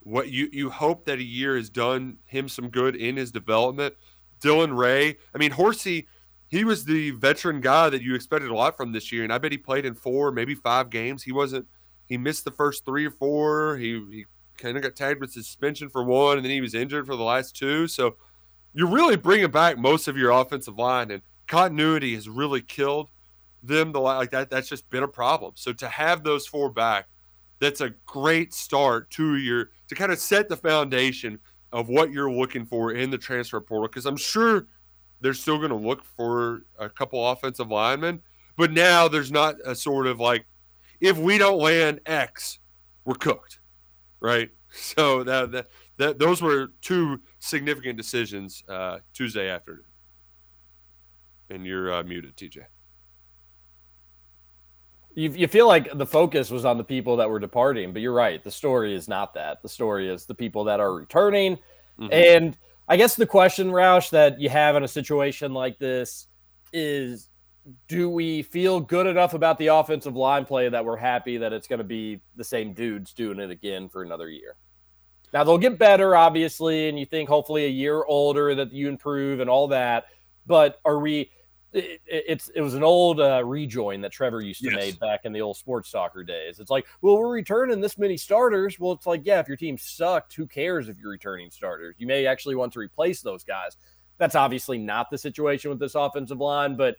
[0.00, 3.94] What you you hope that a year has done him some good in his development.
[4.40, 6.08] Dylan Ray, I mean, Horsey,
[6.50, 9.38] he was the veteran guy that you expected a lot from this year, and I
[9.38, 11.22] bet he played in four, maybe five games.
[11.22, 11.66] He wasn't.
[12.06, 13.76] He missed the first three or four.
[13.76, 14.24] He, he
[14.58, 17.22] kind of got tagged with suspension for one, and then he was injured for the
[17.22, 17.86] last two.
[17.86, 18.16] So
[18.74, 23.10] you're really bringing back most of your offensive line, and continuity has really killed
[23.62, 23.92] them.
[23.92, 25.52] The like that that's just been a problem.
[25.54, 27.06] So to have those four back,
[27.60, 31.38] that's a great start to your to kind of set the foundation
[31.70, 33.86] of what you're looking for in the transfer portal.
[33.86, 34.66] Because I'm sure
[35.20, 38.20] they're still going to look for a couple offensive linemen,
[38.56, 40.46] but now there's not a sort of like
[41.00, 42.58] if we don't land X,
[43.04, 43.60] we're cooked,
[44.20, 44.50] right?
[44.72, 49.82] So that that, that those were two significant decisions uh, Tuesday afternoon.
[51.50, 52.58] And you're uh, muted, TJ.
[55.16, 58.14] You, you feel like the focus was on the people that were departing, but you're
[58.14, 58.44] right.
[58.44, 59.60] The story is not that.
[59.60, 61.58] The story is the people that are returning.
[61.98, 62.12] Mm-hmm.
[62.12, 62.56] And
[62.90, 66.26] I guess the question, Roush, that you have in a situation like this
[66.72, 67.28] is
[67.86, 71.68] do we feel good enough about the offensive line play that we're happy that it's
[71.68, 74.56] going to be the same dudes doing it again for another year?
[75.32, 79.38] Now they'll get better, obviously, and you think hopefully a year older that you improve
[79.38, 80.06] and all that.
[80.44, 81.30] But are we?
[81.72, 84.76] It, it's it was an old uh, rejoin that Trevor used to yes.
[84.76, 86.58] make back in the old sports soccer days.
[86.58, 88.78] It's like, well, we're returning this many starters.
[88.78, 91.94] Well, it's like, yeah, if your team sucked, who cares if you're returning starters?
[91.98, 93.76] You may actually want to replace those guys.
[94.18, 96.96] That's obviously not the situation with this offensive line, but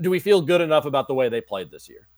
[0.00, 2.08] do we feel good enough about the way they played this year?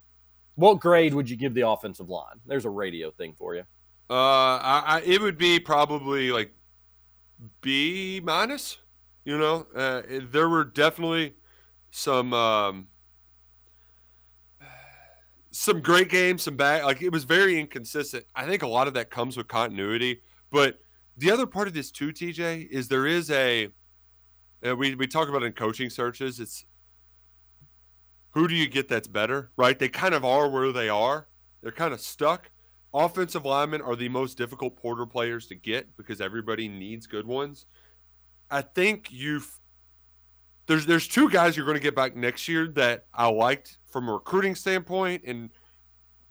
[0.55, 2.41] What grade would you give the offensive line?
[2.47, 3.63] There's a radio thing for you.
[4.11, 4.15] Uh,
[4.63, 6.53] I, I it would be probably like
[7.61, 8.79] B minus.
[9.25, 11.35] You know, uh, there were definitely
[11.91, 12.89] some um,
[15.51, 16.85] some great games, some bad.
[16.85, 18.25] Like it was very inconsistent.
[18.35, 20.21] I think a lot of that comes with continuity.
[20.51, 20.79] But
[21.17, 23.69] the other part of this too, TJ, is there is a
[24.63, 26.41] we we talk about in coaching searches.
[26.41, 26.65] It's
[28.31, 29.79] who do you get that's better, right?
[29.79, 31.27] They kind of are where they are.
[31.63, 32.51] They're kind of stuck.
[32.95, 37.67] Offensive linemen are the most difficult porter players to get because everybody needs good ones.
[38.51, 39.58] I think you've
[40.69, 44.09] there's there's two guys you're going to get back next year that I liked from
[44.09, 45.49] a recruiting standpoint, and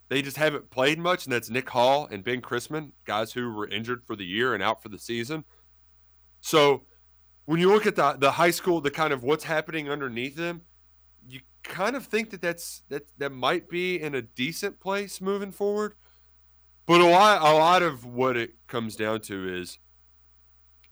[0.09, 3.68] they just haven't played much, and that's Nick Hall and Ben Christman, guys who were
[3.68, 5.43] injured for the year and out for the season.
[6.39, 6.84] So
[7.45, 10.61] when you look at the the high school, the kind of what's happening underneath them,
[11.27, 15.51] you kind of think that that's that that might be in a decent place moving
[15.51, 15.95] forward.
[16.85, 19.80] But a lot, a lot of what it comes down to is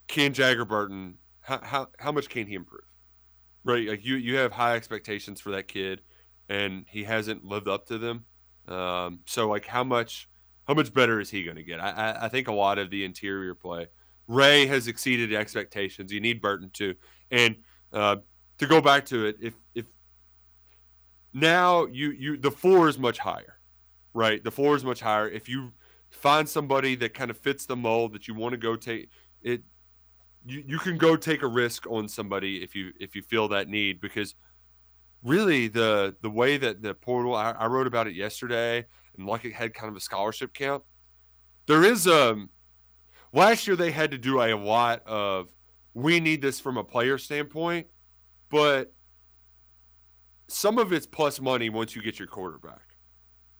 [0.07, 2.81] can Jagger Burton how, how how much can he improve?
[3.65, 6.01] Right, like you you have high expectations for that kid,
[6.49, 8.25] and he hasn't lived up to them.
[8.67, 10.29] Um, so like how much
[10.67, 11.79] how much better is he going to get?
[11.79, 13.87] I, I I think a lot of the interior play.
[14.27, 16.11] Ray has exceeded expectations.
[16.11, 16.93] You need Burton too,
[17.31, 17.55] and
[17.91, 18.17] uh,
[18.59, 19.87] to go back to it, if if
[21.33, 23.57] now you you the floor is much higher,
[24.13, 24.43] right?
[24.43, 25.27] The floor is much higher.
[25.27, 25.73] If you
[26.11, 29.09] find somebody that kind of fits the mold that you want to go take
[29.41, 29.63] it
[30.45, 33.67] you, you can go take a risk on somebody if you if you feel that
[33.67, 34.35] need because
[35.23, 38.85] really the the way that the portal I, I wrote about it yesterday
[39.17, 40.83] and like it had kind of a scholarship camp
[41.67, 42.45] there is a
[43.33, 45.47] last year they had to do a lot of
[45.93, 47.87] we need this from a player standpoint
[48.49, 48.93] but
[50.47, 52.95] some of it's plus money once you get your quarterback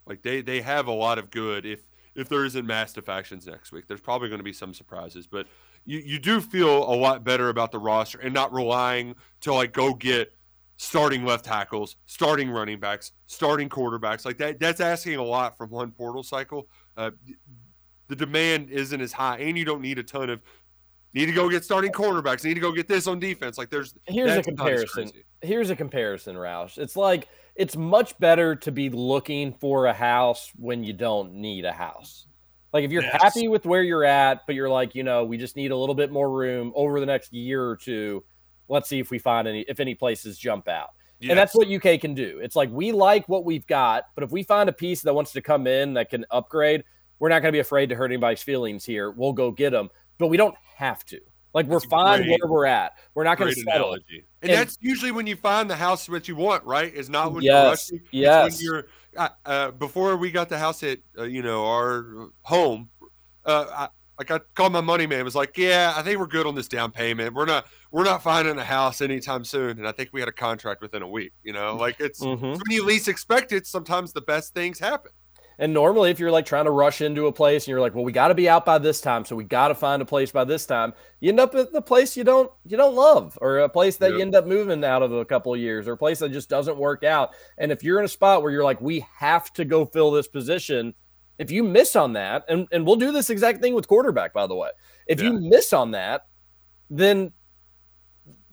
[0.06, 1.80] like they they have a lot of good if
[2.16, 3.86] if there isn't mass defections next week.
[3.86, 5.46] There's probably going to be some surprises, but
[5.86, 9.72] you, you do feel a lot better about the roster and not relying to like
[9.72, 10.32] go get
[10.76, 14.24] starting left tackles, starting running backs, starting quarterbacks.
[14.24, 16.68] Like that, that's asking a lot from one portal cycle.
[16.96, 17.12] Uh,
[18.08, 20.40] the demand isn't as high, and you don't need a ton of.
[21.14, 22.44] Need to go get starting quarterbacks.
[22.44, 23.56] Need to go get this on defense.
[23.56, 25.10] Like there's here's a comparison.
[25.40, 26.76] Here's a comparison, Roush.
[26.76, 31.64] It's like it's much better to be looking for a house when you don't need
[31.64, 32.25] a house.
[32.76, 33.22] Like if you're Yes.
[33.22, 35.94] happy with where you're at, but you're like, you know, we just need a little
[35.94, 38.22] bit more room over the next year or two.
[38.68, 40.90] Let's see if we find any if any places jump out.
[41.22, 42.38] And that's what UK can do.
[42.42, 45.32] It's like we like what we've got, but if we find a piece that wants
[45.32, 46.84] to come in that can upgrade,
[47.18, 49.10] we're not going to be afraid to hurt anybody's feelings here.
[49.10, 49.88] We'll go get them,
[50.18, 51.18] but we don't have to.
[51.54, 52.92] Like we're That's fine great- where we're at.
[53.14, 53.86] We're not going to settle.
[53.94, 54.26] analogy.
[54.42, 56.92] And, And- that's usually when you find the house that you want, right?
[56.92, 57.96] Is not when Yes, you're rushing.
[57.96, 58.52] It's yes.
[58.58, 58.86] when you're
[59.16, 62.90] uh, before we got the house at uh, you know our home.
[63.44, 63.88] Uh, I,
[64.18, 65.24] like I called my money man.
[65.24, 67.34] Was like, yeah, I think we're good on this down payment.
[67.34, 69.78] We're not we're not finding a house anytime soon.
[69.78, 71.32] And I think we had a contract within a week.
[71.44, 72.54] You know, like it's, Mhm.
[72.54, 73.66] it's when you least expect it.
[73.66, 75.12] Sometimes the best things happen.
[75.58, 78.04] And normally, if you're like trying to rush into a place and you're like, well,
[78.04, 80.30] we got to be out by this time, so we got to find a place
[80.30, 83.58] by this time, you end up at the place you don't you don't love, or
[83.60, 85.96] a place that you end up moving out of a couple of years, or a
[85.96, 87.30] place that just doesn't work out.
[87.56, 90.28] And if you're in a spot where you're like, we have to go fill this
[90.28, 90.92] position,
[91.38, 94.46] if you miss on that, and and we'll do this exact thing with quarterback, by
[94.46, 94.70] the way,
[95.06, 96.26] if you miss on that,
[96.90, 97.32] then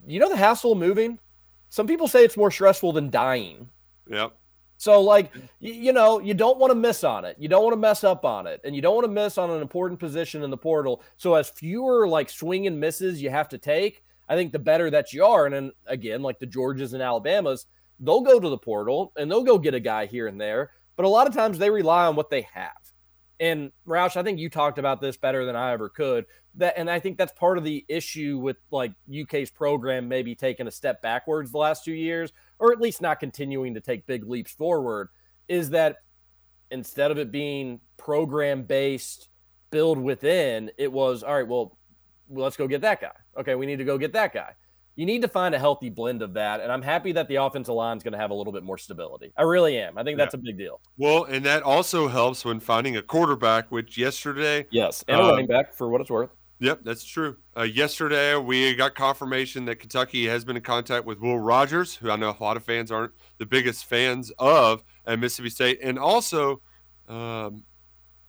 [0.07, 1.19] you know the hassle of moving.
[1.67, 3.67] Some people say it's more stressful than dying.
[4.09, 4.37] Yep.
[4.83, 5.31] So, like,
[5.61, 7.37] you know, you don't want to miss on it.
[7.39, 8.59] You don't want to mess up on it.
[8.65, 11.01] And you don't want to miss on an important position in the portal.
[11.15, 14.89] So, as fewer like swing and misses you have to take, I think the better
[14.89, 15.45] that you are.
[15.45, 17.65] And then again, like the Georgias and Alabamas,
[18.01, 20.71] they'll go to the portal and they'll go get a guy here and there.
[20.97, 22.73] But a lot of times they rely on what they have.
[23.39, 26.25] And Roush, I think you talked about this better than I ever could.
[26.55, 30.67] That and I think that's part of the issue with like UK's program maybe taking
[30.67, 32.33] a step backwards the last two years,
[32.63, 35.09] or at least not continuing to take big leaps forward,
[35.49, 35.97] is that
[36.71, 39.27] instead of it being program based,
[39.69, 41.77] build within, it was all right, well,
[42.29, 43.11] let's go get that guy.
[43.37, 44.53] Okay, we need to go get that guy.
[44.95, 46.61] You need to find a healthy blend of that.
[46.61, 48.77] And I'm happy that the offensive line is going to have a little bit more
[48.77, 49.33] stability.
[49.35, 49.97] I really am.
[49.97, 50.79] I think that's a big deal.
[50.95, 54.67] Well, and that also helps when finding a quarterback, which yesterday.
[54.71, 55.03] Yes.
[55.09, 56.29] And a uh, running back for what it's worth.
[56.63, 57.35] Yep, that's true.
[57.57, 62.09] Uh, yesterday, we got confirmation that Kentucky has been in contact with Will Rogers, who
[62.09, 65.99] I know a lot of fans aren't the biggest fans of at Mississippi State, and
[65.99, 66.61] also
[67.09, 67.65] um,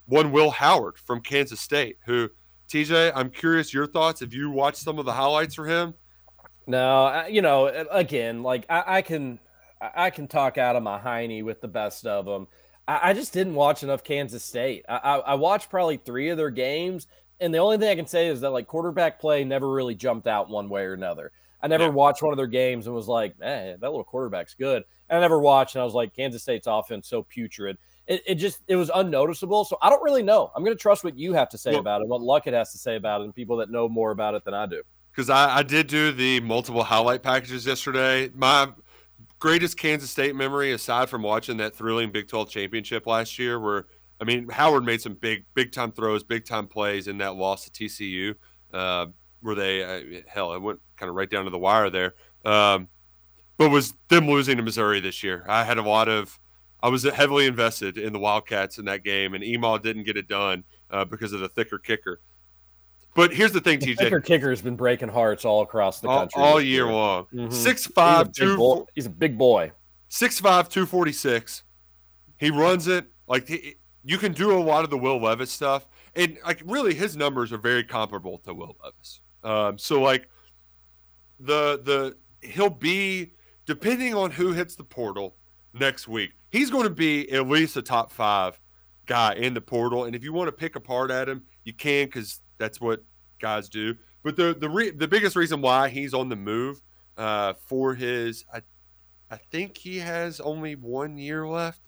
[0.06, 2.28] one Will Howard from Kansas State, who,
[2.68, 4.20] TJ, I'm curious your thoughts.
[4.20, 5.94] If you watched some of the highlights for him,
[6.66, 9.38] No, you know, again, like I, I can,
[9.80, 12.48] I can talk out of my hiney with the best of them.
[12.88, 14.84] I, I just didn't watch enough Kansas State.
[14.88, 17.06] I watched probably three of their games,
[17.44, 20.26] and the only thing I can say is that like quarterback play never really jumped
[20.26, 21.30] out one way or another.
[21.62, 24.82] I never watched one of their games and was like, man, that little quarterback's good.
[25.08, 27.78] And I never watched, and I was like, Kansas State's offense so putrid.
[28.06, 29.64] It, it just it was unnoticeable.
[29.64, 30.50] So I don't really know.
[30.54, 32.72] I'm going to trust what you have to say Well- about it, what Luckett has
[32.72, 34.82] to say about it, and people that know more about it than I do.
[35.10, 38.30] because I, I did do the multiple highlight packages yesterday.
[38.34, 38.68] My
[39.38, 43.86] greatest Kansas State memory, aside from watching that thrilling Big 12 championship last year, where
[44.20, 47.68] I mean Howard made some big, big time throws, big time plays in that loss
[47.68, 48.34] to TCU,
[48.72, 49.06] uh,
[49.40, 52.14] where they uh, hell, it went kind of right down to the wire there.
[52.44, 52.88] Um,
[53.56, 55.44] but was them losing to Missouri this year.
[55.48, 56.38] I had a lot of.
[56.82, 60.28] I was heavily invested in the Wildcats in that game, and Email didn't get it
[60.28, 62.20] done uh, because of the thicker kicker.
[63.14, 63.98] But here's the thing, The TJ.
[63.98, 67.26] kicker kicker has been breaking hearts all across the country all this year long.
[67.32, 67.52] Mhm.
[67.52, 69.72] Six He's a five big two boy- He's a big boy.
[70.08, 71.62] six five two forty six.
[72.38, 75.88] He runs it like he, you can do a lot of the Will Levis stuff,
[76.14, 79.20] and like really his numbers are very comparable to Will Levis.
[79.42, 80.28] Um, so like
[81.40, 82.16] the the
[82.46, 83.32] he'll be
[83.66, 85.36] depending on who hits the portal
[85.72, 86.32] next week.
[86.50, 88.60] He's going to be at least a top five
[89.06, 92.06] guy in the portal, and if you want to pick apart at him, you can
[92.06, 93.02] because that's what
[93.40, 93.96] guys do.
[94.22, 96.80] But the the re- the biggest reason why he's on the move
[97.16, 98.62] uh, for his I,
[99.30, 101.80] I think he has only one year left.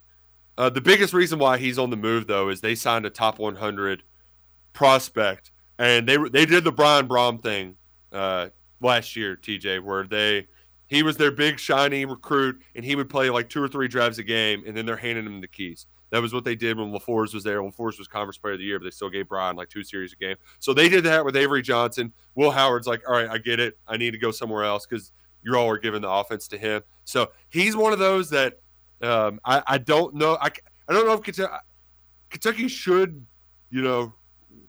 [0.58, 3.38] Uh, the biggest reason why he's on the move though is they signed a top
[3.38, 4.02] 100
[4.72, 7.76] prospect, and they they did the Brian Brohm thing
[8.12, 8.48] uh,
[8.80, 10.46] last year, TJ, where they
[10.86, 14.18] he was their big shiny recruit, and he would play like two or three drives
[14.18, 15.86] a game, and then they're handing him the keys.
[16.10, 17.60] That was what they did when LeFors was there.
[17.60, 20.12] LeFors was Conference Player of the Year, but they still gave Brian like two series
[20.12, 20.36] a game.
[20.60, 22.12] So they did that with Avery Johnson.
[22.36, 23.76] Will Howard's like, all right, I get it.
[23.88, 25.12] I need to go somewhere else because
[25.42, 26.82] you all are giving the offense to him.
[27.04, 28.60] So he's one of those that
[29.02, 30.36] um, I, I don't know.
[30.40, 30.50] I,
[30.88, 31.54] I don't know if Kentucky,
[32.30, 33.24] Kentucky should,
[33.70, 34.14] you know,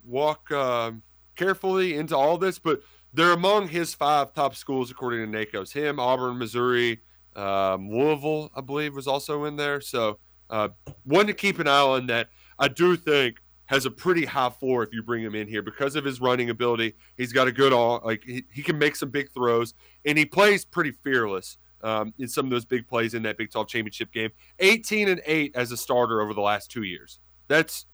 [0.03, 1.01] walk um,
[1.35, 2.81] carefully into all this, but
[3.13, 5.71] they're among his five top schools according to NACO's.
[5.71, 7.01] Him, Auburn, Missouri,
[7.35, 9.81] um, Louisville, I believe, was also in there.
[9.81, 10.69] So uh,
[11.03, 12.29] one to keep an eye on that
[12.59, 15.95] I do think has a pretty high floor if you bring him in here because
[15.95, 16.95] of his running ability.
[17.17, 19.73] He's got a good all like he, he can make some big throws
[20.05, 21.57] and he plays pretty fearless.
[21.83, 24.29] Um, in some of those big plays in that Big 12 championship game.
[24.59, 27.19] 18 and 8 as a starter over the last two years.
[27.47, 27.85] That's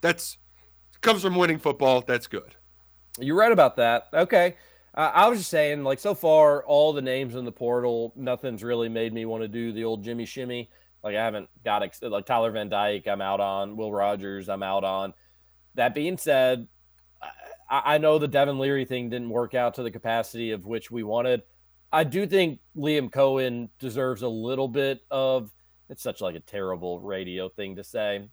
[0.00, 0.38] that's
[1.00, 2.02] comes from winning football.
[2.06, 2.54] That's good.
[3.18, 4.08] You're right about that.
[4.12, 4.56] Okay.
[4.94, 8.64] Uh, I was just saying, like, so far, all the names in the portal, nothing's
[8.64, 10.70] really made me want to do the old Jimmy Shimmy.
[11.04, 13.76] Like, I haven't got, ex- like, Tyler Van Dyke, I'm out on.
[13.76, 15.12] Will Rogers, I'm out on.
[15.74, 16.66] That being said,
[17.68, 20.90] I, I know the Devin Leary thing didn't work out to the capacity of which
[20.90, 21.42] we wanted.
[21.92, 25.50] I do think Liam Coen deserves a little bit of,
[25.88, 28.28] it's such like a terrible radio thing to say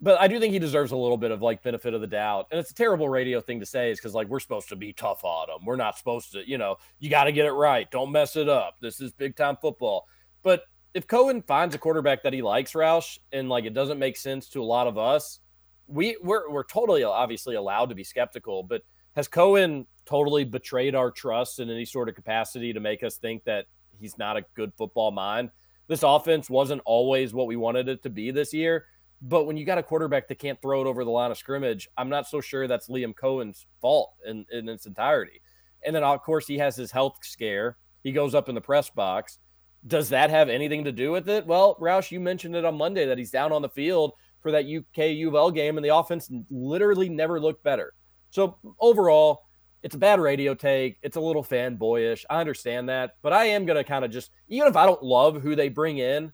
[0.00, 2.48] but I do think he deserves a little bit of like benefit of the doubt.
[2.50, 4.92] And it's a terrible radio thing to say is because like we're supposed to be
[4.92, 5.64] tough on him.
[5.64, 7.90] We're not supposed to, you know, you got to get it right.
[7.90, 8.76] Don't mess it up.
[8.80, 10.06] This is big time football.
[10.42, 14.16] But if Coen finds a quarterback that he likes, Roush, and like it doesn't make
[14.16, 15.40] sense to a lot of us,
[15.86, 18.62] we we're we're totally obviously allowed to be skeptical.
[18.62, 18.82] But
[19.16, 23.44] has Coen totally betrayed our trust in any sort of capacity to make us think
[23.44, 23.66] that
[23.98, 25.50] he's not a good football mind?
[25.86, 28.86] This offense wasn't always what we wanted it to be this year
[29.26, 31.88] but when you got a quarterback that can't throw it over the line of scrimmage,
[31.96, 35.40] I'm not so sure that's Liam Coen's fault in, in its entirety.
[35.84, 37.78] And then, of course, he has his health scare.
[38.02, 39.38] He goes up in the press box.
[39.86, 41.46] Does that have anything to do with it?
[41.46, 44.66] Well, Roush, you mentioned it on Monday that he's down on the field for that
[44.66, 47.94] UK U of L game, and the offense literally never looked better.
[48.28, 49.44] So overall,
[49.84, 50.96] it's a bad radio take.
[51.02, 52.24] It's a little fanboyish.
[52.30, 55.02] I understand that, but I am going to kind of just, even if I don't
[55.02, 56.32] love who they bring in,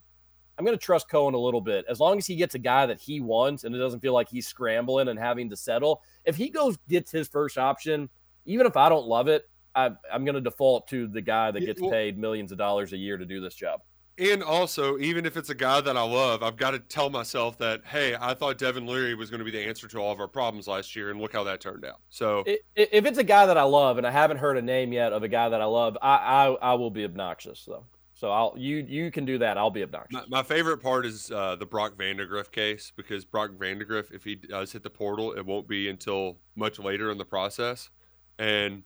[0.57, 1.83] I'm going to trust Coen a little bit.
[1.89, 4.29] As long as he gets a guy that he wants and it doesn't feel like
[4.29, 6.01] he's scrambling and having to settle.
[6.23, 8.09] If he goes gets his first option,
[8.45, 9.43] even if I don't love it,
[9.75, 12.97] I, am going to default to the guy that gets paid millions of dollars a
[12.97, 13.81] year to do this job.
[14.21, 17.57] And also, even if it's a guy that I love, I've got to tell myself
[17.57, 20.19] that, hey, I thought Devin Leary was going to be the answer to all of
[20.19, 22.01] our problems last year, and look how that turned out.
[22.09, 25.11] So, if it's a guy that I love, and I haven't heard a name yet
[25.11, 27.85] of a guy that I love, I I, I will be obnoxious though.
[28.13, 29.57] So I'll you you can do that.
[29.57, 30.13] I'll be obnoxious.
[30.29, 34.35] My, my favorite part is uh, the Brock Vandagriff case because Brock Vandagriff, if he
[34.35, 37.89] does hit the portal, it won't be until much later in the process,
[38.37, 38.83] and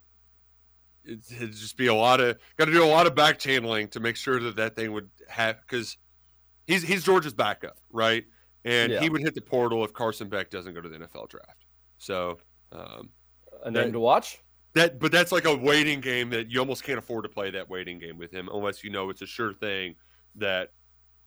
[1.07, 3.99] it'd just be a lot of got to do a lot of back channeling to
[3.99, 5.98] make sure that that thing would have because
[6.68, 8.26] he's he's Georgia's backup, right?
[8.64, 8.99] And Yeah.
[8.99, 11.65] he would hit the portal if Carson Beck doesn't go to the NFL draft.
[11.99, 12.40] So,
[12.72, 13.10] um,
[13.64, 14.40] A name to watch.
[14.73, 17.69] that, but that's like a waiting game that you almost can't afford to play that
[17.69, 19.95] waiting game with him unless you know it's a sure thing
[20.36, 20.72] that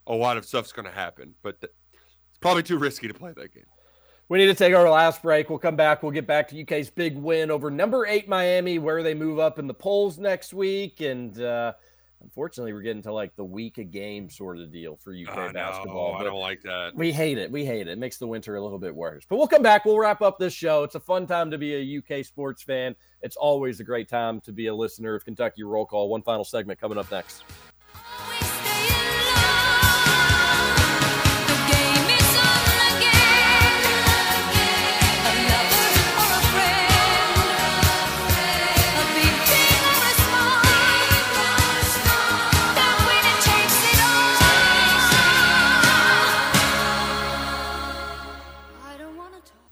[0.07, 1.33] a lot of stuff's going to happen.
[1.41, 1.71] But th-
[2.29, 3.65] it's probably too risky to play that game.
[4.29, 5.49] We need to take our last break.
[5.49, 6.03] We'll come back.
[6.03, 9.57] We'll get back to UK's big win over number eight Miami, where they move up
[9.57, 11.01] in the polls next week.
[11.01, 11.73] And uh,
[12.21, 15.51] unfortunately, we're getting to like the week a game sort of deal for UK Oh,
[15.51, 16.11] basketball.
[16.13, 16.91] no, I don't like that.
[16.93, 17.51] We hate it.
[17.51, 17.93] We hate it.
[17.93, 19.23] It makes the winter a little bit worse.
[19.27, 19.83] But we'll come back.
[19.83, 20.83] We'll wrap up this show.
[20.83, 22.95] It's a fun time to be a UK sports fan.
[23.23, 26.07] It's always a great time to be a listener of Kentucky Roll Call.
[26.07, 27.41] One final segment coming up next.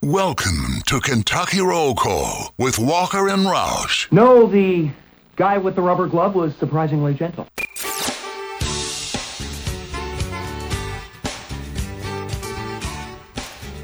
[0.07, 4.09] Welcome to Kentucky Roll Call with Walker and Roush.
[4.09, 4.89] No, the
[5.35, 7.45] guy with the rubber glove was surprisingly gentle.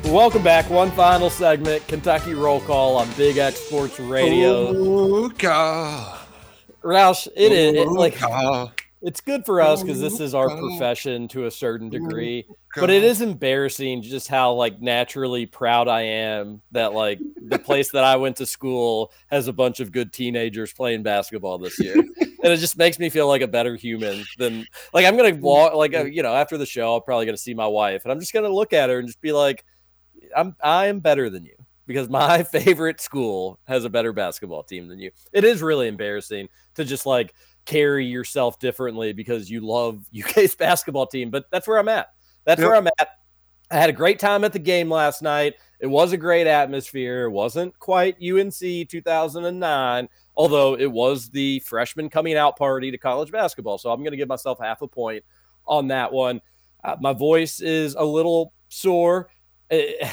[0.06, 0.70] Welcome back.
[0.70, 4.72] One final segment Kentucky Roll Call on Big X Sports Radio.
[6.82, 8.16] Roush, it is it, like
[9.04, 10.66] it's good for us because this is our mm-hmm.
[10.66, 12.08] profession to a certain mm-hmm.
[12.08, 17.60] degree, but it is embarrassing just how like naturally proud I am that like the
[17.60, 21.78] place that I went to school has a bunch of good teenagers playing basketball this
[21.80, 25.36] year, and it just makes me feel like a better human than like I'm gonna
[25.42, 26.14] walk like uh, mm-hmm.
[26.14, 28.50] you know after the show I'm probably gonna see my wife and I'm just gonna
[28.50, 29.66] look at her and just be like,
[30.36, 31.56] I'm I am better than you
[31.88, 35.12] because my favorite school has a better basketball team than you.
[35.34, 37.34] It is really embarrassing to just like
[37.65, 42.10] carry yourself differently because you love UK's basketball team, but that's where I'm at.
[42.45, 42.68] That's Yep.
[42.68, 43.10] where I'm at.
[43.72, 45.56] I had a great time at the game last night.
[45.80, 47.26] It was a great atmosphere.
[47.26, 48.53] It wasn't quite UNC
[48.88, 53.77] 2009, although it was the freshman coming out party to college basketball.
[53.77, 55.23] So I'm going to give myself half a point
[55.65, 56.40] on that one.
[56.84, 59.30] Uh, my voice is a little sore.
[59.72, 60.11] Eh,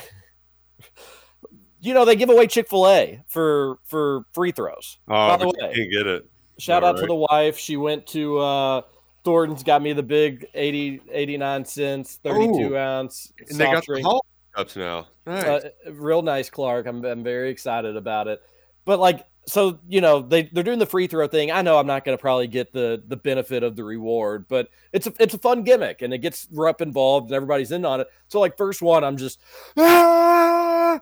[1.80, 4.98] you know, they give away Chick fil A for, for free throws.
[5.08, 5.74] Oh, by the way.
[5.74, 6.26] can't get it.
[6.60, 7.58] Shout out to the wife.
[7.58, 8.82] She went to uh
[9.24, 12.76] Thornton's, got me the big 80, 89 cents, 32 Ooh.
[12.76, 13.32] ounce.
[13.48, 14.06] And they got the drink.
[14.06, 14.24] Hall
[14.54, 15.08] cups now.
[15.26, 15.44] Nice.
[15.44, 16.86] Uh, real nice, Clark.
[16.86, 18.40] I'm, I'm very excited about it.
[18.84, 21.50] But like, so you know they they're doing the free throw thing.
[21.50, 24.68] I know I'm not going to probably get the the benefit of the reward, but
[24.92, 28.00] it's a it's a fun gimmick and it gets Rupp involved and everybody's in on
[28.00, 28.08] it.
[28.28, 29.40] So like first one, I'm just
[29.76, 31.00] ah!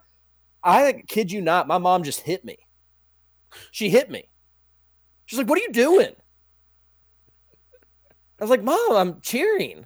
[0.63, 2.59] I kid you not, my mom just hit me.
[3.71, 4.29] She hit me.
[5.29, 6.17] She's like, "What are you doing?"
[8.41, 9.85] I was like, "Mom, I'm cheering."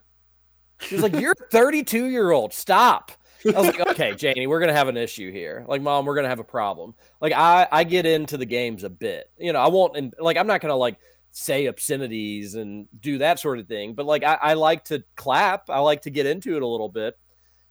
[0.80, 2.52] She was like, "You're 32 year old.
[2.52, 3.10] Stop."
[3.44, 5.64] I was like, "Okay, Janie, we're gonna have an issue here.
[5.66, 8.90] Like, Mom, we're gonna have a problem." Like, I I get into the games a
[8.90, 9.28] bit.
[9.36, 9.96] You know, I won't.
[9.96, 10.98] And like, I'm not gonna like
[11.32, 13.94] say obscenities and do that sort of thing.
[13.94, 15.70] But like, I, I like to clap.
[15.70, 17.18] I like to get into it a little bit.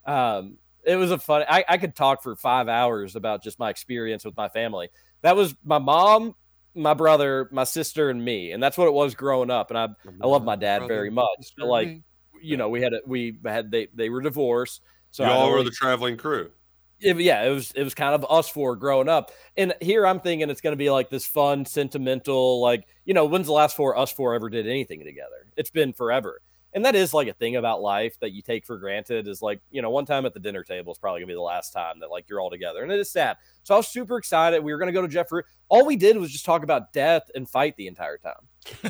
[0.05, 1.45] Um, it was a fun.
[1.47, 4.89] I, I could talk for five hours about just my experience with my family.
[5.21, 6.35] That was my mom,
[6.75, 9.69] my brother, my sister, and me, and that's what it was growing up.
[9.71, 9.87] And I
[10.21, 11.53] I love my dad very much.
[11.57, 12.01] But like,
[12.41, 14.81] you know, we had a, we had they they were divorced,
[15.11, 16.51] so Y'all were the traveling crew.
[16.99, 19.31] it- yeah, it was it was kind of us four growing up.
[19.57, 23.25] And here I'm thinking it's going to be like this fun, sentimental, like you know,
[23.25, 25.47] when's the last four us four ever did anything together?
[25.57, 26.41] It's been forever.
[26.73, 29.61] And that is like a thing about life that you take for granted is like,
[29.71, 31.99] you know, one time at the dinner table is probably gonna be the last time
[31.99, 32.83] that like you're all together.
[32.83, 33.37] And it is sad.
[33.63, 34.63] So I was super excited.
[34.63, 35.43] We were gonna go to Jeffrey.
[35.69, 38.47] All we did was just talk about death and fight the entire time.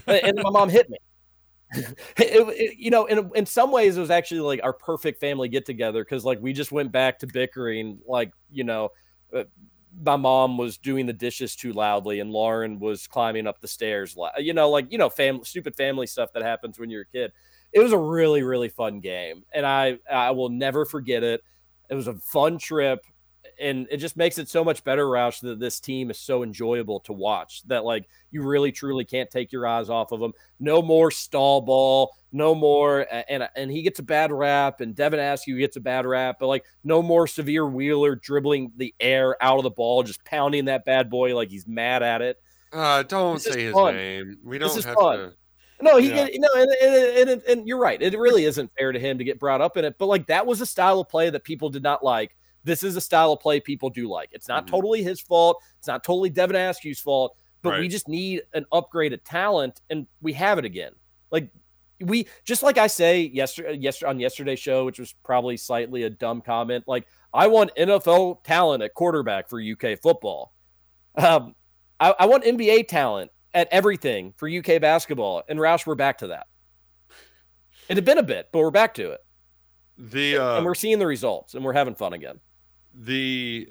[0.07, 0.97] and my mom hit me.
[1.73, 5.47] it, it- you know, in in some ways, it was actually like our perfect family
[5.49, 7.99] get together because like we just went back to bickering.
[8.05, 8.89] Like you know,
[9.35, 9.45] uh,
[10.03, 14.15] my mom was doing the dishes too loudly, and Lauren was climbing up the stairs.
[14.37, 17.31] You know, like you know, family stupid family stuff that happens when you're a kid.
[17.73, 21.41] It was a really really fun game, and I I will never forget it.
[21.89, 23.06] It was a fun trip
[23.60, 26.99] and it just makes it so much better, Roush, that this team is so enjoyable
[27.02, 27.61] to watch.
[27.68, 30.34] That like you really truly can't take your eyes off of them.
[30.60, 35.19] No more stall ball, no more, and and he gets a bad rap, and Devin
[35.19, 39.57] Askew gets a bad rap, but like no more Sahvir Wheeler dribbling the air out
[39.57, 42.38] of the ball, just pounding that bad boy like he's mad at it.
[42.73, 43.95] Uh, don't This say his fun.
[43.95, 44.38] name.
[44.43, 45.18] We don't have fun.
[45.18, 45.34] to.
[45.81, 46.27] No, he Yeah.
[46.35, 48.01] no, and, and, and, and you're right.
[48.01, 49.95] It really isn't fair to him to get brought up in it.
[49.97, 52.35] But like that was a style of play that people did not like.
[52.63, 54.29] This is a style of play people do like.
[54.31, 54.75] It's not Mm-hmm.
[54.75, 55.61] totally his fault.
[55.79, 57.35] It's not totally Devin Askew's fault.
[57.63, 60.93] But we just need an upgraded talent, and we have it again.
[61.29, 61.49] Like
[61.99, 66.09] we just like I say yesterday, yesterday on yesterday's show, which was probably slightly a
[66.09, 66.85] dumb comment.
[66.87, 70.55] Like I want NFL talent at quarterback for UK football.
[71.15, 71.53] Um,
[71.99, 75.43] I, I want NBA talent at everything for UK basketball.
[75.47, 76.47] And Roush, we're back to that.
[77.89, 79.19] It had been a bit, but we're back to it.
[79.97, 82.39] The uh, and we're seeing the results and we're having fun again.
[82.93, 83.67] the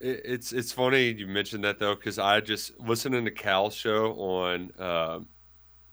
[0.00, 4.72] it's it's funny you mentioned that though because I just listening to Cal's show on
[4.78, 5.28] um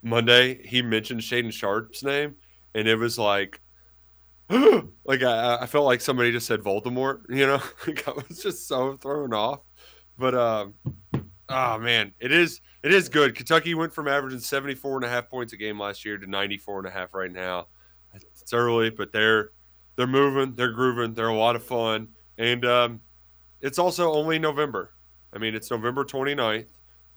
[0.06, 0.64] Monday.
[0.66, 2.36] He mentioned Shaedon Sharpe's name,
[2.74, 3.60] and it was like,
[4.48, 7.22] like I, I felt like somebody just said Voldemort.
[7.28, 9.60] You know, like I was just so thrown off.
[10.18, 10.74] But um,
[11.48, 13.34] oh man, it is it is good.
[13.34, 16.78] Kentucky went from averaging 74 and a half points a game last year to 94
[16.78, 17.68] and a half right now.
[18.14, 19.50] It's early, but they're
[19.96, 22.08] they're moving, they're grooving, they're a lot of fun.
[22.38, 23.00] And um,
[23.60, 24.92] it's also only November.
[25.32, 26.66] I mean, it's November 29th.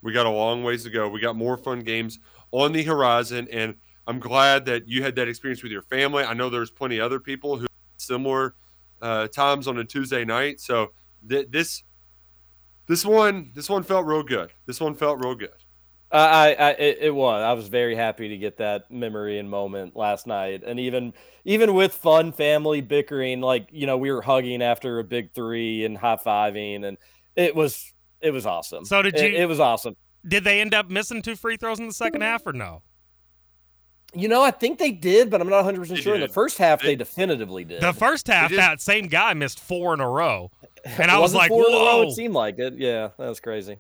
[0.02, 1.10] We got a long ways to go.
[1.10, 2.20] We got more fun games
[2.52, 3.48] on the horizon.
[3.52, 3.76] And
[4.08, 6.24] I'm glad that you had that experience with your family.
[6.24, 8.56] I know there's plenty of other people who similar
[9.02, 10.60] uh, times on a Tuesday night.
[10.62, 10.94] So
[11.28, 11.84] th- this
[12.90, 14.52] this one this one felt real good.
[14.66, 15.52] This one felt real good.
[16.12, 17.44] Uh, I, I it, it was.
[17.44, 21.14] I was very happy to get that memory and moment last night, and even
[21.46, 25.86] even with fun family bickering, like you know, we were hugging after a big three
[25.86, 26.98] and high fiving, and
[27.36, 28.86] it was it was awesome.
[28.86, 29.96] So did you- It, was awesome.
[30.28, 32.82] Did they end up missing two free throws in the second half or no?
[34.14, 36.16] You know, I think they did, but I'm not 100 percent sure.
[36.16, 37.82] In the first half, they, definitively did.
[37.82, 40.50] The first half, that same guy missed four in a row,
[40.86, 42.76] and I was like, four in a row, "Whoa!" It seemed like it.
[42.78, 43.78] Yeah, that was crazy.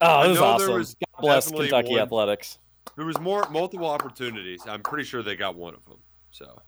[0.00, 0.74] Oh, it was awesome.
[0.74, 2.58] was God bless Kentucky one- athletics.
[2.96, 4.62] There was more multiple opportunities.
[4.66, 5.98] I'm pretty sure they got one of them.
[6.30, 6.62] So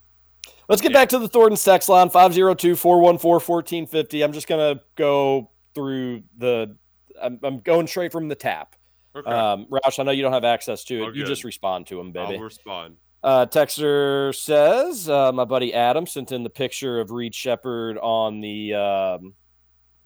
[0.69, 4.23] Let's get back to the Thornton sex line 502 414 1450.
[4.23, 6.77] I'm just going to go through the,
[7.20, 8.77] I'm, I'm going straight from the tap.
[9.16, 9.31] Okay.
[9.31, 11.07] Um, Roush, I know you don't have access to it.
[11.07, 12.35] Oh, you just respond to him, baby.
[12.35, 12.97] I'll respond.
[13.23, 18.41] Uh, Texter says, uh, my buddy Adam sent in the picture of Reed Sheppard on
[18.43, 19.35] the, um,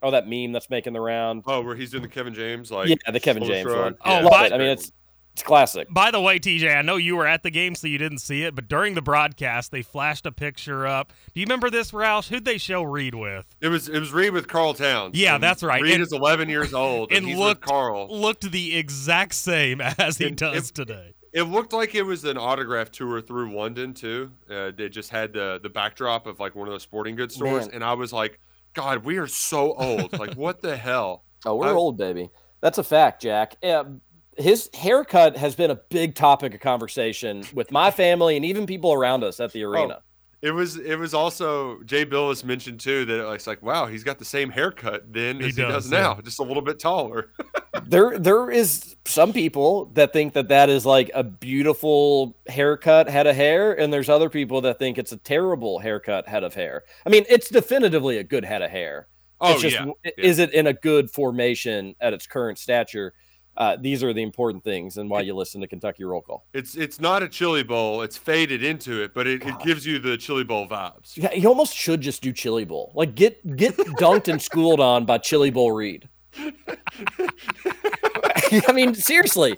[0.03, 1.45] oh, that meme that's making the round.
[1.47, 3.79] Oh, where he's doing the Kevin James like yeah, the Kevin James shrug?
[3.79, 3.97] one.
[4.05, 4.53] Oh, Love by- it.
[4.53, 4.93] I mean, it's
[5.35, 5.89] it's classic.
[5.91, 8.43] By the way, TJ, I know you were at the game, so you didn't see
[8.43, 11.11] it, but during the broadcast, they flashed a picture up.
[11.33, 12.29] Do you remember this, Roush?
[12.29, 13.47] Who'd they show Reed with?
[13.63, 15.17] It was it was Reed with Karl Towns.
[15.17, 15.81] Yeah, that's right.
[15.81, 18.09] Reed And- is 11 years old, and, and he's looked with Karl.
[18.11, 21.15] looked the exact same as he And does if- today.
[21.33, 24.33] It looked like it was an autograph tour through London too.
[24.51, 27.69] Uh, they just had the the backdrop of like one of those sporting goods stores,
[27.69, 27.77] Man.
[27.77, 28.39] and I was like,
[28.75, 30.19] God, we are so old.
[30.19, 31.25] like, what the hell?
[31.45, 32.31] Oh, we're I- old, baby.
[32.61, 33.57] That's a fact, Jack.
[33.61, 33.83] Yeah,
[34.37, 38.93] his haircut has been a big topic of conversation with my family and even people
[38.93, 39.99] around us at the oh, arena.
[39.99, 40.03] Oh,
[40.43, 44.19] it was it was also Jay Bilas mentioned too that it's like wow he's got
[44.19, 46.01] the same haircut then He as he does, does, yeah.
[46.01, 47.31] now just a little bit taller.
[47.87, 53.27] there there is some people that think that that is like a beautiful haircut head
[53.27, 56.83] of hair and there's other people that think it's a terrible haircut head of hair
[57.07, 59.09] i mean it's definitively a good head of hair
[59.45, 60.11] Oh, it's just yeah, w- yeah.
[60.19, 63.13] is it in a good formation at its current stature
[63.57, 66.47] uh, these are the important things and why you listen to kentucky roll call.
[66.55, 68.03] It's it's not a chili bowl.
[68.03, 71.17] It's faded into it, but it, it gives you the chili bowl vibes.
[71.17, 72.93] yeah, you almost should just do chili bowl.
[72.95, 76.09] Like get get dunked and schooled on by chili bowl reed.
[78.69, 79.57] I mean seriously.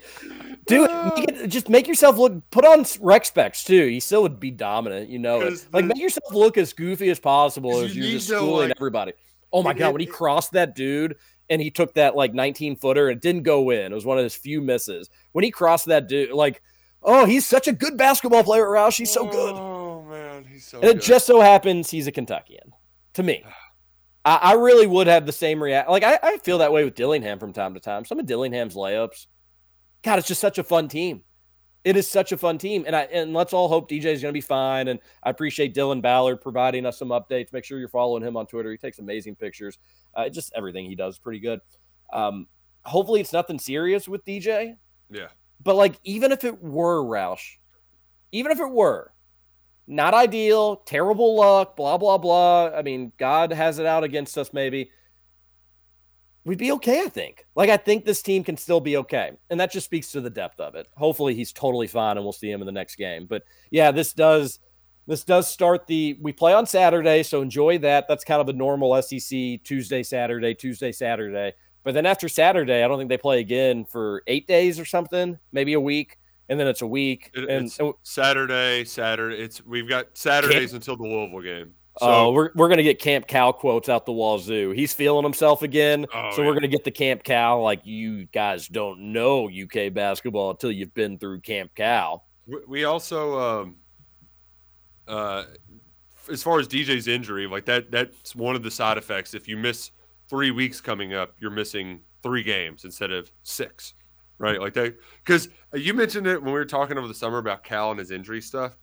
[0.67, 3.85] Do it, make it- just make yourself look put on rec specs too.
[3.85, 5.67] You still would be dominant you know it.
[5.73, 9.13] like make yourself look as goofy as possible as you you're just schooling like- everybody.
[9.53, 11.17] Oh my god when he crossed that dude
[11.51, 14.25] and he took that like 19 footer and didn't go in it was one of
[14.25, 16.63] his few misses when he crossed that dude like
[17.03, 20.81] oh he's such a good basketball player roush he's so good Oh man, he's so
[20.81, 22.73] and it just so happens he's a Kentuckian.
[23.15, 23.45] To me,
[24.25, 25.89] I, I really would have the same react.
[25.89, 28.05] Like I, I feel that way with Dillingham from time to time.
[28.05, 29.27] Some of Dillingham's layups,
[30.03, 31.23] God, it's just such a fun team.
[31.85, 34.33] It is such a fun team, and I and let's all hope DJ is going
[34.33, 34.89] to be fine.
[34.89, 37.53] And I appreciate Dylan Ballard providing us some updates.
[37.53, 38.71] Make sure you're following him on Twitter.
[38.71, 39.79] He takes amazing pictures.
[40.15, 41.61] Uh, just everything he does is pretty good.
[42.13, 42.47] Um,
[42.85, 44.77] hopefully, it's nothing serious with DJ.
[45.11, 45.29] yeah.
[45.63, 47.57] But like, even if it were Roush,
[48.33, 49.13] even if it were,
[49.87, 52.71] not ideal, terrible luck, blah blah blah.
[52.75, 54.91] I mean, God has it out against us, maybe.
[56.45, 57.47] We'd be okay, I think.
[57.57, 59.33] Like, I think this team can still be okay.
[59.49, 60.89] And that just speaks to the depth of it.
[60.97, 63.27] Hopefully he's totally fine and we'll see him in the next game.
[63.27, 64.59] But yeah, this does
[65.07, 68.09] this does start the we play on Saturday, so enjoy that.
[68.09, 71.53] That's kind of a normal SEC Tuesday, Saturday, Tuesday, Saturday.
[71.83, 75.39] But then after Saturday, I don't think they play again for eight days or something,
[75.53, 76.19] maybe a week,
[76.49, 77.31] and then it's a week.
[77.35, 79.37] It- and it's Saturday, Saturday.
[79.43, 81.75] It's we've got Saturdays until the Louisville game.
[81.99, 84.73] So Oh, we're, we're gonna get Camp Cal quotes out the wazoo.
[84.73, 87.63] He's feeling himself again, Oh, so we're gonna get the Camp Cal.
[87.63, 92.25] Like you guys don't know UK basketball until you've been through Camp Cal.
[92.47, 93.77] we, we also um
[95.07, 95.45] uh
[96.31, 99.35] as far as DJ's injury, like that that's one of the side effects.
[99.35, 99.91] If you miss
[100.29, 103.95] three weeks coming up, you're missing three games instead of six.
[104.39, 104.61] Right?
[104.61, 107.91] Like that because you mentioned it when we were talking over the summer about Cal
[107.93, 108.77] and his injury stuff.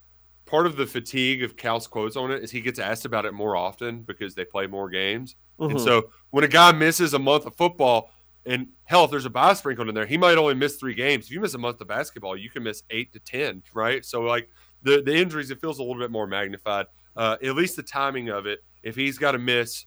[0.51, 3.33] Part of the fatigue of Cal's quotes on it is he gets asked about it
[3.33, 5.37] more often because they play more games.
[5.59, 5.79] And Mhm.
[5.79, 8.11] so when a guy misses a month of football,
[8.45, 11.27] and hell, if there's a bye sprinkled in there, he might only miss three games.
[11.27, 14.03] If you miss a month of basketball, you can miss eight to ten, right?
[14.03, 14.49] So like
[14.83, 16.87] the the injuries, it feels a little bit more magnified.
[17.15, 18.61] Uh, at least the timing of it.
[18.83, 19.85] If he's got to miss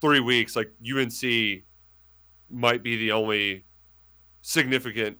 [0.00, 1.64] three weeks, like UNC
[2.48, 3.64] might be the only
[4.42, 5.18] significant.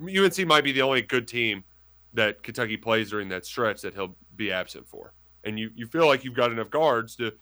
[0.00, 1.64] UNC might be the only good team
[2.14, 5.14] that Kentucky plays during that stretch that he'll be absent for,
[5.44, 7.32] and you you feel like you've got enough guards to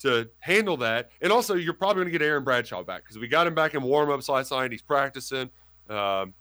[0.00, 1.10] to handle that.
[1.20, 3.74] And also, you're probably going to get Aaron Bradshaw back because we got him back
[3.74, 4.72] in warm-ups last night.
[4.72, 5.50] He's practicing.
[5.88, 6.34] Um,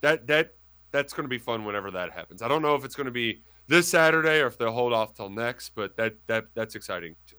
[0.00, 0.54] that that
[0.90, 2.42] that's going to be fun whenever that happens.
[2.42, 5.14] I don't know if it's going to be this Saturday or if they'll hold off
[5.14, 7.14] till next, but that that that's exciting.
[7.26, 7.36] Too.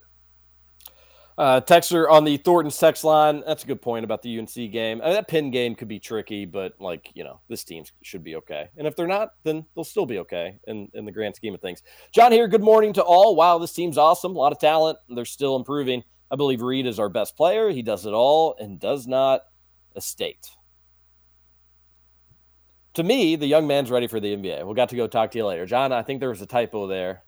[1.40, 3.42] Uh, Texter on the Thorntons text line.
[3.48, 5.00] That's a good point about the UNC game.
[5.02, 8.36] Uh, that Penn game could be tricky, but like you know, this team should be
[8.36, 8.68] okay.
[8.76, 11.62] And if they're not, then they'll still be okay in in the grand scheme of
[11.62, 11.82] things.
[12.12, 12.50] John here.
[12.50, 13.38] Good morning to all.
[13.38, 14.36] Wow, this team's awesome.
[14.36, 15.00] A lot of talent.
[15.08, 16.04] They're still improving.
[16.30, 17.70] I believe Reed is our best player.
[17.70, 19.44] He does it all and does not
[19.96, 20.50] estate.
[22.96, 24.66] To me, the young man's ready for the NBA.
[24.66, 25.94] We'll got to go talk to you later, John.
[25.94, 27.24] I think there was a typo there.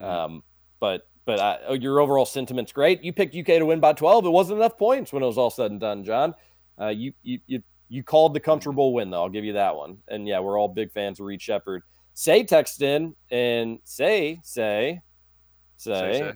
[0.00, 0.44] Um,
[0.78, 3.02] but but I, oh, your overall sentiment's great.
[3.02, 4.26] You picked UK to win by 12.
[4.26, 6.34] It wasn't enough points when it was all said and done, John.
[6.80, 9.22] Uh, you you you you called the comfortable win though.
[9.22, 9.98] I'll give you that one.
[10.08, 11.82] And yeah, we're all big fans of Reed Sheppard.
[12.14, 15.00] Say text in and say say
[15.76, 16.32] say, say.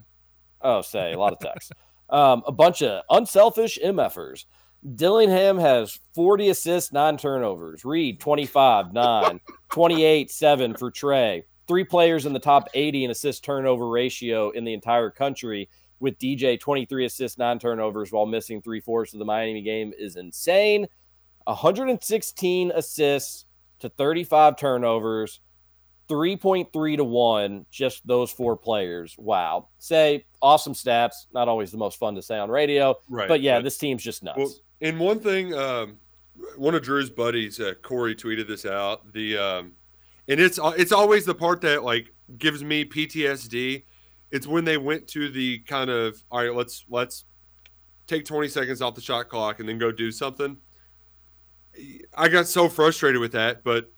[0.62, 1.72] oh say a lot of text.
[2.10, 4.44] um, a bunch of unselfish MFers.
[4.94, 7.84] Dillingham has 40 assists, nine turnovers.
[7.84, 9.40] Reed 25, 9,
[9.70, 11.44] 28, 7 for Tre.
[11.68, 15.68] Three players in the top 80 in assist turnover ratio in the entire country,
[16.00, 20.16] with DJ 23 assists, nine turnovers while missing three fourths of the Miami game is
[20.16, 20.86] insane.
[21.44, 23.46] 116 assists
[23.80, 25.40] to 35 turnovers,
[26.08, 29.14] 3.3 to 1, just those four players.
[29.18, 29.68] Wow.
[29.78, 31.26] Say awesome stats.
[31.32, 34.22] Not always the most fun to say on radio, Right, but yeah, this team's just
[34.22, 34.38] nuts.
[34.38, 35.98] Well, and one thing, um,
[36.56, 39.12] one of Drew's buddies, uh, Corey, tweeted this out.
[39.12, 39.72] The um,
[40.28, 43.84] and it's it's always the part that like gives me PTSD.
[44.30, 47.24] It's when they went to the kind of all right, let's let's
[48.06, 50.56] take 20 seconds off the shot clock and then go do something.
[52.16, 53.92] I got so frustrated with that, but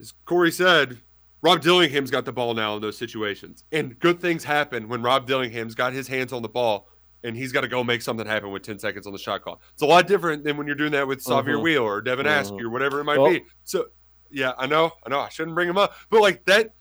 [0.00, 0.98] as Corey said,
[1.42, 5.26] Rob Dillingham's got the ball now in those situations, and good things happen when Rob
[5.26, 6.88] Dillingham's got his hands on the ball
[7.22, 9.62] and he's got to go make something happen with 10 seconds on the shot clock.
[9.72, 11.62] It's a lot different than when you're doing that with Sahvir Mhm.
[11.62, 12.40] Wheeler or Devin Mhm.
[12.40, 13.42] Askew or whatever it might Well- be.
[13.62, 13.86] So,
[14.34, 16.74] yeah, I know, I know, I shouldn't bring him up, but like that,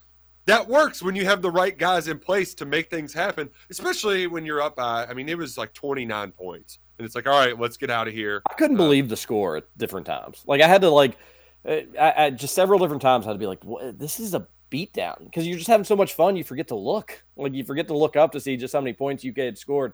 [0.45, 4.27] that works when you have the right guys in place to make things happen, especially
[4.27, 5.05] when you're up by.
[5.05, 8.07] I mean, it was like 29 points, and it's like, all right, let's get out
[8.07, 8.41] of here.
[8.49, 10.43] I couldn't believe the score at different times.
[10.45, 11.17] Like I had to like,
[11.65, 14.33] uh, I, I just several different times I had to be like, what, this is
[14.33, 16.35] a beatdown because you're just having so much fun.
[16.35, 18.93] You forget to look, like you forget to look up to see just how many
[18.93, 19.93] points UK had scored.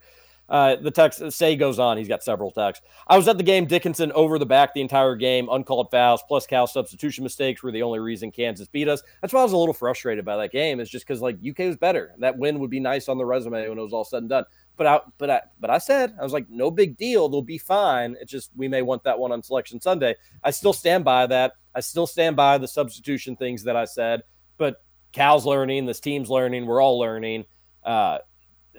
[0.50, 1.98] Uh, the text say goes on.
[1.98, 2.84] He's got several texts.
[3.08, 3.66] I was at the game.
[3.66, 5.48] Dickinson over the back the entire game.
[5.50, 9.04] Uncalled fouls plus Cal substitution mistakes were the only reason Kansas beat us.
[9.22, 10.80] That's why I was a little frustrated by that game.
[10.80, 12.16] Is just because like UK was better.
[12.18, 14.46] That win would be nice on the resume when it was all said and done.
[14.76, 17.30] But I, but I, but I said I was like, no big deal.
[17.30, 18.16] They'll be fine.
[18.20, 20.16] It's just we may want that one on Selection Sunday.
[20.44, 21.54] I still stand by that.
[21.76, 24.24] I still stand by the substitution things that I said.
[24.58, 24.78] But
[25.12, 25.86] Cal's learning.
[25.86, 26.66] This team's learning.
[26.66, 27.46] We're all learning.
[27.84, 28.20] Uh,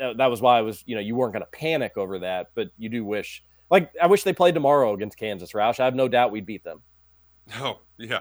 [0.01, 2.49] Uh, that was why I was, you know, you weren't going to panic over that,
[2.55, 5.81] but you do wish, like, I wish they played tomorrow against Kansas, Roush.
[5.81, 6.83] I have no doubt we'd beat them.
[7.57, 8.21] Oh, yeah.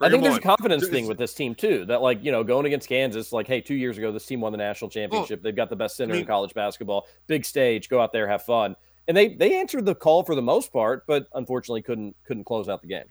[0.00, 1.84] I think there's a confidence thing with this team too.
[1.84, 4.52] That like you know going against Kansas, like hey, two years ago this team won
[4.52, 5.42] the national championship.
[5.42, 7.06] They've got the best center in mean- college basketball.
[7.26, 8.76] Big stage, go out there, have fun.
[9.08, 12.68] And they they answered the call for the most part, but unfortunately couldn't couldn't close
[12.68, 13.04] out the game.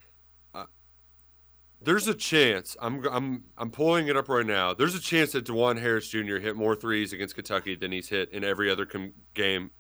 [1.82, 2.76] There's a chance.
[2.82, 4.74] I'm I'm I'm pulling it up right now.
[4.74, 6.38] There's a chance that Dajuan Harris Jr.
[6.38, 9.72] hit more threes against Kentucky than he's hit in every other com- game,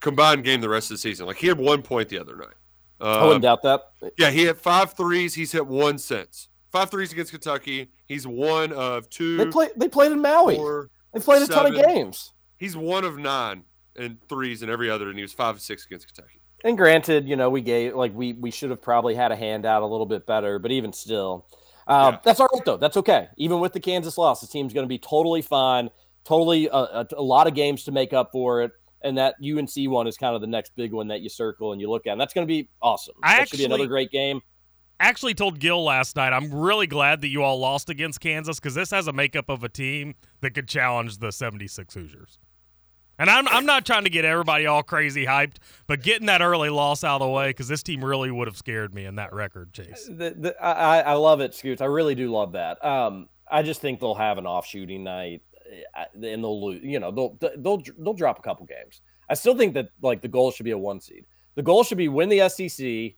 [0.00, 1.26] combined game the rest of the season.
[1.26, 2.54] Like he had one point the other night.
[3.00, 4.12] I wouldn't Uh, doubt that.
[4.18, 5.34] Yeah, he had five threes.
[5.34, 6.48] He's hit one since.
[6.70, 7.90] Five threes against Kentucky.
[8.04, 9.38] He's one of two.
[9.38, 10.56] They play they played in Maui.
[10.56, 12.32] four, They played a ton of games.
[12.58, 13.64] He's one of nine
[13.96, 16.37] and threes in every other, and he was five of six against Kentucky.
[16.64, 19.82] And granted, you know, we gave like we we should have probably had a handout
[19.82, 21.46] a little bit better, but even still,
[21.86, 22.76] uh, that's all right though.
[22.76, 23.28] That's okay.
[23.36, 25.88] Even with the Kansas loss, the team's going to be totally fine.
[26.24, 28.72] Totally a, a, a lot of games to make up for it,
[29.02, 31.80] and that UNC one is kind of the next big one that you circle and
[31.80, 33.14] you look at, and that's going to be awesome.
[33.22, 34.40] I that should be another great game.
[35.00, 38.74] actually told Gil last night, I'm really glad that you all lost against Kansas because
[38.74, 42.38] this has a makeup of a team that could challenge the 76 Hoosiers.
[43.18, 46.70] And I'm, I'm not trying to get everybody all crazy hyped, but getting that early
[46.70, 49.32] loss out of the way because this team really would have scared me in that
[49.32, 50.06] record chase.
[50.06, 51.82] The, the, I, I- love it, Scoots.
[51.82, 52.82] I really do love that.
[52.84, 55.42] Um, I just think they'll have an off shooting night,
[55.96, 56.80] uh, and they'll lose.
[56.82, 59.00] You know, they'll they'll they'll drop a couple games.
[59.28, 61.24] I still think that like the goal should be a one seed.
[61.54, 63.16] The goal should be win the SEC,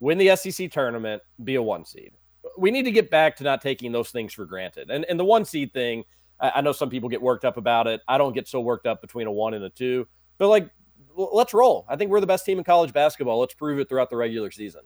[0.00, 2.12] win the SEC tournament, be a one seed.
[2.58, 4.90] We need to get back to not taking those things for granted.
[4.90, 6.04] And and the one seed thing,
[6.40, 8.00] I, I know some people get worked up about it.
[8.08, 10.06] I don't get so worked up between a one and a two,
[10.38, 10.70] but like
[11.16, 11.84] let's roll.
[11.88, 13.40] I think we're the best team in college basketball.
[13.40, 14.82] Let's prove it throughout the regular season,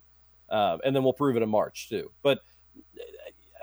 [0.51, 2.11] um, and then we'll prove it in March too.
[2.23, 2.39] But
[2.77, 3.03] uh,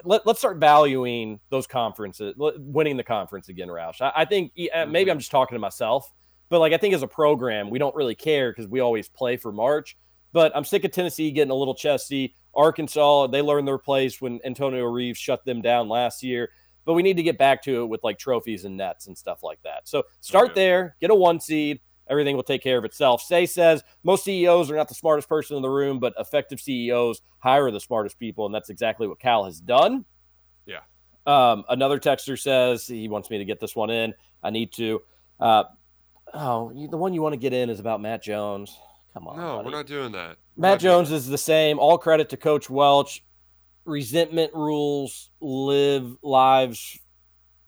[0.03, 4.01] let, let's start valuing those conferences, l- winning the conference again, Roush.
[4.01, 6.11] I, I think uh, maybe I'm just talking to myself,
[6.49, 9.37] but like I think as a program, we don't really care because we always play
[9.37, 9.97] for March.
[10.31, 12.35] But I'm sick of Tennessee getting a little chesty.
[12.53, 16.51] Arkansas, they learned their place when Antonio Reeves shut them down last year.
[16.89, 19.43] But we need to get back to it with like trophies and nets and stuff
[19.43, 19.87] like that.
[19.87, 21.81] So start there, get a one seed.
[22.09, 23.21] Everything will take care of itself.
[23.21, 27.21] Say says most CEOs are not the smartest person in the room, but effective CEOs
[27.37, 30.03] hire the smartest people, and that's exactly what Cal has done.
[30.65, 30.79] Yeah.
[31.27, 34.15] Um, another texter says he wants me to get this one in.
[34.41, 34.99] I need to.
[35.39, 35.65] Uh,
[36.33, 38.75] oh, you, the one you want to get in is about Matt Jones.
[39.13, 39.37] Come on.
[39.37, 39.65] No, buddy.
[39.65, 40.37] we're not doing that.
[40.55, 41.77] We're Matt Jones is the same.
[41.77, 43.23] All credit to Coach Welch.
[43.85, 46.99] Resentment rules live lives,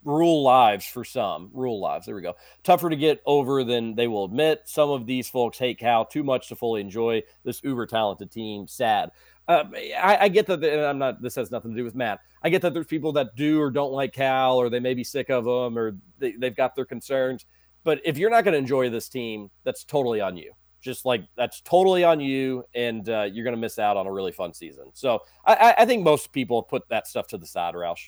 [0.03, 1.49] rule lives for some.
[1.53, 2.05] Rule lives.
[2.05, 2.35] There we go.
[2.63, 4.61] Tougher to get over than they will admit.
[4.65, 8.67] Some of these folks hate Cal too much to fully enjoy this uber talented team.
[8.67, 9.11] Sad.
[9.47, 9.63] Uh,
[9.99, 10.63] I, I get that.
[10.63, 11.21] And I'm not.
[11.21, 12.19] This has nothing to do with Matt.
[12.43, 15.03] I get that there's people that do or don't like Cal, or they may be
[15.03, 17.45] sick of them, or they, they've got their concerns.
[17.83, 21.23] But if you're not going to enjoy this team, that's totally on you just like
[21.37, 24.53] that's totally on you and uh, you're going to miss out on a really fun
[24.53, 24.91] season.
[24.93, 28.07] So I, I- think most people put that stuff to the side roush.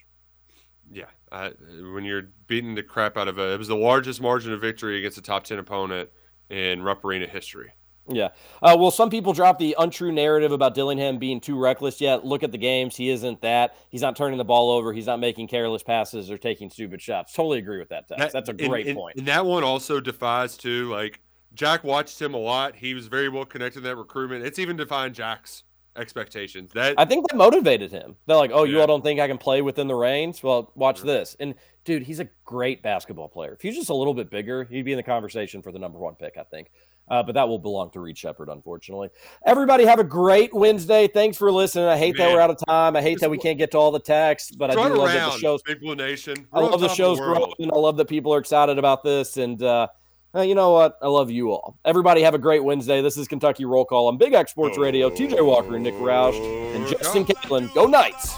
[0.92, 1.52] Yeah, I,
[1.94, 4.98] when you're beating the crap out of a, it was the largest margin of victory
[4.98, 6.10] against a top ten opponent
[6.50, 7.72] in Rupp Arena history.
[8.10, 8.30] yeah.
[8.62, 12.26] Uh, well some people drop the untrue narrative about dillingham being too reckless yet.
[12.26, 12.98] Look at the games.
[12.98, 13.76] He isn't that.
[13.90, 14.92] He's not turning the ball over.
[14.92, 17.32] He's not making careless passes or taking stupid shots.
[17.34, 18.20] Totally agree with that, Tex.
[18.20, 19.18] That- that's a and- great and- point.
[19.18, 20.90] And that one also defies too.
[20.92, 21.22] Like
[21.54, 22.76] Jack watched him a lot.
[22.76, 24.46] He was very well connected in that recruitment.
[24.46, 25.64] It's even defined Jack's
[25.96, 26.72] expectations.
[26.74, 28.16] That I think that motivated him.
[28.26, 30.42] They're like, "Oh, you all don't think I can play within the reins?
[30.42, 31.56] Well, watch this." And
[31.86, 33.54] dude, he's a great basketball player.
[33.54, 36.00] If he's just a little bit bigger, he'd be in the conversation for the number
[36.00, 36.38] one pick.
[36.38, 36.72] I think.
[37.10, 39.10] Uh, but that will belong to Reed Sheppard, unfortunately.
[39.46, 41.06] Everybody have a great Wednesday.
[41.08, 41.86] Thanks for listening.
[41.86, 42.96] I hate that we're out of time.
[42.96, 45.34] I hate that we can't get to all the texts, but I do love that
[45.34, 46.48] the show's Big Blue Nation.
[46.54, 47.56] I We're on love the show's world.
[47.58, 47.74] growing.
[47.74, 49.36] I love that people are excited about this.
[49.36, 49.90] And uh,
[50.36, 50.98] uh, you know what?
[51.02, 51.78] I love you all.
[51.86, 53.02] Everybody have a great Wednesday.
[53.02, 55.10] This is Kentucky Roll Call on Big X Sports Radio.
[55.10, 56.38] TJ Walker and Nick Roush
[56.76, 57.74] and Justin Caitlin.
[57.74, 58.34] Go Knights.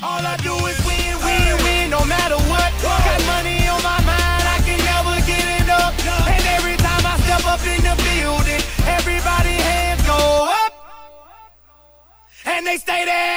[0.00, 2.72] All I do is win, win, win, no matter what.
[2.80, 5.94] Got money on my mind, I can never get enough.
[6.28, 10.72] And every time I step up in the building, everybody hands go up.
[12.46, 13.28] And they stay there.